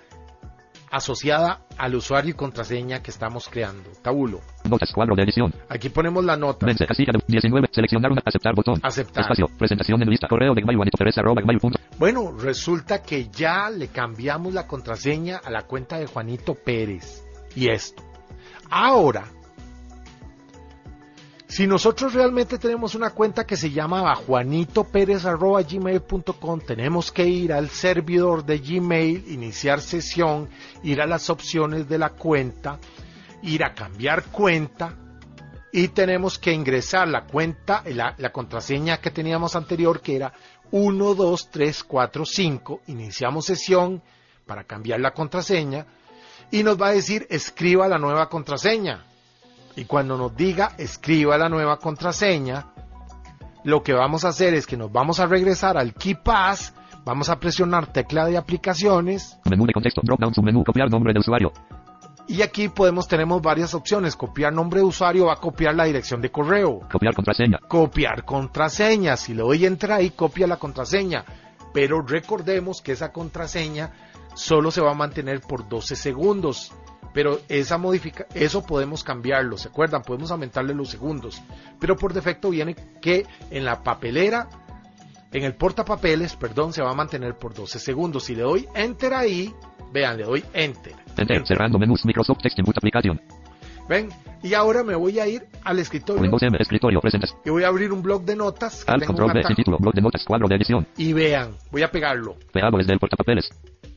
asociada 0.90 1.62
al 1.78 1.94
usuario 1.94 2.32
y 2.32 2.34
contraseña 2.34 3.02
que 3.02 3.10
estamos 3.10 3.48
creando. 3.48 3.90
Tabulo. 4.02 4.40
Notas. 4.68 4.92
Cuadro 4.92 5.14
de 5.14 5.22
edición. 5.22 5.54
Aquí 5.68 5.88
ponemos 5.88 6.24
la 6.24 6.36
nota. 6.36 6.66
Vence. 6.66 6.86
Casilla 6.86 7.12
de 7.12 7.20
19. 7.26 7.68
Seleccionar 7.72 8.12
una. 8.12 8.22
Aceptar. 8.24 8.54
Botón. 8.54 8.80
Aceptar. 8.82 9.22
Espacio. 9.22 9.46
Presentación 9.58 10.02
en 10.02 10.10
lista. 10.10 10.28
Correo 10.28 10.54
de 10.54 10.62
Gmail. 10.62 10.90
Pérez, 10.98 11.16
arroba 11.18 11.40
gmail 11.40 11.58
punto. 11.58 11.78
Bueno, 11.98 12.32
resulta 12.32 13.02
que 13.02 13.28
ya 13.28 13.70
le 13.70 13.88
cambiamos 13.88 14.52
la 14.52 14.66
contraseña 14.66 15.40
a 15.44 15.50
la 15.50 15.62
cuenta 15.62 15.98
de 15.98 16.06
Juanito 16.06 16.54
Pérez. 16.54 17.24
Y 17.54 17.68
esto. 17.68 18.02
Ahora, 18.70 19.24
si 21.50 21.66
nosotros 21.66 22.14
realmente 22.14 22.58
tenemos 22.58 22.94
una 22.94 23.10
cuenta 23.10 23.44
que 23.44 23.56
se 23.56 23.72
llama 23.72 24.14
juanitopérez.gmail.com, 24.14 26.60
tenemos 26.60 27.10
que 27.10 27.26
ir 27.26 27.52
al 27.52 27.70
servidor 27.70 28.44
de 28.44 28.58
Gmail, 28.58 29.24
iniciar 29.26 29.80
sesión, 29.80 30.48
ir 30.84 31.00
a 31.00 31.06
las 31.06 31.28
opciones 31.28 31.88
de 31.88 31.98
la 31.98 32.10
cuenta, 32.10 32.78
ir 33.42 33.64
a 33.64 33.74
cambiar 33.74 34.26
cuenta, 34.26 34.94
y 35.72 35.88
tenemos 35.88 36.38
que 36.38 36.52
ingresar 36.52 37.08
la 37.08 37.24
cuenta, 37.24 37.82
la, 37.86 38.14
la 38.16 38.30
contraseña 38.30 38.98
que 38.98 39.10
teníamos 39.10 39.56
anterior, 39.56 40.00
que 40.00 40.14
era 40.14 40.32
1, 40.70 41.14
2, 41.16 41.50
3, 41.50 41.82
4, 41.82 42.26
5. 42.26 42.82
Iniciamos 42.86 43.46
sesión 43.46 44.00
para 44.46 44.62
cambiar 44.62 45.00
la 45.00 45.10
contraseña 45.10 45.84
y 46.52 46.62
nos 46.62 46.80
va 46.80 46.86
a 46.88 46.92
decir 46.92 47.26
escriba 47.28 47.88
la 47.88 47.98
nueva 47.98 48.28
contraseña. 48.28 49.09
Y 49.76 49.84
cuando 49.84 50.16
nos 50.16 50.34
diga 50.36 50.72
escriba 50.78 51.38
la 51.38 51.48
nueva 51.48 51.78
contraseña, 51.78 52.66
lo 53.64 53.82
que 53.82 53.92
vamos 53.92 54.24
a 54.24 54.28
hacer 54.28 54.54
es 54.54 54.66
que 54.66 54.76
nos 54.76 54.90
vamos 54.90 55.20
a 55.20 55.26
regresar 55.26 55.76
al 55.76 55.94
KeyPass, 55.94 56.74
vamos 57.04 57.28
a 57.28 57.38
presionar 57.38 57.86
tecla 57.92 58.26
de 58.26 58.36
aplicaciones 58.36 59.38
Menú 59.48 59.66
de 59.66 59.72
contexto. 59.72 60.00
Drop 60.04 60.20
down 60.20 60.34
submenú. 60.34 60.64
Copiar 60.64 60.90
nombre 60.90 61.12
de 61.12 61.20
usuario. 61.20 61.52
y 62.26 62.42
aquí 62.42 62.68
podemos 62.68 63.08
tenemos 63.08 63.42
varias 63.42 63.74
opciones. 63.74 64.16
Copiar 64.16 64.52
nombre 64.52 64.80
de 64.80 64.86
usuario 64.86 65.26
va 65.26 65.34
a 65.34 65.36
copiar 65.36 65.74
la 65.74 65.84
dirección 65.84 66.20
de 66.20 66.30
correo. 66.30 66.80
Copiar 66.90 67.14
contraseña. 67.14 67.58
copiar 67.68 68.24
contraseña. 68.24 69.16
Si 69.16 69.34
le 69.34 69.42
doy 69.42 69.66
enter 69.66 69.92
ahí, 69.92 70.10
copia 70.10 70.46
la 70.46 70.56
contraseña. 70.56 71.24
Pero 71.72 72.02
recordemos 72.02 72.82
que 72.82 72.92
esa 72.92 73.12
contraseña 73.12 73.92
solo 74.34 74.70
se 74.70 74.80
va 74.80 74.92
a 74.92 74.94
mantener 74.94 75.40
por 75.40 75.68
12 75.68 75.96
segundos. 75.96 76.72
Pero 77.12 77.40
esa 77.48 77.76
modifica 77.76 78.26
eso 78.34 78.64
podemos 78.64 79.02
cambiarlo, 79.02 79.58
¿se 79.58 79.68
acuerdan? 79.68 80.02
Podemos 80.02 80.30
aumentarle 80.30 80.74
los 80.74 80.90
segundos. 80.90 81.42
Pero 81.80 81.96
por 81.96 82.12
defecto 82.12 82.50
viene 82.50 82.76
que 83.00 83.26
en 83.50 83.64
la 83.64 83.82
papelera, 83.82 84.48
en 85.32 85.44
el 85.44 85.54
portapapeles, 85.54 86.36
perdón, 86.36 86.72
se 86.72 86.82
va 86.82 86.90
a 86.90 86.94
mantener 86.94 87.36
por 87.36 87.54
12 87.54 87.78
segundos. 87.78 88.24
Si 88.24 88.34
le 88.34 88.42
doy 88.42 88.68
enter 88.74 89.14
ahí, 89.14 89.52
vean, 89.92 90.16
le 90.16 90.24
doy 90.24 90.44
enter. 90.52 90.94
Enter. 91.16 91.46
Cerrando 91.46 91.78
menús. 91.78 92.04
Microsoft 92.04 92.38
Text 92.42 92.58
Input 92.58 92.76
Aplicación. 92.76 93.20
Ven, 93.88 94.08
y 94.42 94.54
ahora 94.54 94.84
me 94.84 94.94
voy 94.94 95.18
a 95.18 95.26
ir 95.26 95.42
al 95.64 95.80
escritorio 95.80 96.22
Windows 96.22 96.42
M. 96.42 96.56
Escritorio. 96.60 97.00
Presentación. 97.00 97.40
y 97.44 97.50
voy 97.50 97.64
a 97.64 97.68
abrir 97.68 97.92
un 97.92 98.02
blog 98.02 98.22
de 98.22 98.36
notas. 98.36 98.84
tengo 98.86 99.04
control 99.04 99.32
B. 99.32 99.42
título. 99.56 99.78
Blog 99.78 99.94
de 99.94 100.00
notas. 100.00 100.24
Cuadro 100.24 100.46
de 100.46 100.54
edición. 100.54 100.86
Y 100.96 101.12
vean, 101.12 101.56
voy 101.70 101.82
a 101.82 101.90
pegarlo. 101.90 102.36
Pegado 102.52 102.78
desde 102.78 102.92
el 102.92 102.98
portapapeles. 102.98 103.50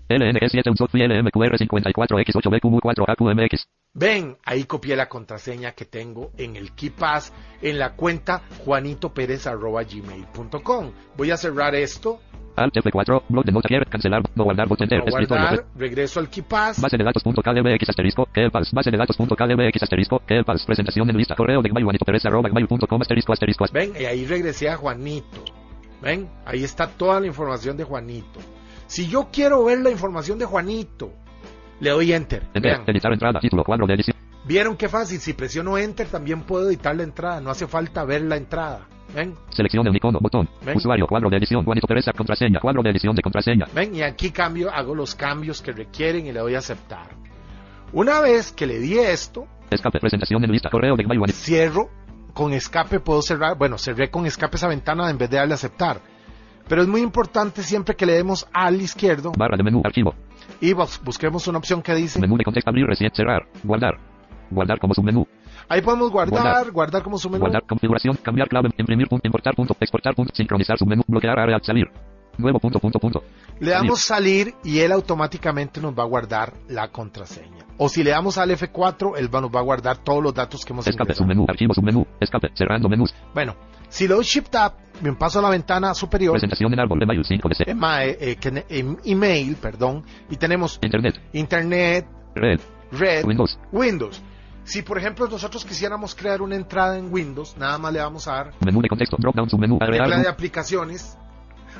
LNG7 0.09 0.69
Unsoft 0.69 0.93
LMQR54X8BQ4AQMX. 0.93 3.65
Ven, 3.95 4.37
ahí 4.43 4.63
copié 4.63 4.95
la 4.95 5.07
contraseña 5.07 5.73
que 5.73 5.85
tengo 5.85 6.31
en 6.37 6.55
el 6.55 6.73
KeyPass 6.73 7.31
en 7.61 7.77
la 7.77 7.95
cuenta 7.95 8.41
juanitoperez.gmail.com. 8.65 10.91
Voy 11.15 11.31
a 11.31 11.37
cerrar 11.37 11.75
esto, 11.75 12.19
Alt 12.55 12.75
F4. 12.75 13.23
Blog 13.29 13.45
de. 13.45 13.61
Quiere 13.61 13.85
cancelar. 13.85 14.23
No 14.35 14.43
guardar. 14.43 14.67
Bot 14.67 14.81
enter. 14.81 15.03
Escritorio. 15.05 15.45
guardar, 15.45 15.65
regreso 15.75 16.19
al 16.19 16.29
KeyPass. 16.29 16.81
Base 16.81 16.97
de 16.97 17.09
asterisco, 17.09 18.27
KEPAS, 18.31 18.71
base 18.71 18.91
de 18.91 19.01
asterisco, 19.01 19.35
KEPAS, 20.25 20.65
presentación 20.65 21.09
en 21.09 21.17
lista, 21.17 21.35
correo 21.35 21.61
de 21.61 21.69
Gmail, 21.69 21.83
Juanito 21.83 22.05
Pérez, 22.05 22.25
arroba 22.25 22.49
gmail.com, 22.49 23.01
asterisco, 23.01 23.33
asterisco, 23.33 23.65
Ven, 23.73 23.93
y 23.99 24.05
ahí 24.05 24.25
regresé 24.25 24.69
a 24.69 24.77
Juanito. 24.77 25.43
Ven, 26.01 26.29
ahí 26.45 26.63
está 26.63 26.87
toda 26.87 27.19
la 27.19 27.27
información 27.27 27.77
de 27.77 27.83
Juanito. 27.83 28.39
Si 28.93 29.07
yo 29.07 29.29
quiero 29.33 29.63
ver 29.63 29.79
la 29.79 29.89
información 29.89 30.37
de 30.37 30.45
Juanito, 30.45 31.13
le 31.79 31.89
doy 31.89 32.13
enter. 32.13 32.43
enter, 32.53 32.79
editar 32.85 33.11
entrada, 33.11 33.39
título, 33.39 33.63
cuadro 33.63 33.87
de 33.87 33.95
edición, 33.95 34.15
vieron 34.45 34.77
qué 34.77 34.87
fácil. 34.87 35.19
Si 35.19 35.33
presiono 35.33 35.79
enter, 35.79 36.05
también 36.05 36.43
puedo 36.43 36.69
editar 36.69 36.95
la 36.95 37.01
entrada. 37.01 37.41
No 37.41 37.49
hace 37.49 37.65
falta 37.65 38.05
ver 38.05 38.21
la 38.21 38.37
entrada. 38.37 38.87
Ven, 39.15 39.33
selección 39.49 39.83
de 39.83 39.89
un 39.89 39.95
icono, 39.95 40.19
botón, 40.21 40.47
Ven. 40.63 40.77
usuario, 40.77 41.07
cuadro 41.07 41.31
de 41.31 41.37
edición, 41.37 41.65
Juanito 41.65 41.87
Pérez, 41.87 42.05
contraseña, 42.15 42.59
cuadro 42.59 42.83
de 42.83 42.91
edición 42.91 43.15
de 43.15 43.23
contraseña, 43.23 43.65
Ven, 43.73 43.95
y 43.95 44.03
aquí 44.03 44.29
cambio, 44.29 44.71
hago 44.71 44.93
los 44.93 45.15
cambios 45.15 45.63
que 45.63 45.71
requieren 45.71 46.27
y 46.27 46.31
le 46.31 46.39
doy 46.39 46.53
a 46.53 46.59
aceptar. 46.59 47.15
Una 47.93 48.21
vez 48.21 48.51
que 48.51 48.67
le 48.67 48.77
di 48.77 48.99
esto, 48.99 49.47
escape, 49.71 49.99
presentación 49.99 50.43
en 50.43 50.51
lista, 50.51 50.69
correo 50.69 50.95
de 50.95 51.03
Juanito, 51.03 51.31
cierro 51.31 51.89
con 52.35 52.53
escape, 52.53 52.99
puedo 52.99 53.23
cerrar, 53.23 53.57
bueno, 53.57 53.79
cerré 53.79 54.11
con 54.11 54.27
escape 54.27 54.57
esa 54.57 54.67
ventana 54.67 55.09
en 55.09 55.17
vez 55.17 55.31
de 55.31 55.37
darle 55.37 55.53
a 55.53 55.55
aceptar. 55.55 56.12
Pero 56.67 56.81
es 56.81 56.87
muy 56.87 57.01
importante 57.01 57.61
siempre 57.63 57.95
que 57.95 58.05
le 58.05 58.13
demos 58.13 58.47
al 58.53 58.79
izquierdo. 58.81 59.31
Barra 59.37 59.57
de 59.57 59.63
menú, 59.63 59.81
archivo, 59.83 60.13
y 60.61 60.73
bus- 60.73 60.99
busquemos 61.03 61.47
una 61.47 61.57
opción 61.57 61.81
que 61.81 61.93
dice, 61.95 62.19
menú 62.19 62.37
de 62.37 62.43
contexto, 62.43 62.69
abrir, 62.69 62.85
recién, 62.85 63.11
cerrar, 63.13 63.45
guardar, 63.63 63.97
guardar 64.49 64.79
como 64.79 64.93
submenú, 64.93 65.27
ahí 65.67 65.81
podemos 65.81 66.09
guardar, 66.11 66.41
Guardar. 66.41 66.71
guardar, 66.71 67.03
como 67.03 67.17
su 67.17 67.29
menú. 67.29 67.41
guardar, 67.41 67.63
configuración, 67.67 68.15
cambiar 68.17 68.47
clave, 68.47 68.69
imprimir, 68.77 69.07
punto, 69.07 69.27
importar, 69.27 69.55
punto, 69.55 69.75
exportar, 69.79 70.15
punto, 70.15 70.33
sincronizar 70.35 70.77
submenú, 70.77 71.03
bloquear 71.07 71.37
área, 71.39 71.59
salir, 71.61 71.87
nuevo 72.37 72.59
punto, 72.59 72.79
punto, 72.79 72.99
punto, 72.99 73.23
Le 73.59 73.71
damos 73.71 74.01
salir 74.01 74.53
y 74.63 74.79
él 74.79 74.91
automáticamente 74.91 75.79
nos 75.81 75.97
va 75.97 76.03
a 76.03 76.07
guardar 76.07 76.53
la 76.69 76.87
contraseña. 76.89 77.62
O 77.77 77.89
si 77.89 78.03
le 78.03 78.11
damos 78.11 78.37
al 78.37 78.51
F4, 78.51 79.13
él 79.17 79.29
nos 79.31 79.49
va 79.51 79.59
a 79.59 79.63
guardar 79.63 79.97
todos 79.97 80.21
los 80.23 80.33
datos 80.33 80.63
que 80.63 80.73
hemos 80.73 80.85
escape, 80.87 81.13
submenú, 81.13 81.45
archivo, 81.47 81.73
submenú, 81.73 82.05
escape, 82.19 82.49
cerrando 82.53 82.87
menús, 82.87 83.13
Bueno, 83.33 83.55
si 83.89 84.07
le 84.07 84.13
doy 84.13 84.23
Shift 84.23 84.49
Tab, 84.49 84.73
me 85.01 85.11
paso 85.13 85.39
a 85.39 85.41
la 85.41 85.49
ventana 85.49 85.93
superior, 85.95 86.33
presentación 86.33 86.71
en 86.73 86.79
árbol, 86.79 86.99
de 86.99 87.05
mail 87.07 87.25
5 87.25 87.49
de 87.49 87.55
C, 87.55 87.63
ema- 87.71 88.03
eh, 88.05 88.37
que- 88.39 88.63
em- 88.69 88.97
email, 89.05 89.55
perdón, 89.55 90.03
y 90.29 90.37
tenemos 90.37 90.79
internet, 90.83 91.19
Internet, 91.33 92.07
red, 92.35 92.59
Red, 92.91 93.25
Windows, 93.25 93.59
Windows. 93.71 94.21
Si 94.65 94.81
por 94.83 94.97
ejemplo 94.97 95.27
nosotros 95.27 95.65
quisiéramos 95.65 96.13
crear 96.15 96.41
una 96.41 96.55
entrada 96.55 96.97
en 96.97 97.11
Windows, 97.11 97.57
nada 97.57 97.77
más 97.79 97.91
le 97.91 97.99
vamos 97.99 98.27
a 98.27 98.33
dar 98.35 98.51
menú 98.63 98.81
de 98.81 98.87
contexto, 98.87 99.17
drop 99.19 99.35
down, 99.35 99.49
submenú, 99.49 99.79
tecla 99.79 100.19
de 100.19 100.29
aplicaciones. 100.29 101.17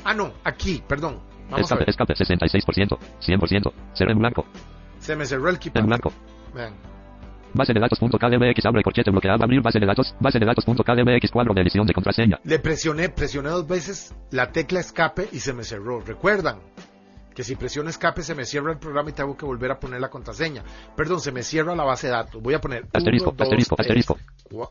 Ah, 0.04 0.14
no, 0.14 0.34
aquí, 0.44 0.84
perdón. 0.88 1.22
Vamos 1.50 1.60
a 1.60 1.76
escape, 1.76 1.80
ver. 1.82 1.90
escape, 1.90 2.16
66%, 2.16 2.98
100%, 3.20 3.74
cerrar 3.94 4.12
en 4.14 4.20
blanco, 4.20 4.46
Se 5.04 5.16
me 5.16 5.26
cerró 5.26 5.50
el 5.50 5.56
en 5.56 5.62
keypad. 5.62 5.84
blanco, 5.84 6.12
Vean. 6.54 6.74
Base 7.54 7.72
de 7.72 7.80
datos.kdbx 7.80 8.66
abre 8.66 8.82
corchete 8.82 9.12
bloqueado. 9.12 9.44
Abrir 9.44 9.62
base 9.62 9.80
de 9.80 9.86
datos. 9.86 10.16
Base 10.20 10.40
de 10.40 10.46
datos.kdbx 10.46 11.32
cuadro 11.32 11.54
de 11.54 11.62
edición 11.62 11.86
de 11.86 11.94
contraseña. 11.94 12.40
Le 12.46 12.58
presioné, 12.58 13.10
presioné 13.10 13.50
dos 13.50 13.68
veces 13.68 14.16
la 14.32 14.52
tecla 14.52 14.80
escape 14.80 15.28
y 15.32 15.40
se 15.40 15.54
me 15.54 15.64
cerró. 15.64 16.00
Recuerdan 16.02 16.58
que 17.36 17.44
si 17.44 17.56
presiono 17.56 17.90
escape 17.92 18.24
se 18.24 18.34
me 18.34 18.46
cierra 18.46 18.72
el 18.72 18.80
programa 18.80 19.10
y 19.12 19.14
tengo 19.14 19.38
que 19.38 19.46
volver 19.46 19.70
a 19.72 19.80
poner 19.80 20.02
la 20.02 20.10
contraseña. 20.10 20.64
Perdón, 20.98 21.20
se 21.20 21.32
me 21.32 21.44
cierra 21.44 21.76
la 21.76 21.84
base 21.84 22.08
de 22.08 22.14
datos. 22.14 22.42
Voy 22.42 22.56
a 22.56 22.62
poner 22.62 22.86
Asterisco, 22.92 23.30
uno, 23.30 23.38
dos, 23.38 23.46
asterisco, 23.48 23.76
tres, 23.76 23.88
asterisco. 23.88 24.18
cua- 24.50 24.70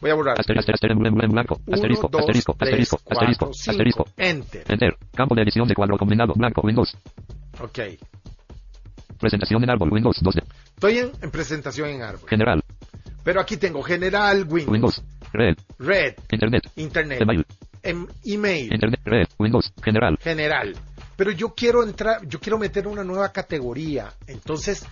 Voy 0.00 0.10
a 0.10 0.14
borrar. 0.14 0.38
Aster, 0.38 0.58
aster, 0.58 0.74
aster, 0.74 0.92
en 0.92 0.98
blanco, 0.98 1.22
en 1.24 1.30
blanco. 1.32 1.60
Uno, 1.66 1.74
Asterisco, 1.74 2.08
dos, 2.10 2.20
asterisco, 2.20 2.54
tres, 2.58 2.70
asterisco, 2.72 2.98
cuatro, 3.04 3.26
asterisco, 3.26 3.70
asterisco. 3.70 4.04
Enter. 4.18 4.64
Enter. 4.68 4.96
Campo 5.14 5.34
de 5.34 5.42
edición 5.42 5.66
de 5.66 5.74
cuadro 5.74 5.96
combinado. 5.96 6.34
Blanco. 6.34 6.60
Windows. 6.62 6.96
Ok. 7.60 7.78
Presentación 9.18 9.62
en 9.64 9.70
árbol. 9.70 9.92
Windows 9.92 10.16
2D. 10.22 10.42
Estoy 10.74 10.98
en, 10.98 11.12
en 11.22 11.30
presentación 11.30 11.88
en 11.90 12.02
árbol. 12.02 12.28
General. 12.28 12.62
Pero 13.24 13.40
aquí 13.40 13.56
tengo 13.56 13.82
general, 13.82 14.46
Windows, 14.48 14.68
Windows. 14.72 15.02
Red. 15.32 15.56
red, 15.78 16.14
Internet. 16.30 16.62
internet, 16.76 17.20
Email. 17.20 17.44
em- 17.82 18.06
email, 18.24 18.72
Internet. 18.72 19.00
Red. 19.04 19.26
Windows. 19.38 19.72
General. 19.82 20.16
general. 20.20 20.74
Pero 21.16 21.32
yo 21.32 21.52
quiero 21.54 21.82
entrar, 21.82 22.26
yo 22.26 22.38
quiero 22.40 22.58
meter 22.58 22.86
una 22.86 23.04
nueva 23.04 23.30
categoría. 23.32 24.08
Entonces 24.26 24.86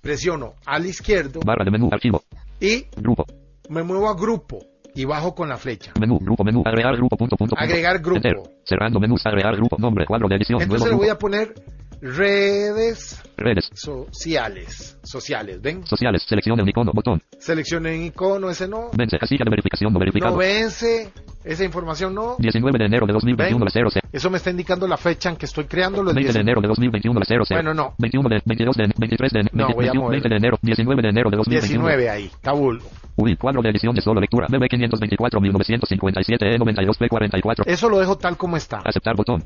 presiono 0.00 0.54
al 0.66 0.86
izquierdo 0.86 1.40
Barra 1.44 1.64
de 1.64 1.70
menú. 1.70 1.88
Archivo. 1.90 2.22
y 2.60 2.84
Grupo. 2.96 3.24
me 3.68 3.82
muevo 3.82 4.08
a 4.08 4.14
grupo 4.14 4.58
y 4.94 5.04
bajo 5.04 5.34
con 5.34 5.48
la 5.48 5.56
flecha. 5.56 5.92
Menú. 5.98 6.18
Grupo. 6.18 6.44
Menú. 6.44 6.62
Agregar 6.66 6.96
grupo. 6.96 7.16
Punto, 7.16 7.36
punto, 7.36 7.56
punto. 7.56 7.64
Agregar 7.64 7.98
grupo. 8.00 8.16
Enter. 8.16 8.36
Cerrando 8.64 9.00
menús. 9.00 9.22
Agregar 9.24 9.56
grupo. 9.56 9.76
Nombre. 9.78 10.04
Cuadro 10.06 10.28
de 10.28 10.36
edición. 10.36 10.60
Entonces 10.60 10.86
nuevo 10.86 10.92
le 10.92 10.96
voy 10.98 11.06
grupo. 11.08 11.16
a 11.16 11.18
poner 11.18 11.54
redes 12.00 13.22
Redes. 13.36 13.70
sociales. 13.74 14.98
Sociales, 15.02 15.60
¿ven? 15.62 15.86
Sociales. 15.86 16.22
Seleccione 16.28 16.62
un 16.62 16.68
icono. 16.68 16.92
Botón. 16.92 17.22
Seleccionen 17.38 18.02
icono, 18.02 18.50
ese 18.50 18.68
no. 18.68 18.90
Vence. 18.92 19.18
Casilla 19.18 19.44
de 19.44 19.50
verificación 19.50 19.92
no 19.92 19.98
verificado. 19.98 20.32
No 20.32 20.38
vence, 20.38 21.10
esa 21.44 21.64
información 21.64 22.14
no. 22.14 22.36
19 22.38 22.78
de 22.78 22.84
enero 22.84 23.06
de 23.06 23.12
2021 23.14 23.58
Ven. 23.58 23.64
las 23.64 23.72
0 23.72 23.90
C. 23.90 24.00
Eso 24.12 24.28
me 24.30 24.36
está 24.36 24.50
indicando 24.50 24.86
la 24.86 24.96
fecha 24.98 25.30
en 25.30 25.36
que 25.36 25.46
estoy 25.46 25.64
creándolo. 25.64 26.10
el 26.10 26.16
20 26.16 26.32
de 26.32 26.38
19. 26.38 26.42
enero 26.42 26.60
de 26.60 26.68
2021 26.68 27.18
las 27.18 27.28
0 27.28 27.44
C. 27.46 27.54
Bueno, 27.54 27.72
no. 27.74 27.94
21 27.98 28.28
de 28.28 28.42
22 28.44 28.76
de 28.76 28.92
23 28.98 29.32
de 29.32 29.42
No, 29.44 29.48
20, 29.52 29.74
voy 29.74 29.84
a 29.84 29.92
21, 29.92 30.02
mover. 30.02 30.10
20 30.20 30.28
de 30.28 30.36
enero 30.36 30.58
19 30.60 31.02
de 31.02 31.08
enero 31.08 31.30
de 31.30 31.36
2021. 31.38 31.86
19 31.88 32.10
ahí, 32.10 32.30
tabulo. 32.42 32.82
Uy, 33.16 33.36
cuadro 33.36 33.62
de 33.62 33.70
edición 33.70 33.94
de 33.94 34.00
solo 34.02 34.20
lectura. 34.20 34.46
BB 34.48 34.68
524 34.68 35.40
1957 35.40 36.46
E92 36.58 36.98
P44. 36.98 37.64
Eso 37.66 37.88
lo 37.88 37.98
dejo 37.98 38.16
tal 38.18 38.36
como 38.36 38.56
está. 38.56 38.78
Aceptar 38.84 39.16
botón. 39.16 39.44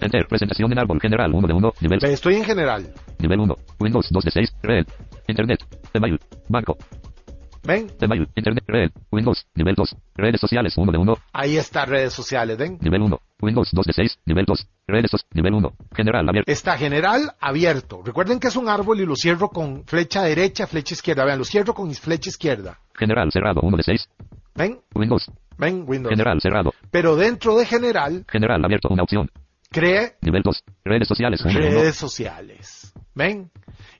Enter. 0.00 0.26
Presentación 0.26 0.72
en 0.72 0.78
árbol. 0.78 1.00
General 1.00 1.32
1 1.32 1.46
de 1.46 1.54
1. 1.54 1.72
Nivel 1.80 1.98
Ve, 2.00 2.12
Estoy 2.12 2.34
en 2.36 2.44
general. 2.44 2.92
Nivel 3.18 3.40
1. 3.40 3.56
Windows 3.80 4.08
2 4.10 4.24
de 4.24 4.30
6. 4.30 4.54
Red. 4.62 4.86
Internet. 5.28 5.64
Email. 5.92 6.18
Banco. 6.48 6.76
¿Ven? 7.62 7.90
Email. 8.00 8.28
Internet. 8.34 8.64
Red. 8.66 8.90
Windows. 9.10 9.46
Nivel 9.54 9.74
2. 9.74 9.96
Redes 10.16 10.40
sociales 10.40 10.76
1 10.76 10.92
de 10.92 10.98
1. 10.98 11.18
Ahí 11.32 11.56
está 11.56 11.86
redes 11.86 12.12
sociales, 12.12 12.58
¿ven? 12.58 12.78
Nivel 12.80 13.02
1. 13.02 13.20
Windows 13.40 13.70
2 13.72 13.86
de 13.86 13.92
6. 13.92 14.18
Nivel 14.26 14.44
2. 14.44 14.68
Redes 14.86 15.10
sociales. 15.10 15.34
Nivel 15.34 15.54
1. 15.54 15.72
General 15.94 16.28
abierto. 16.28 16.52
Está 16.52 16.76
general 16.76 17.32
abierto. 17.40 18.02
Recuerden 18.04 18.38
que 18.38 18.48
es 18.48 18.56
un 18.56 18.68
árbol 18.68 19.00
y 19.00 19.06
lo 19.06 19.16
cierro 19.16 19.48
con 19.48 19.84
flecha 19.86 20.22
derecha, 20.22 20.66
flecha 20.66 20.94
izquierda. 20.94 21.24
Vean, 21.24 21.38
lo 21.38 21.44
cierro 21.44 21.72
con 21.72 21.90
flecha 21.94 22.28
izquierda. 22.28 22.78
General 22.94 23.30
cerrado 23.32 23.60
1 23.62 23.76
de 23.78 23.82
6. 23.82 24.08
¿Ven? 24.56 24.78
Windows. 24.94 25.30
¿Ven? 25.56 25.84
Windows. 25.86 26.10
General 26.10 26.40
cerrado. 26.40 26.72
Pero 26.90 27.16
dentro 27.16 27.56
de 27.56 27.64
general, 27.64 28.24
General 28.28 28.62
abierto. 28.64 28.88
Una 28.90 29.04
opción. 29.04 29.30
Cree 29.74 30.14
Nivel 30.22 30.42
2. 30.42 30.64
Redes 30.84 31.08
sociales 31.08 31.40
1 31.44 31.52
de 31.52 31.68
1. 31.68 31.80
redes 31.80 31.96
sociales. 31.96 32.92
¿Ven? 33.14 33.50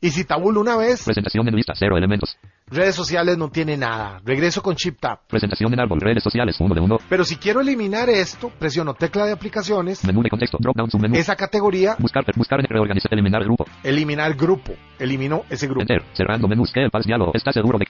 Y 0.00 0.10
si 0.10 0.24
tabulo 0.24 0.60
una 0.60 0.76
vez, 0.76 1.04
Presentación 1.04 1.46
en 1.48 1.54
lista 1.56 1.72
0 1.76 1.96
elementos. 1.96 2.36
redes 2.68 2.94
sociales 2.94 3.36
no 3.38 3.50
tiene 3.50 3.76
nada. 3.76 4.20
Regreso 4.24 4.62
con 4.62 4.76
Chip 4.76 4.98
Tap. 5.00 5.26
Presentación 5.28 5.72
en 5.72 5.80
árbol. 5.80 6.00
Redes 6.00 6.22
sociales 6.22 6.56
1 6.60 6.74
de 6.74 6.80
1. 6.80 6.98
Pero 7.08 7.24
si 7.24 7.36
quiero 7.36 7.60
eliminar 7.60 8.08
esto, 8.08 8.50
presiono 8.50 8.94
tecla 8.94 9.26
de 9.26 9.32
aplicaciones, 9.32 10.04
Menú 10.04 10.22
de 10.22 10.30
contexto. 10.30 10.58
Drop 10.60 10.76
down 10.76 10.90
submenú. 10.90 11.16
esa 11.16 11.36
categoría, 11.36 11.96
Buscar, 11.98 12.24
buscar, 12.36 12.60
reorganizar, 12.68 13.12
eliminar 13.12 13.42
grupo. 13.44 13.66
eliminar 13.82 14.34
grupo. 14.34 14.72
Elimino 14.98 15.42
ese 15.50 15.66
grupo. 15.66 15.82
Enter. 15.82 16.02
Cerrando 16.12 16.48
menús. 16.48 16.72
Que 16.72 16.80
el 16.84 16.90
diálogo. 17.04 17.32
¿Está 17.34 17.52
seguro 17.52 17.78
de 17.78 17.86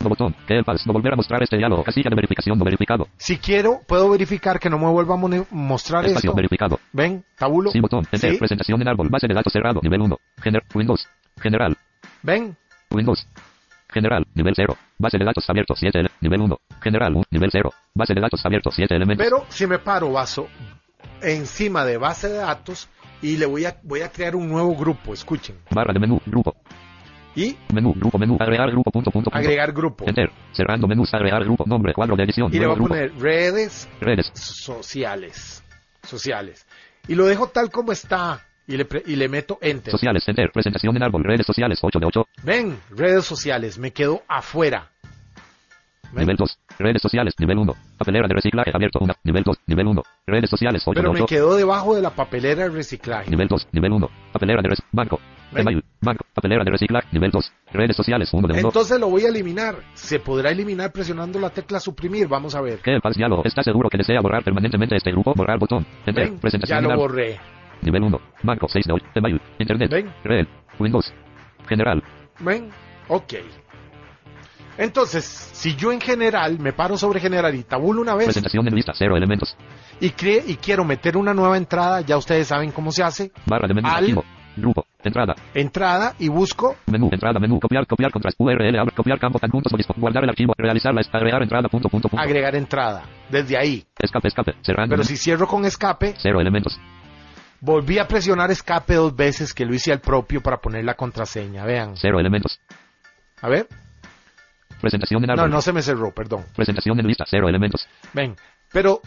botón. 0.00 0.34
Pals 0.64 0.86
no 0.86 0.92
volver 0.92 1.12
a 1.12 1.16
mostrar 1.16 1.42
este 1.42 1.56
diálogo. 1.56 1.82
Casilla 1.82 2.08
de 2.10 2.16
verificación 2.16 2.58
no 2.58 2.64
verificado. 2.64 3.08
Si 3.16 3.38
quiero, 3.38 3.80
puedo 3.86 4.08
verificar 4.10 4.60
que 4.60 4.70
no 4.70 4.78
me 4.78 4.86
vuelva 4.86 5.14
a 5.14 5.18
mostrar 5.50 6.04
Espacio 6.06 6.30
esto. 6.30 6.36
verificado. 6.36 6.78
¿Ven? 6.92 7.24
Tabulo. 7.36 7.70
Sí, 7.70 7.80
botón. 7.80 8.06
Enter. 8.12 8.32
Sí. 8.32 8.38
Presentación 8.38 8.80
en 8.80 8.88
árbol. 8.88 9.08
Base 9.10 9.26
de 9.26 9.34
datos 9.34 9.52
cerrado. 9.52 9.80
Nivel 9.82 10.00
1. 10.02 10.16
Gener 10.42 10.62
Windows. 10.74 11.08
General. 11.40 11.76
¿Ven? 12.22 12.56
Windows. 12.90 13.26
General. 13.92 14.24
Nivel 14.34 14.54
0. 14.54 14.76
Base 14.98 15.18
de 15.18 15.24
datos 15.24 15.48
abierto 15.48 15.74
7. 15.74 15.98
ele- 16.00 16.10
Nivel 16.20 16.42
1. 16.42 16.58
General. 16.80 17.14
un- 17.16 17.24
Nivel 17.30 17.50
0. 17.50 17.72
Base 17.94 18.14
de 18.14 18.20
datos 18.20 18.44
abierto 18.44 18.70
7 18.70 18.94
elementos. 18.94 19.24
Pero 19.24 19.44
si 19.48 19.66
me 19.66 19.78
paro 19.78 20.12
vaso 20.12 20.46
encima 21.22 21.84
de 21.84 21.96
base 21.96 22.28
de 22.28 22.38
datos 22.38 22.88
y 23.20 23.36
le 23.36 23.46
voy 23.46 23.64
a, 23.64 23.76
voy 23.82 24.02
a 24.02 24.10
crear 24.12 24.36
un 24.36 24.48
nuevo 24.48 24.76
grupo, 24.76 25.12
escuchen. 25.12 25.56
Barra 25.70 25.92
de 25.92 25.98
menú. 25.98 26.20
Grupo. 26.26 26.54
Y 27.36 27.56
Menú. 27.72 27.94
Grupo. 27.94 28.18
Menú. 28.18 28.36
Agregar 28.40 28.70
grupo. 28.70 28.90
Punto. 28.90 29.10
Punto. 29.10 29.30
punto. 29.30 29.38
agregar 29.38 29.72
grupo. 29.72 30.04
Enter. 30.08 30.30
Cerrando 30.52 30.86
menús. 30.88 31.12
Agregar 31.14 31.44
grupo. 31.44 31.64
Nombre. 31.66 31.92
Cuadro 31.94 32.16
de 32.16 32.24
edición. 32.24 32.48
Y 32.52 32.58
le 32.58 32.66
voy 32.66 32.72
a 32.72 32.74
grupo. 32.76 32.88
poner 32.88 33.14
redes 33.18 33.88
Redes. 34.00 34.30
sociales. 34.34 35.62
Sociales. 36.02 36.66
Y 37.06 37.14
lo 37.14 37.26
dejo 37.26 37.48
tal 37.48 37.70
como 37.70 37.92
está. 37.92 38.44
Y 38.66 38.76
le, 38.76 38.84
pre- 38.84 39.02
y 39.06 39.16
le 39.16 39.28
meto 39.28 39.58
enter. 39.62 39.90
Sociales. 39.90 40.22
Enter. 40.28 40.50
Presentación 40.52 40.94
en 40.96 41.02
árbol. 41.02 41.24
Redes 41.24 41.46
sociales 41.46 41.78
8 41.80 41.98
de 42.00 42.06
8. 42.06 42.26
Ven, 42.42 42.78
redes 42.90 43.24
sociales. 43.24 43.78
Me 43.78 43.92
quedo 43.92 44.22
afuera. 44.28 44.90
¿Ven? 46.12 46.22
Nivel 46.24 46.36
2. 46.36 46.58
Redes 46.78 47.02
sociales. 47.02 47.34
Nivel 47.38 47.58
1. 47.58 47.74
Papelera 47.98 48.26
de 48.28 48.34
reciclaje 48.34 48.70
abierto 48.74 48.98
1. 49.00 49.14
Nivel 49.24 49.42
2. 49.44 49.56
Nivel 49.66 49.86
1. 49.86 50.02
Redes 50.26 50.50
sociales 50.50 50.82
8 50.86 50.94
Pero 50.94 51.08
de 51.10 51.14
me 51.14 51.20
8. 51.22 51.26
quedo 51.26 51.56
debajo 51.56 51.94
de 51.94 52.02
la 52.02 52.10
papelera 52.10 52.64
de 52.64 52.70
reciclaje. 52.70 53.30
Nivel 53.30 53.48
2. 53.48 53.68
Nivel 53.72 53.92
1. 53.92 54.10
Papelera 54.32 54.62
de 54.62 54.68
res 54.68 54.82
Banco. 54.92 55.20
Banco. 56.00 56.24
Papelera 56.34 56.64
de 56.64 56.70
reciclaje. 56.70 57.08
Nivel 57.12 57.30
2. 57.30 57.52
Redes 57.72 57.96
sociales 57.96 58.28
1 58.32 58.46
de 58.48 58.54
1. 58.54 58.68
Entonces 58.68 59.00
lo 59.00 59.08
voy 59.10 59.24
a 59.24 59.28
eliminar. 59.28 59.76
Se 59.94 60.20
podrá 60.20 60.50
eliminar 60.50 60.92
presionando 60.92 61.38
la 61.40 61.50
tecla 61.50 61.80
suprimir. 61.80 62.28
Vamos 62.28 62.54
a 62.54 62.60
ver. 62.60 62.78
¿Qué 62.80 62.98
seguro 63.62 63.88
que 63.88 63.98
desea 63.98 64.20
borrar 64.20 64.44
permanentemente 64.44 64.96
este 64.96 65.10
grupo? 65.10 65.32
Borrar 65.34 65.58
botón. 65.58 65.86
Enter. 66.06 66.24
Ven, 66.26 66.34
ya 66.34 66.40
Presentación 66.40 66.82
lo 66.82 66.88
en 66.88 66.92
árbol. 66.92 67.08
borré. 67.08 67.40
Nivel 67.82 68.02
1. 68.02 68.20
Banco 68.42 68.66
6 68.68 68.86
de 68.86 68.92
8. 68.92 69.06
Email. 69.14 69.40
Internet. 69.58 69.90
Ven. 69.90 70.12
Red. 70.24 70.46
Windows. 70.78 71.12
General. 71.68 72.02
¿Ven? 72.40 72.70
Ok. 73.08 73.34
Entonces, 74.76 75.24
si 75.24 75.74
yo 75.74 75.90
en 75.90 76.00
general 76.00 76.58
me 76.60 76.72
paro 76.72 76.96
sobre 76.96 77.18
general 77.18 77.54
y 77.54 77.64
tabulo 77.64 78.00
una 78.00 78.14
vez 78.14 78.26
Presentación 78.26 78.66
en 78.68 78.74
lista 78.76 78.92
0 78.94 79.16
elementos. 79.16 79.56
y, 80.00 80.10
cree, 80.10 80.44
y 80.46 80.54
quiero 80.56 80.84
meter 80.84 81.16
una 81.16 81.34
nueva 81.34 81.56
entrada, 81.56 82.00
ya 82.02 82.16
ustedes 82.16 82.46
saben 82.46 82.70
cómo 82.70 82.92
se 82.92 83.02
hace. 83.02 83.32
Barra 83.46 83.66
de 83.66 83.74
menú. 83.74 83.88
Al- 83.88 83.94
Archivo. 83.96 84.24
Grupo. 84.56 84.86
Entrada. 85.02 85.36
Entrada 85.54 86.14
y 86.18 86.28
busco 86.28 86.76
Menú. 86.86 87.08
Entrada. 87.12 87.38
Menú. 87.38 87.60
Copiar. 87.60 87.86
Copiar. 87.86 88.10
Contras. 88.10 88.34
URL. 88.36 88.78
Abre. 88.78 88.92
Copiar. 88.94 89.18
Campo. 89.20 89.38
Conjuntos. 89.38 89.72
disco, 89.76 89.94
Guardar 89.96 90.24
el 90.24 90.30
archivo. 90.30 90.54
Realizar 90.58 90.92
la 90.92 91.02
agregar 91.12 91.42
entrada. 91.42 91.68
Punto. 91.68 91.88
Punto. 91.88 92.08
Punto. 92.08 92.22
agregar 92.22 92.56
entrada. 92.56 93.04
Desde 93.30 93.56
ahí. 93.56 93.86
Escape. 93.98 94.28
Escape. 94.28 94.54
Cerrando. 94.62 94.94
Pero 94.94 95.04
si 95.04 95.16
cierro 95.16 95.46
con 95.46 95.64
escape, 95.64 96.14
Cero 96.18 96.40
elementos. 96.40 96.78
volví 97.60 97.98
a 97.98 98.08
presionar 98.08 98.50
escape 98.50 98.94
dos 98.94 99.14
veces 99.14 99.54
que 99.54 99.64
lo 99.64 99.72
hice 99.74 99.92
al 99.92 100.00
propio 100.00 100.42
para 100.42 100.58
poner 100.60 100.84
la 100.84 100.94
contraseña. 100.94 101.64
Vean. 101.64 101.96
Cero 101.96 102.18
elementos. 102.18 102.58
A 103.40 103.48
ver. 103.48 103.68
Presentación 104.80 105.22
en 105.22 105.28
No, 105.28 105.32
árbol. 105.34 105.50
no 105.50 105.60
se 105.62 105.72
me 105.72 105.82
cerró, 105.82 106.12
perdón. 106.12 106.44
Presentación 106.56 106.98
en 106.98 107.06
lista. 107.06 107.24
Cero 107.28 107.48
elementos. 107.48 107.86
Ven, 108.12 108.34
pero 108.72 109.00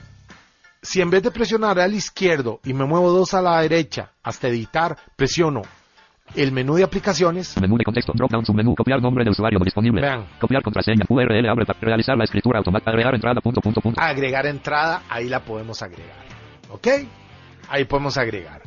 si 0.82 1.02
en 1.02 1.10
vez 1.10 1.22
de 1.24 1.32
presionar 1.32 1.80
al 1.80 1.94
izquierdo 1.94 2.60
y 2.64 2.74
me 2.74 2.86
muevo 2.86 3.12
dos 3.12 3.34
a 3.34 3.42
la 3.42 3.62
derecha 3.62 4.12
hasta 4.24 4.48
editar, 4.48 4.98
presiono 5.16 5.62
el 6.36 6.52
menú 6.52 6.76
de 6.76 6.84
aplicaciones, 6.84 7.60
Menú 7.60 7.78
de 7.78 7.84
contexto. 7.84 8.14
Drop 8.16 8.32
down 8.32 8.46
submenú. 8.46 8.76
Copiar 8.76 9.02
nombre 9.02 9.24
de 9.24 9.32
usuario 9.32 9.60
no 9.60 9.66
disponible. 9.66 10.02
Vean. 10.02 10.26
Copiar 10.40 10.64
contraseña. 10.64 11.06
URL. 11.08 11.50
Abre. 11.50 11.66
Realizar 11.82 12.18
la 12.18 12.24
escritura 12.24 12.60
automática. 12.60 12.92
Agregar 12.92 13.16
entrada. 13.16 13.42
Punto. 13.42 13.62
Punto. 13.62 13.82
Punto. 13.82 14.02
agregar 14.02 14.46
entrada, 14.46 15.04
ahí 15.10 15.28
la 15.28 15.42
podemos 15.42 15.82
agregar. 15.82 16.24
¿Ok? 16.70 16.88
Ahí 17.70 17.86
podemos 17.86 18.18
agregar. 18.18 18.62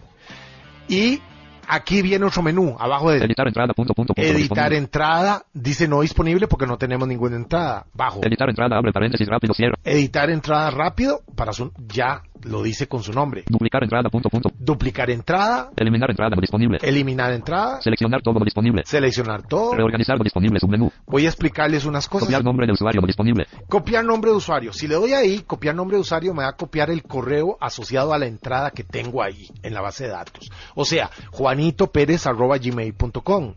Y 0.89 1.21
aquí 1.67 2.03
viene 2.03 2.25
otro 2.27 2.43
menú, 2.43 2.77
abajo 2.79 3.11
de 3.11 3.25
Editar 3.25 3.47
entrada. 3.49 3.73
Punto. 3.73 3.95
Punto. 3.95 4.13
punto. 4.15 4.23
editar 4.23 4.37
disponible. 4.37 4.77
entrada, 4.77 5.47
dice 5.53 5.89
no 5.89 6.03
disponible 6.03 6.47
porque 6.47 6.67
no 6.67 6.77
tenemos 6.77 7.09
ninguna 7.09 7.37
entrada. 7.37 7.87
Bajo. 7.95 8.21
Editar 8.23 8.49
entrada. 8.51 8.77
Abre 8.77 8.93
paréntesis. 8.93 9.27
Rápido. 9.27 9.55
Cierra. 9.55 9.79
Editar 9.85 10.29
entrada 10.29 10.71
rápido, 10.71 11.23
para 11.35 11.53
su, 11.53 11.73
ya 11.87 12.23
lo 12.43 12.63
dice 12.63 12.87
con 12.89 13.03
su 13.03 13.13
nombre. 13.13 13.45
Duplicar 13.49 13.83
entrada. 13.83 14.09
Punto. 14.11 14.29
Punto. 14.29 14.51
Duplicar 14.59 15.11
entrada, 15.11 15.71
Eliminar 15.77 16.11
entrada 16.11 16.37
disponible. 16.41 16.79
eliminar 16.83 17.33
entrada, 17.33 17.81
Seleccionar 17.81 18.23
todo 18.23 18.41
disponible. 18.45 18.83
seleccionar 18.85 19.47
todo. 19.47 19.75
Reorganizar 19.75 20.19
disponible. 20.23 20.59
Submenú. 20.61 20.91
Voy 21.07 21.25
a 21.27 21.29
explicarles 21.29 21.85
unas 21.85 22.09
cosas. 22.09 22.27
Copiar 22.27 22.45
nombre 22.45 22.67
de 22.67 22.73
usuario 22.73 23.01
disponible. 23.07 23.47
Copiar 23.69 24.05
nombre 24.05 24.31
de 24.31 24.37
usuario. 24.37 24.73
Si 24.73 24.87
le 24.89 24.95
doy 24.97 25.13
ahí, 25.13 25.41
copiar 25.41 25.75
nombre 25.75 25.97
de 25.97 26.01
usuario, 26.03 26.35
me 26.35 26.43
va 26.43 26.51
a 26.51 26.57
copiar 26.57 26.91
el 26.91 27.03
correo 27.03 27.57
asociado 27.61 28.13
a 28.13 28.19
la 28.19 28.27
entrada 28.27 28.71
que 28.73 28.85
tengo 28.85 29.23
ahí 29.23 29.49
en 29.63 29.73
la 29.75 29.81
base 29.81 30.05
de 30.05 30.11
datos. 30.11 30.51
O 30.75 30.85
sea, 30.85 31.11
juanitopérez.gmail.com. 31.33 33.55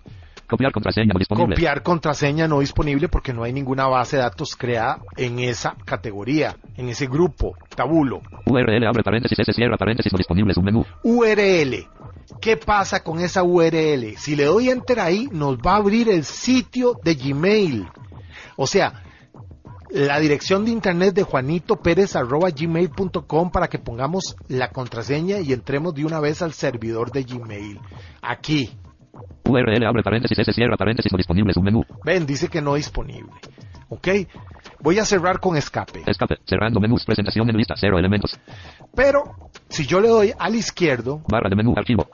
Copiar 0.48 0.72
contraseña 0.72 1.12
no 1.14 1.20
disponible. 1.20 1.56
Copiar 1.56 1.84
contraseña 1.84 2.48
no 2.48 2.60
disponible 2.62 3.10
porque 3.10 3.34
no 3.34 3.44
hay 3.44 3.52
ninguna 3.52 3.88
base 3.88 4.16
de 4.16 4.24
datos 4.24 4.56
creada 4.56 5.00
en 5.18 5.40
esa 5.40 5.76
categoría, 5.86 6.56
en 6.78 6.88
ese 6.88 7.08
grupo, 7.08 7.56
tabulo. 7.76 8.22
URL 8.46 8.88
abre 8.88 9.04
paréntesis 9.04 9.38
S 9.38 9.52
cierra 9.54 9.78
paréntesis 9.78 10.12
no 10.12 10.18
disponible 10.18 10.54
submenú. 10.54 10.86
URL. 11.04 11.88
¿Qué 12.40 12.56
pasa 12.56 13.04
con 13.04 13.20
esa 13.20 13.44
URL? 13.44 14.16
Si 14.18 14.36
le 14.36 14.46
doy 14.46 14.70
enter 14.70 15.00
ahí, 15.00 15.28
nos 15.32 15.58
va 15.58 15.74
a 15.74 15.78
abrir 15.78 16.10
el 16.10 16.24
sitio 16.24 16.94
de 17.04 17.16
Gmail. 17.16 17.88
O 18.56 18.68
sea, 18.68 19.04
la 19.90 20.20
dirección 20.20 20.66
de 20.66 20.72
internet 20.72 21.14
de 21.14 21.24
Juanito 21.24 21.78
Pérez 21.78 22.16
arroba 22.16 22.50
gmail.com 22.50 23.52
para 23.52 23.68
que 23.68 23.80
pongamos 23.80 24.36
la 24.48 24.72
contraseña 24.72 25.40
y 25.40 25.54
entremos 25.54 25.94
de 25.94 26.06
una 26.06 26.20
vez 26.20 26.42
al 26.42 26.54
servidor 26.54 27.12
de 27.12 27.24
Gmail. 27.24 27.80
Aquí. 28.22 28.78
URL 29.46 29.86
abre 29.86 30.04
paréntesis 30.04 30.38
S 30.38 30.52
cierra 30.54 30.78
paréntesis 30.78 31.12
no 31.12 31.18
disponible 31.18 31.54
submenú. 31.54 31.84
Ven, 32.04 32.26
dice 32.26 32.50
que 32.50 32.62
no 32.62 32.76
disponible. 32.76 33.32
¿Ok? 33.90 34.08
Voy 34.82 35.00
a 35.00 35.06
cerrar 35.06 35.40
con 35.40 35.56
escape. 35.56 36.04
Escape. 36.06 36.38
Cerrando 36.46 36.80
menús. 36.80 37.06
Presentación 37.06 37.50
en 37.50 37.58
lista. 37.58 37.76
Cero 37.78 37.98
elementos. 37.98 38.38
Pero 38.94 39.24
si 39.70 39.86
yo 39.86 40.02
le 40.02 40.10
doy 40.10 40.34
al 40.38 40.56
izquierdo, 40.56 41.22
Barra 41.30 41.50
de 41.50 41.56
menú. 41.56 41.74
Archivo. 41.78 42.08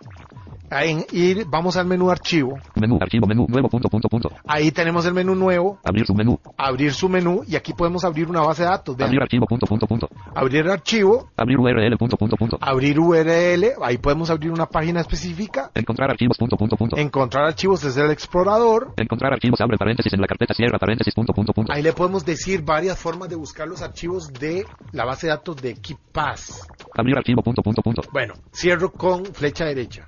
En 0.71 1.05
ir, 1.11 1.45
vamos 1.47 1.77
al 1.77 1.85
menú 1.85 2.09
archivo. 2.09 2.57
Menú. 2.75 2.97
Archivo. 3.01 3.27
Menú. 3.27 3.45
Nuevo. 3.47 3.69
Punto. 3.69 3.89
Punto. 3.89 4.09
Punto. 4.09 4.29
Ahí 4.47 4.71
tenemos 4.71 5.05
el 5.05 5.13
menú 5.13 5.35
nuevo, 5.35 5.79
Abrir 5.83 6.05
submenú. 6.05 6.39
abrir 6.57 6.93
su 6.93 7.09
menú 7.09 7.43
y 7.47 7.55
aquí 7.55 7.73
podemos 7.73 8.03
abrir 8.03 8.27
una 8.27 8.41
base 8.41 8.63
de 8.63 8.69
datos. 8.69 8.95
Vean, 8.97 9.07
Abrir 9.09 9.21
archivo. 9.21 9.45
Punto. 9.45 9.65
Punto. 9.67 9.87
Punto. 9.87 10.09
abrir 10.35 10.67
archivo, 10.67 11.29
Abrir 11.37 11.59
URL. 11.59 11.97
Punto. 11.97 12.17
Punto. 12.17 12.35
Punto. 12.37 12.57
abrir 12.61 12.99
URL, 12.99 13.73
ahí 13.83 13.97
podemos 13.97 14.29
abrir 14.29 14.51
una 14.51 14.65
página 14.65 15.01
específica, 15.01 15.71
Encontrar 15.75 16.09
archivos. 16.09 16.37
Punto. 16.37 16.57
Punto. 16.57 16.75
Punto. 16.75 16.97
encontrar 16.97 17.45
archivos 17.45 17.81
desde 17.81 18.03
el 18.05 18.11
explorador. 18.11 18.93
Encontrar 18.97 19.33
archivos. 19.33 19.61
Abre 19.61 19.77
paréntesis 19.77 20.13
en 20.13 20.21
la 20.21 20.27
carpeta. 20.27 20.53
Cierra 20.53 20.79
paréntesis. 20.79 21.13
Punto. 21.13 21.33
Punto. 21.33 21.53
Punto. 21.53 21.71
Ahí 21.73 21.81
le 21.83 21.93
podemos 21.93 22.25
decir 22.25 22.63
varias 22.63 22.97
formas 22.97 23.29
de 23.29 23.35
buscar 23.35 23.67
los 23.67 23.81
archivos 23.81 24.31
de 24.33 24.65
la 24.91 25.05
base 25.05 25.27
de 25.27 25.33
datos 25.33 25.55
de 25.57 25.75
KeePass. 25.75 26.67
Abrir 26.95 27.17
archivo. 27.17 27.41
Punto. 27.41 27.61
Punto. 27.61 27.81
Punto. 27.81 28.01
Bueno, 28.11 28.33
cierro 28.53 28.91
con 28.91 29.25
flecha 29.25 29.65
derecha. 29.65 30.07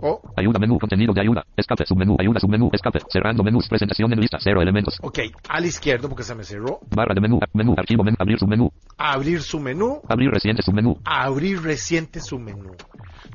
O, 0.00 0.20
Ayuda. 0.36 0.58
Menú. 0.58 0.78
Contenido 0.78 1.12
de 1.12 1.20
ayuda. 1.20 1.44
Escape. 1.56 1.84
Submenú. 1.86 2.16
Ayuda. 2.18 2.40
Submenú. 2.40 2.70
Escape. 2.72 3.00
Cerrando 3.10 3.42
menús. 3.42 3.68
Presentación 3.68 4.12
en 4.12 4.20
lista. 4.20 4.38
Cero 4.40 4.60
elementos. 4.62 4.98
ok, 5.02 5.18
al 5.48 5.66
izquierdo 5.66 6.08
porque 6.08 6.24
se 6.24 6.34
me 6.34 6.44
cerró. 6.44 6.80
Barra 6.94 7.14
de 7.14 7.20
menú. 7.20 7.40
Menú. 7.52 7.74
Archivo. 7.76 8.04
Menú. 8.04 8.16
Abrir 8.18 8.38
submenú. 8.38 8.70
Abrir 8.96 9.42
su 9.42 9.60
menú, 9.60 10.00
Abrir 10.08 10.30
reciente 10.30 10.62
submenú. 10.62 10.98
abrir 11.04 11.62
reciente 11.62 12.20
su 12.20 12.38
menú. 12.38 12.72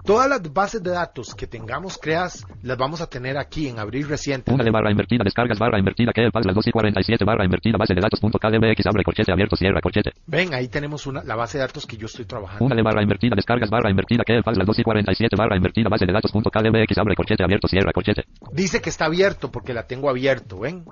Todas 0.03 0.29
las 0.29 0.41
bases 0.53 0.83
de 0.83 0.91
datos 0.91 1.33
que 1.35 1.47
tengamos 1.47 1.97
creadas 1.97 2.45
las 2.61 2.77
vamos 2.77 3.01
a 3.01 3.07
tener 3.07 3.37
aquí 3.37 3.67
en 3.67 3.79
abrir 3.79 4.07
reciente. 4.07 4.53
Una 4.53 4.63
de 4.63 4.71
barra 4.71 4.91
invertida. 4.91 5.23
Descargas 5.23 5.57
barra 5.59 5.79
invertida. 5.79 6.11
Que 6.13 6.25
el 6.25 6.31
pas 6.31 6.45
las 6.45 6.55
2 6.55 6.67
y 6.67 6.71
47 6.71 7.23
barra 7.23 7.45
invertida. 7.45 7.77
Base 7.77 7.93
de 7.93 8.01
datos. 8.01 8.19
Punto 8.19 8.37
KDBX. 8.39 8.85
Abre 8.87 9.03
corchete 9.03 9.31
abierto. 9.31 9.55
Cierra 9.55 9.79
corchete. 9.81 10.11
Ven, 10.27 10.53
ahí 10.53 10.67
tenemos 10.67 11.07
una, 11.07 11.23
la 11.23 11.35
base 11.35 11.57
de 11.57 11.63
datos 11.63 11.85
que 11.85 11.95
yo 11.95 12.07
estoy 12.07 12.25
trabajando. 12.25 12.65
Una 12.65 12.75
de 12.75 12.81
barra 12.81 13.01
invertida. 13.01 13.35
Descargas 13.35 13.69
barra 13.69 13.89
invertida. 13.89 14.23
Que 14.25 14.35
el 14.35 14.43
pas 14.43 14.57
las 14.57 14.67
2 14.67 14.79
y 14.79 14.83
47 14.83 15.35
barra 15.37 15.55
invertida. 15.55 15.89
Base 15.89 16.05
de 16.05 16.13
datos. 16.13 16.31
Punto 16.31 16.49
KDBX. 16.49 16.97
Abre 16.97 17.15
corchete 17.15 17.43
abierto. 17.43 17.67
Cierra 17.67 17.91
corchete. 17.93 18.23
Dice 18.51 18.81
que 18.81 18.89
está 18.89 19.05
abierto 19.05 19.51
porque 19.51 19.73
la 19.73 19.87
tengo 19.87 20.09
abierto, 20.09 20.59
¿ven? 20.59 20.83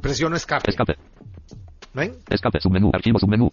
Presiono 0.00 0.36
escape. 0.36 0.70
Escape. 0.70 0.96
¿Ven? 1.94 2.16
Escape. 2.30 2.60
Submenú. 2.60 2.90
Archivo. 2.92 3.18
Submenú. 3.18 3.50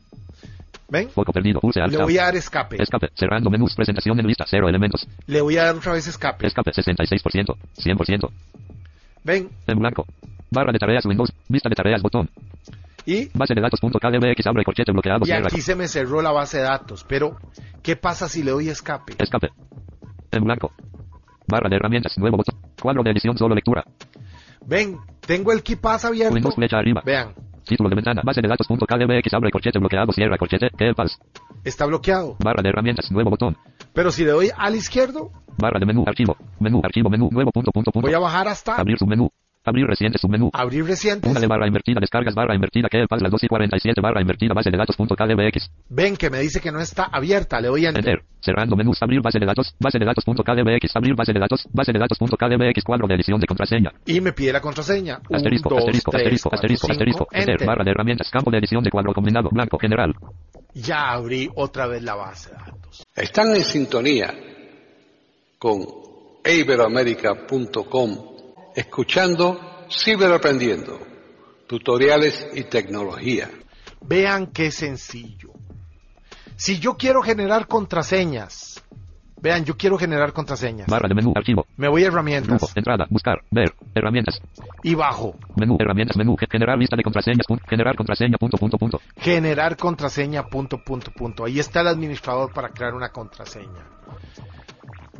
¿Ven? 0.89 1.09
Foco 1.09 1.31
perdido. 1.31 1.59
Pulse. 1.59 1.79
Le 1.87 1.97
voy 1.97 2.17
a 2.17 2.23
dar 2.25 2.35
escape. 2.35 2.81
Escape. 2.81 3.09
Cerrando 3.13 3.49
menús. 3.49 3.75
Presentación 3.75 4.19
en 4.19 4.27
lista. 4.27 4.45
Cero 4.47 4.67
elementos. 4.67 5.07
Le 5.27 5.41
voy 5.41 5.57
a 5.57 5.65
dar 5.65 5.75
otra 5.75 5.93
vez 5.93 6.07
escape. 6.07 6.47
Escape. 6.47 6.71
66%. 6.71 7.55
100%. 7.77 8.29
¿Ven? 9.23 9.49
En 9.67 9.79
blanco. 9.79 10.05
Barra 10.49 10.71
de 10.71 10.79
tareas 10.79 11.05
Windows. 11.05 11.31
Vista 11.47 11.69
de 11.69 11.75
tareas 11.75 12.01
botón. 12.01 12.29
Y, 13.05 13.29
Base 13.33 13.53
de 13.53 13.61
datos. 13.61 13.79
KDBX. 13.79 14.47
Abre 14.47 14.63
corchete 14.63 14.91
bloqueado. 14.91 15.25
y 15.25 15.31
aquí 15.31 15.61
se 15.61 15.75
me 15.75 15.87
cerró 15.87 16.21
la 16.21 16.31
base 16.31 16.57
de 16.57 16.63
datos. 16.63 17.05
Pero, 17.07 17.37
¿qué 17.83 17.95
pasa 17.95 18.27
si 18.27 18.43
le 18.43 18.51
doy 18.51 18.69
escape? 18.69 19.13
Escape. 19.17 19.49
En 20.31 20.43
blanco. 20.43 20.71
Barra 21.47 21.69
de 21.69 21.75
herramientas. 21.75 22.17
Nuevo 22.17 22.37
botón. 22.37 22.59
Cuadro 22.81 23.03
de 23.03 23.11
edición. 23.11 23.37
Solo 23.37 23.55
lectura. 23.55 23.83
Ven, 24.65 24.97
tengo 25.25 25.51
el 25.51 25.63
KeePass 25.63 26.05
abierto. 26.05 26.33
Windows 26.33 26.55
flecha 26.55 26.77
arriba. 26.77 27.01
Vean, 27.05 27.33
Título 27.69 27.87
de 27.87 27.95
ventana. 27.95 28.23
Base 28.25 28.41
de 28.41 28.47
datos. 28.47 28.67
Punto 28.67 28.87
KDBX. 28.87 29.31
Abre 29.33 29.51
corchete 29.51 29.77
bloqueado. 29.77 30.11
Cierra 30.11 30.37
corchete. 30.37 30.71
Que 30.75 30.87
el 30.87 30.95
pas. 30.95 31.19
está 31.63 31.85
bloqueado. 31.85 32.35
Barra 32.43 32.63
de 32.63 32.69
herramientas. 32.69 33.11
Nuevo 33.11 33.29
botón. 33.29 33.55
Pero 33.93 34.11
si 34.11 34.25
le 34.25 34.31
doy 34.31 34.49
al 34.57 34.75
izquierdo, 34.75 35.31
Barra 35.57 35.79
de 35.79 35.85
menú. 35.85 36.03
Archivo. 36.07 36.35
Menú. 36.59 36.81
Archivo. 36.83 37.09
Menú. 37.09 37.29
Nuevo 37.31 37.51
punto. 37.51 37.71
Punto. 37.71 37.91
Punto. 37.91 38.07
voy 38.07 38.15
a 38.15 38.19
bajar 38.19 38.47
hasta 38.47 38.75
Abrir 38.75 38.97
submenú. 38.97 39.29
Abrir 39.65 39.85
reciente 39.85 40.17
submenú. 40.17 40.49
abrir 40.53 40.85
recientes. 40.85 41.29
Una 41.29 41.39
de 41.39 41.47
barra 41.47 41.67
invertida. 41.67 41.99
Descargas 41.99 42.33
barra 42.33 42.55
invertida. 42.55 42.87
Que 42.89 42.99
el 42.99 43.07
las 43.09 43.31
2 43.31 43.43
y 43.43 43.47
47 43.47 43.99
barra 44.01 44.21
invertida. 44.21 44.53
Base 44.53 44.71
de 44.71 44.77
datos. 44.77 44.95
Punto 44.95 45.15
KDBX. 45.15 45.69
Ven 45.89 46.15
que 46.15 46.29
me 46.29 46.39
dice 46.39 46.61
que 46.61 46.71
no 46.71 46.79
está 46.79 47.05
abierta. 47.05 47.59
Le 47.59 47.67
doy 47.67 47.85
a 47.85 47.89
enter. 47.89 48.07
Enter. 48.07 48.25
Cerrando 48.39 48.77
menús. 48.77 49.01
Abrir 49.01 49.21
base 49.21 49.37
de 49.37 49.45
datos. 49.45 49.75
Base 49.79 49.99
de 49.99 50.05
datos. 50.05 50.23
Punto 50.23 50.43
KDBX. 50.43 50.95
Abrir 50.95 51.13
base 51.15 51.33
de 51.33 51.39
datos. 51.39 51.67
Base 51.73 51.91
de 51.91 51.99
datos. 51.99 52.17
Punto 52.17 52.37
KDBX. 52.37 52.83
Cuadro 52.85 53.05
de 53.07 53.15
edición 53.15 53.39
de 53.39 53.47
contraseña. 53.47 53.91
Y 54.05 54.21
me 54.21 54.31
pide 54.31 54.53
la 54.53 54.61
contraseña. 54.61 55.19
Un, 55.29 55.35
Asterisco, 55.35 55.69
dos, 55.69 55.79
asterisco, 55.79 56.11
tres, 56.11 56.21
asterisco, 56.21 56.49
cuatro, 56.49 56.55
asterisco, 56.65 56.87
cinco, 56.87 56.93
asterisco, 56.93 57.27
enter, 57.31 57.49
enter. 57.51 57.67
barra 57.67 57.83
de 57.83 57.91
herramientas, 57.91 58.29
campo 58.31 58.49
de 58.51 58.59
edición 58.59 58.81
de 58.83 58.89
cuadro 58.89 59.13
combinado, 59.13 59.49
blanco, 59.51 59.77
general. 59.77 60.15
Ya 60.73 61.11
abrí 61.11 61.49
otra 61.55 61.87
vez 61.87 62.01
la 62.01 62.15
base 62.15 62.49
de 62.51 62.55
datos. 62.55 63.05
Están 63.13 63.55
en 63.55 63.63
sintonía 63.63 64.33
con 65.57 65.85
iberoamérica.com 66.45 68.38
escuchando 68.79 69.59
Ciberaprendiendo, 69.91 70.99
tutoriales 71.67 72.47
y 72.53 72.63
tecnología. 72.63 73.49
Vean 74.01 74.47
qué 74.47 74.71
sencillo. 74.71 75.49
Si 76.55 76.79
yo 76.79 76.95
quiero 76.95 77.21
generar 77.21 77.67
contraseñas, 77.67 78.83
vean, 79.41 79.65
yo 79.65 79.75
quiero 79.75 79.97
generar 79.97 80.31
contraseñas. 80.31 80.87
Barra 80.87 81.07
de 81.09 81.15
menú, 81.15 81.33
archivo, 81.35 81.65
Me 81.75 81.87
voy 81.89 82.03
a 82.03 82.05
grupo, 82.09 82.19
herramientas 82.19 82.71
entrada, 82.75 83.07
buscar, 83.09 83.41
ver, 83.51 83.73
herramientas, 83.95 84.39
y 84.83 84.93
bajo 84.95 85.35
menú, 85.57 85.75
herramientas, 85.79 86.15
menú, 86.15 86.37
ge- 86.37 86.47
generar 86.49 86.77
lista 86.77 86.95
de 86.95 87.03
contraseñas, 87.03 87.45
punto, 87.47 87.65
generar 87.67 87.95
contraseña, 87.95 88.37
punto, 88.37 88.57
punto, 88.57 88.77
punto. 88.77 89.01
generar 89.17 89.75
contraseña, 89.75 90.43
punto, 90.47 90.77
punto, 90.83 91.11
punto. 91.11 91.43
Ahí 91.45 91.59
está 91.59 91.81
el 91.81 91.87
administrador 91.87 92.53
para 92.53 92.69
crear 92.69 92.93
una 92.93 93.09
contraseña. 93.09 93.85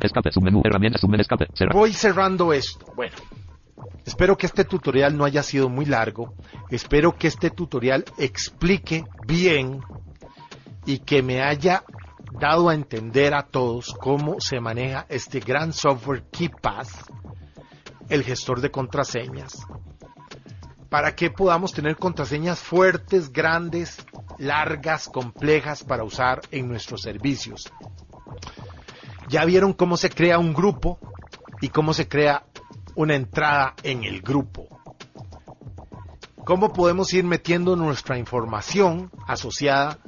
Escape, 0.00 0.30
submenú, 0.32 0.62
herramientas, 0.64 1.00
submenú, 1.02 1.20
escape, 1.20 1.46
cerrar. 1.54 1.74
Voy 1.74 1.92
cerrando 1.92 2.52
esto. 2.54 2.86
Bueno, 2.96 3.16
espero 4.10 4.36
que 4.36 4.46
este 4.46 4.64
tutorial 4.64 5.16
no 5.16 5.24
haya 5.24 5.40
sido 5.44 5.68
muy 5.68 5.84
largo. 5.86 6.34
Espero 6.68 7.16
que 7.16 7.28
este 7.28 7.50
tutorial 7.50 8.04
explique 8.18 9.04
bien 9.24 9.80
y 10.84 10.98
que 10.98 11.22
me 11.22 11.42
haya 11.42 11.84
dado 12.32 12.68
a 12.68 12.74
entender 12.74 13.34
a 13.34 13.46
todos 13.46 13.94
cómo 14.00 14.40
se 14.40 14.58
maneja 14.58 15.06
este 15.08 15.38
gran 15.38 15.72
software 15.72 16.24
KeePass, 16.32 17.04
el 18.08 18.24
gestor 18.24 18.60
de 18.60 18.72
contraseñas, 18.72 19.64
para 20.88 21.14
que 21.14 21.30
podamos 21.30 21.72
tener 21.72 21.96
contraseñas 21.96 22.58
fuertes, 22.58 23.32
grandes, 23.32 24.04
largas, 24.38 25.08
complejas 25.08 25.84
para 25.84 26.02
usar 26.02 26.40
en 26.50 26.66
nuestros 26.66 27.02
servicios. 27.02 27.72
Ya 29.28 29.44
vieron 29.44 29.72
cómo 29.72 29.96
se 29.96 30.10
crea 30.10 30.40
un 30.40 30.52
grupo 30.52 30.98
y 31.60 31.68
cómo 31.68 31.94
se 31.94 32.08
crea 32.08 32.44
una 32.94 33.14
entrada 33.14 33.74
en 33.82 34.04
el 34.04 34.22
grupo. 34.22 34.80
Cómo 36.44 36.72
podemos 36.72 37.12
ir 37.12 37.24
metiendo 37.24 37.76
nuestra 37.76 38.18
información 38.18 39.10
asociada 39.26 39.98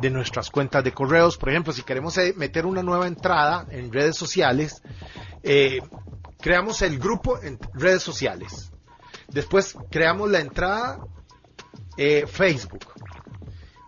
de 0.00 0.10
nuestras 0.10 0.50
cuentas 0.50 0.82
de 0.82 0.92
correos. 0.92 1.36
Por 1.36 1.50
ejemplo, 1.50 1.72
si 1.72 1.82
queremos 1.82 2.16
eh, 2.18 2.34
meter 2.36 2.66
una 2.66 2.82
nueva 2.82 3.06
entrada 3.06 3.66
en 3.70 3.92
redes 3.92 4.16
sociales, 4.16 4.82
eh, 5.42 5.80
creamos 6.40 6.82
el 6.82 6.98
grupo 6.98 7.40
en 7.40 7.58
redes 7.74 8.02
sociales. 8.02 8.72
Después 9.28 9.76
creamos 9.90 10.30
la 10.30 10.40
entrada 10.40 10.98
eh, 11.96 12.26
Facebook. 12.26 12.86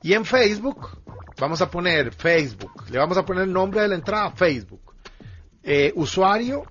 Y 0.02 0.12
en 0.12 0.24
Facebook 0.24 1.00
vamos 1.38 1.60
a 1.60 1.70
poner 1.70 2.14
Facebook. 2.14 2.84
Le 2.90 2.98
vamos 2.98 3.16
a 3.18 3.24
poner 3.24 3.44
el 3.44 3.52
nombre 3.52 3.80
de 3.80 3.88
la 3.88 3.94
entrada 3.96 4.30
Facebook. 4.32 4.80
Usuario 5.96 6.62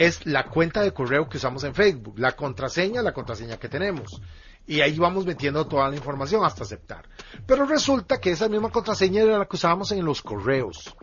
es 0.00 0.24
la 0.24 0.46
cuenta 0.46 0.80
de 0.80 0.94
correo 0.94 1.28
que 1.28 1.36
usamos 1.36 1.62
en 1.62 1.74
Facebook. 1.74 2.18
La 2.18 2.32
contraseña, 2.32 3.02
la 3.02 3.12
contraseña 3.12 3.58
que 3.58 3.68
tenemos. 3.68 4.22
Y 4.66 4.80
ahí 4.80 4.98
vamos 4.98 5.26
metiendo 5.26 5.66
toda 5.66 5.90
la 5.90 5.96
información 5.96 6.42
hasta 6.42 6.62
aceptar. 6.62 7.06
Pero 7.46 7.66
resulta 7.66 8.18
que 8.18 8.30
esa 8.30 8.48
misma 8.48 8.70
contraseña 8.70 9.20
era 9.20 9.36
la 9.36 9.44
que 9.44 9.56
usábamos 9.56 9.92
en 9.92 10.02
los 10.02 10.22
correos. 10.22 10.96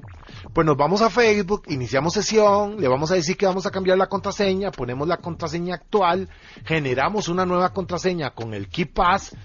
Pues 0.52 0.66
nos 0.66 0.76
vamos 0.76 1.04
a 1.04 1.12
Facebook, 1.12 1.66
iniciamos 1.68 2.16
sesión, 2.16 2.82
le 2.82 2.88
vamos 2.88 3.12
a 3.12 3.14
decir 3.14 3.38
que 3.38 3.46
vamos 3.46 3.68
a 3.68 3.72
cambiar 3.72 4.00
la 4.00 4.08
contraseña, 4.08 4.72
ponemos 4.72 5.08
la 5.08 5.18
contraseña 5.18 5.76
actual, 5.76 6.28
generamos 6.66 7.28
una 7.28 7.46
nueva 7.46 7.72
contraseña 7.74 8.32
con 8.32 8.56
el 8.56 8.68
KeePass, 8.68 9.36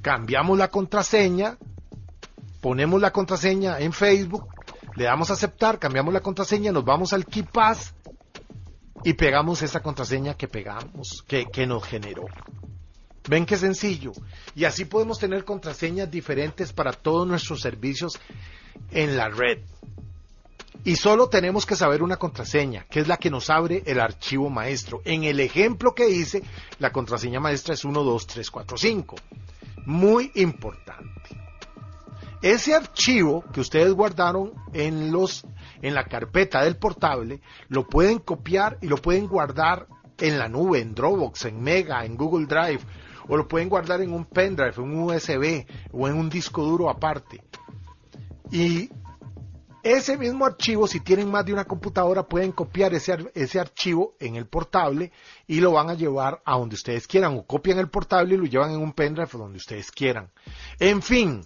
cambiamos 0.00 0.56
la 0.56 0.68
contraseña, 0.68 1.58
ponemos 2.62 2.98
la 2.98 3.10
contraseña 3.10 3.78
en 3.78 3.92
Facebook, 3.92 4.48
le 4.96 5.04
damos 5.04 5.28
a 5.28 5.34
aceptar, 5.34 5.78
cambiamos 5.78 6.14
la 6.14 6.20
contraseña, 6.20 6.72
nos 6.72 6.84
vamos 6.86 7.12
al 7.12 7.26
KeePass 7.26 7.94
y 9.04 9.14
pegamos 9.14 9.62
esa 9.62 9.80
contraseña 9.80 10.34
que 10.34 10.48
pegamos, 10.48 11.24
que, 11.26 11.46
que 11.46 11.66
nos 11.66 11.84
generó. 11.84 12.26
Ven 13.28 13.46
qué 13.46 13.56
sencillo. 13.56 14.12
Y 14.54 14.64
así 14.64 14.84
podemos 14.84 15.18
tener 15.18 15.44
contraseñas 15.44 16.10
diferentes 16.10 16.72
para 16.72 16.92
todos 16.92 17.26
nuestros 17.26 17.60
servicios 17.60 18.18
en 18.90 19.16
la 19.16 19.28
red. 19.28 19.58
Y 20.84 20.96
solo 20.96 21.28
tenemos 21.28 21.64
que 21.64 21.76
saber 21.76 22.02
una 22.02 22.16
contraseña, 22.16 22.84
que 22.90 23.00
es 23.00 23.06
la 23.06 23.16
que 23.16 23.30
nos 23.30 23.50
abre 23.50 23.84
el 23.86 24.00
archivo 24.00 24.50
maestro. 24.50 25.00
En 25.04 25.22
el 25.22 25.38
ejemplo 25.38 25.94
que 25.94 26.08
hice, 26.08 26.42
la 26.80 26.90
contraseña 26.90 27.38
maestra 27.38 27.74
es 27.74 27.82
12345. 27.82 29.16
Muy 29.86 30.32
importante. 30.34 31.41
Ese 32.42 32.74
archivo 32.74 33.44
que 33.52 33.60
ustedes 33.60 33.92
guardaron 33.92 34.52
en 34.72 35.12
los 35.12 35.46
en 35.80 35.94
la 35.94 36.04
carpeta 36.04 36.64
del 36.64 36.76
portable, 36.76 37.40
lo 37.68 37.86
pueden 37.86 38.18
copiar 38.18 38.78
y 38.80 38.88
lo 38.88 38.96
pueden 38.96 39.28
guardar 39.28 39.86
en 40.18 40.38
la 40.38 40.48
nube, 40.48 40.80
en 40.80 40.94
Dropbox, 40.94 41.44
en 41.46 41.60
Mega, 41.60 42.04
en 42.04 42.16
Google 42.16 42.46
Drive, 42.46 42.80
o 43.28 43.36
lo 43.36 43.46
pueden 43.46 43.68
guardar 43.68 44.00
en 44.00 44.12
un 44.12 44.24
pendrive, 44.24 44.74
en 44.76 44.82
un 44.82 45.02
USB 45.04 45.66
o 45.92 46.08
en 46.08 46.14
un 46.14 46.28
disco 46.28 46.64
duro 46.64 46.90
aparte. 46.90 47.44
Y 48.50 48.90
ese 49.84 50.18
mismo 50.18 50.44
archivo, 50.44 50.86
si 50.86 50.98
tienen 51.00 51.30
más 51.30 51.44
de 51.44 51.52
una 51.52 51.64
computadora, 51.64 52.24
pueden 52.24 52.52
copiar 52.52 52.92
ese, 52.94 53.30
ese 53.34 53.60
archivo 53.60 54.14
en 54.18 54.34
el 54.34 54.46
portable 54.46 55.12
y 55.46 55.60
lo 55.60 55.72
van 55.72 55.90
a 55.90 55.94
llevar 55.94 56.42
a 56.44 56.58
donde 56.58 56.74
ustedes 56.74 57.06
quieran, 57.06 57.36
o 57.36 57.46
copian 57.46 57.78
el 57.78 57.88
portable 57.88 58.34
y 58.34 58.38
lo 58.38 58.44
llevan 58.46 58.72
en 58.72 58.80
un 58.80 58.92
pendrive 58.92 59.30
donde 59.32 59.58
ustedes 59.58 59.90
quieran. 59.90 60.30
En 60.78 61.02
fin, 61.02 61.42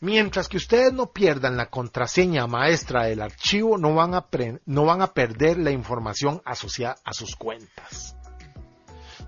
mientras 0.00 0.48
que 0.48 0.56
ustedes 0.56 0.92
no 0.92 1.12
pierdan 1.12 1.56
la 1.56 1.66
contraseña 1.66 2.46
maestra 2.46 3.04
del 3.04 3.22
archivo, 3.22 3.78
no 3.78 3.94
van 3.94 4.14
a, 4.14 4.26
no 4.66 4.84
van 4.84 5.02
a 5.02 5.12
perder 5.12 5.58
la 5.58 5.70
información 5.70 6.42
asociada 6.44 6.96
a 7.04 7.12
sus 7.12 7.36
cuentas. 7.36 8.16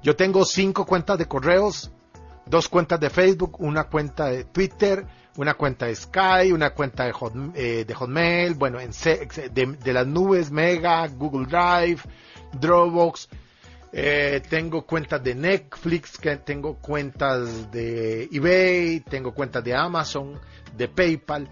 Yo 0.02 0.16
tengo 0.16 0.44
cinco 0.44 0.86
cuentas 0.86 1.18
de 1.18 1.26
correos, 1.26 1.90
dos 2.46 2.68
cuentas 2.68 3.00
de 3.00 3.10
Facebook, 3.10 3.60
una 3.60 3.84
cuenta 3.84 4.26
de 4.26 4.44
Twitter, 4.44 5.06
una 5.36 5.54
cuenta 5.54 5.86
de 5.86 5.94
Sky, 5.94 6.52
una 6.52 6.70
cuenta 6.70 7.04
de, 7.04 7.12
eh, 7.54 7.94
Hotmail, 7.94 8.54
bueno, 8.54 8.80
en, 8.80 8.90
de, 8.90 9.92
las 9.92 10.06
nubes, 10.06 10.50
Mega, 10.50 11.06
Google 11.08 11.46
Drive, 11.46 12.02
Dropbox. 12.60 13.28
Eh, 13.92 14.42
tengo 14.48 14.84
cuentas 14.84 15.22
de 15.22 15.34
Netflix, 15.34 16.18
tengo 16.44 16.76
cuentas 16.76 17.70
de 17.70 18.28
eBay, 18.30 19.00
tengo 19.00 19.32
cuentas 19.32 19.64
de 19.64 19.74
Amazon, 19.74 20.38
de 20.76 20.88
PayPal 20.88 21.48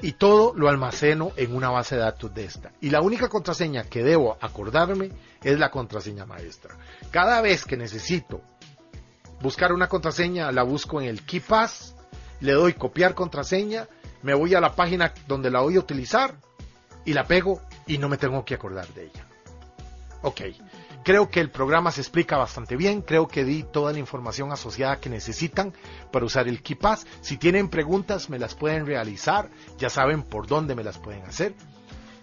y 0.00 0.12
todo 0.12 0.52
lo 0.56 0.68
almaceno 0.68 1.32
en 1.36 1.54
una 1.54 1.70
base 1.70 1.94
de 1.94 2.02
datos 2.02 2.34
de 2.34 2.44
esta. 2.44 2.72
Y 2.80 2.90
la 2.90 3.00
única 3.00 3.28
contraseña 3.28 3.84
que 3.84 4.02
debo 4.02 4.36
acordarme 4.40 5.10
es 5.42 5.58
la 5.58 5.70
contraseña 5.70 6.26
maestra. 6.26 6.76
Cada 7.10 7.40
vez 7.40 7.64
que 7.64 7.76
necesito 7.76 8.42
buscar 9.40 9.72
una 9.72 9.88
contraseña, 9.88 10.50
la 10.50 10.64
busco 10.64 11.00
en 11.00 11.08
el 11.08 11.24
KeePass 11.24 11.94
le 12.42 12.52
doy 12.52 12.74
copiar 12.74 13.14
contraseña, 13.14 13.86
me 14.22 14.34
voy 14.34 14.54
a 14.54 14.60
la 14.60 14.74
página 14.74 15.14
donde 15.26 15.50
la 15.50 15.60
voy 15.60 15.76
a 15.76 15.78
utilizar 15.78 16.34
y 17.04 17.12
la 17.12 17.24
pego 17.24 17.62
y 17.86 17.98
no 17.98 18.08
me 18.08 18.18
tengo 18.18 18.44
que 18.44 18.54
acordar 18.54 18.86
de 18.88 19.04
ella. 19.04 19.26
Ok, 20.22 20.40
creo 21.02 21.28
que 21.28 21.40
el 21.40 21.50
programa 21.50 21.90
se 21.90 22.00
explica 22.00 22.36
bastante 22.36 22.76
bien, 22.76 23.02
creo 23.02 23.28
que 23.28 23.44
di 23.44 23.62
toda 23.62 23.92
la 23.92 23.98
información 23.98 24.52
asociada 24.52 25.00
que 25.00 25.10
necesitan 25.10 25.72
para 26.10 26.24
usar 26.24 26.48
el 26.48 26.62
KeePass. 26.62 27.06
Si 27.20 27.36
tienen 27.36 27.68
preguntas 27.68 28.30
me 28.30 28.38
las 28.38 28.54
pueden 28.54 28.86
realizar, 28.86 29.50
ya 29.78 29.90
saben 29.90 30.22
por 30.22 30.46
dónde 30.46 30.74
me 30.74 30.84
las 30.84 30.98
pueden 30.98 31.22
hacer. 31.24 31.54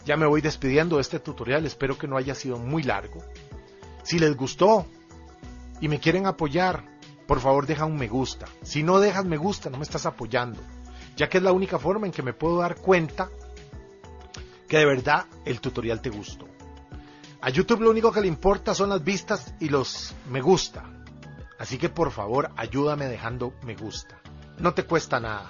Ya 0.06 0.18
me 0.18 0.26
voy 0.26 0.42
despidiendo 0.42 0.96
de 0.96 1.02
este 1.02 1.20
tutorial, 1.20 1.66
espero 1.66 1.98
que 1.98 2.08
no 2.08 2.18
haya 2.18 2.36
sido 2.36 2.58
muy 2.58 2.84
largo. 2.84 3.24
Si 4.04 4.18
les 4.18 4.36
gustó 4.36 4.86
y 5.82 5.88
me 5.88 6.00
quieren 6.00 6.26
apoyar, 6.26 6.84
por 7.28 7.40
favor 7.40 7.68
deja 7.68 7.86
un 7.86 7.98
me 7.98 8.08
gusta. 8.08 8.48
Si 8.64 8.82
no 8.82 9.00
dejas 9.00 9.26
me 9.26 9.38
gusta, 9.38 9.70
no 9.70 9.78
me 9.78 9.84
estás 9.84 10.06
apoyando, 10.06 10.62
ya 11.16 11.30
que 11.30 11.38
es 11.38 11.44
la 11.44 11.52
única 11.52 11.78
forma 11.78 12.08
en 12.08 12.14
que 12.14 12.24
me 12.24 12.34
puedo 12.34 12.58
dar 12.58 12.76
cuenta 12.76 13.30
que 14.68 14.78
de 14.78 14.86
verdad 14.86 15.26
el 15.46 15.60
tutorial 15.60 16.02
te 16.02 16.10
gustó. 16.10 16.48
A 17.42 17.50
YouTube 17.50 17.82
lo 17.82 17.90
único 17.90 18.12
que 18.12 18.20
le 18.20 18.28
importa 18.28 18.76
son 18.76 18.90
las 18.90 19.04
vistas 19.04 19.54
y 19.62 19.70
los 19.70 20.14
me 20.30 20.42
gusta. 20.42 20.84
Así 21.58 21.78
que 21.78 21.88
por 21.88 22.12
favor 22.12 22.52
ayúdame 22.58 23.08
dejando 23.08 23.54
me 23.64 23.76
gusta. 23.76 24.20
No 24.58 24.74
te 24.74 24.84
cuesta 24.84 25.22
nada. 25.22 25.50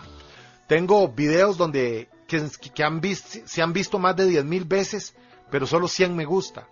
Tengo 0.67 1.07
videos 1.07 1.57
donde 1.57 2.09
que, 2.27 2.47
se 2.47 3.61
han 3.63 3.73
visto 3.73 3.97
más 3.97 4.15
de 4.15 4.29
10.000 4.29 4.67
veces, 4.67 5.15
pero 5.49 5.65
solo 5.65 5.87
100 5.87 6.15
me 6.15 6.25
gusta. 6.25 6.67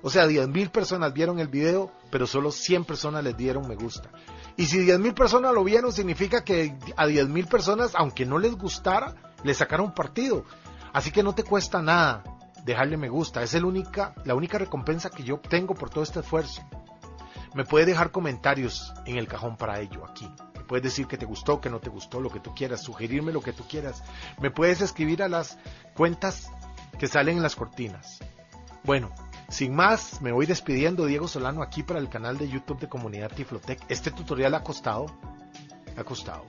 O 0.00 0.08
sea, 0.08 0.26
10.000 0.26 0.70
personas 0.70 1.12
vieron 1.12 1.40
el 1.40 1.48
video, 1.48 1.92
pero 2.10 2.26
solo 2.26 2.50
100 2.50 2.86
personas 2.86 3.22
les 3.22 3.36
dieron 3.36 3.68
me 3.68 3.74
gusta. 3.74 4.08
Y 4.56 4.64
si 4.64 4.78
10.000 4.78 5.12
personas 5.12 5.52
lo 5.52 5.62
vieron, 5.62 5.92
significa 5.92 6.42
que 6.42 6.74
a 6.96 7.06
10.000 7.06 7.48
personas, 7.48 7.94
aunque 7.94 8.24
no 8.24 8.38
les 8.38 8.54
gustara, 8.54 9.14
le 9.42 9.52
sacaron 9.52 9.92
partido. 9.92 10.46
Así 10.94 11.10
que 11.10 11.22
no 11.22 11.34
te 11.34 11.42
cuesta 11.42 11.82
nada 11.82 12.33
dejarle 12.64 12.96
me 12.96 13.08
gusta. 13.08 13.42
Es 13.42 13.54
el 13.54 13.64
única, 13.64 14.14
la 14.24 14.34
única 14.34 14.58
recompensa 14.58 15.10
que 15.10 15.22
yo 15.22 15.36
obtengo 15.36 15.74
por 15.74 15.90
todo 15.90 16.02
este 16.02 16.20
esfuerzo. 16.20 16.62
Me 17.54 17.64
puedes 17.64 17.86
dejar 17.86 18.10
comentarios 18.10 18.92
en 19.06 19.16
el 19.16 19.28
cajón 19.28 19.56
para 19.56 19.80
ello 19.80 20.04
aquí. 20.04 20.28
Me 20.54 20.64
puedes 20.64 20.82
decir 20.82 21.06
que 21.06 21.18
te 21.18 21.26
gustó, 21.26 21.60
que 21.60 21.70
no 21.70 21.78
te 21.78 21.90
gustó, 21.90 22.20
lo 22.20 22.30
que 22.30 22.40
tú 22.40 22.54
quieras, 22.54 22.82
sugerirme 22.82 23.32
lo 23.32 23.42
que 23.42 23.52
tú 23.52 23.64
quieras. 23.68 24.02
Me 24.40 24.50
puedes 24.50 24.80
escribir 24.80 25.22
a 25.22 25.28
las 25.28 25.58
cuentas 25.94 26.50
que 26.98 27.06
salen 27.06 27.36
en 27.36 27.42
las 27.42 27.54
cortinas. 27.54 28.18
Bueno, 28.82 29.10
sin 29.48 29.74
más, 29.74 30.20
me 30.20 30.32
voy 30.32 30.46
despidiendo 30.46 31.06
Diego 31.06 31.28
Solano 31.28 31.62
aquí 31.62 31.82
para 31.82 32.00
el 32.00 32.08
canal 32.08 32.38
de 32.38 32.48
YouTube 32.48 32.80
de 32.80 32.88
Comunidad 32.88 33.30
Tiflotec. 33.30 33.80
Este 33.88 34.10
tutorial 34.10 34.54
ha 34.54 34.64
costado, 34.64 35.06
ha 35.96 36.02
costado. 36.02 36.44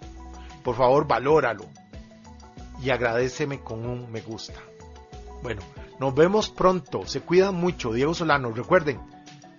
Por 0.64 0.76
favor, 0.76 1.08
valóralo 1.08 1.66
y 2.82 2.90
agradeceme 2.90 3.60
con 3.60 3.86
un 3.86 4.12
me 4.12 4.22
gusta. 4.22 4.60
Bueno, 5.46 5.62
nos 6.00 6.16
vemos 6.16 6.50
pronto. 6.50 7.06
Se 7.06 7.22
cuidan 7.22 7.54
mucho, 7.54 7.94
Diego 7.94 8.16
Solano. 8.16 8.50
Recuerden, 8.52 9.00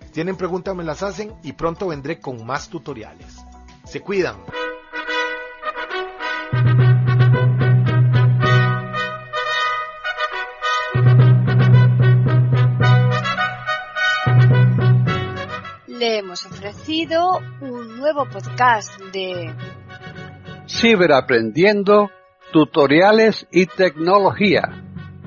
si 0.03 0.11
tienen 0.11 0.35
preguntas 0.35 0.75
me 0.75 0.83
las 0.83 1.01
hacen 1.01 1.33
y 1.43 1.53
pronto 1.53 1.87
vendré 1.87 2.19
con 2.19 2.45
más 2.45 2.67
tutoriales. 2.67 3.37
Se 3.85 4.01
cuidan. 4.01 4.35
le 15.87 16.17
hemos 16.17 16.45
ofrecido 16.45 17.39
un 17.61 17.97
nuevo 17.97 18.25
podcast 18.25 18.99
de 19.13 19.55
Ciberaprendiendo, 20.67 22.11
tutoriales 22.51 23.47
y 23.51 23.65
tecnología, 23.65 24.83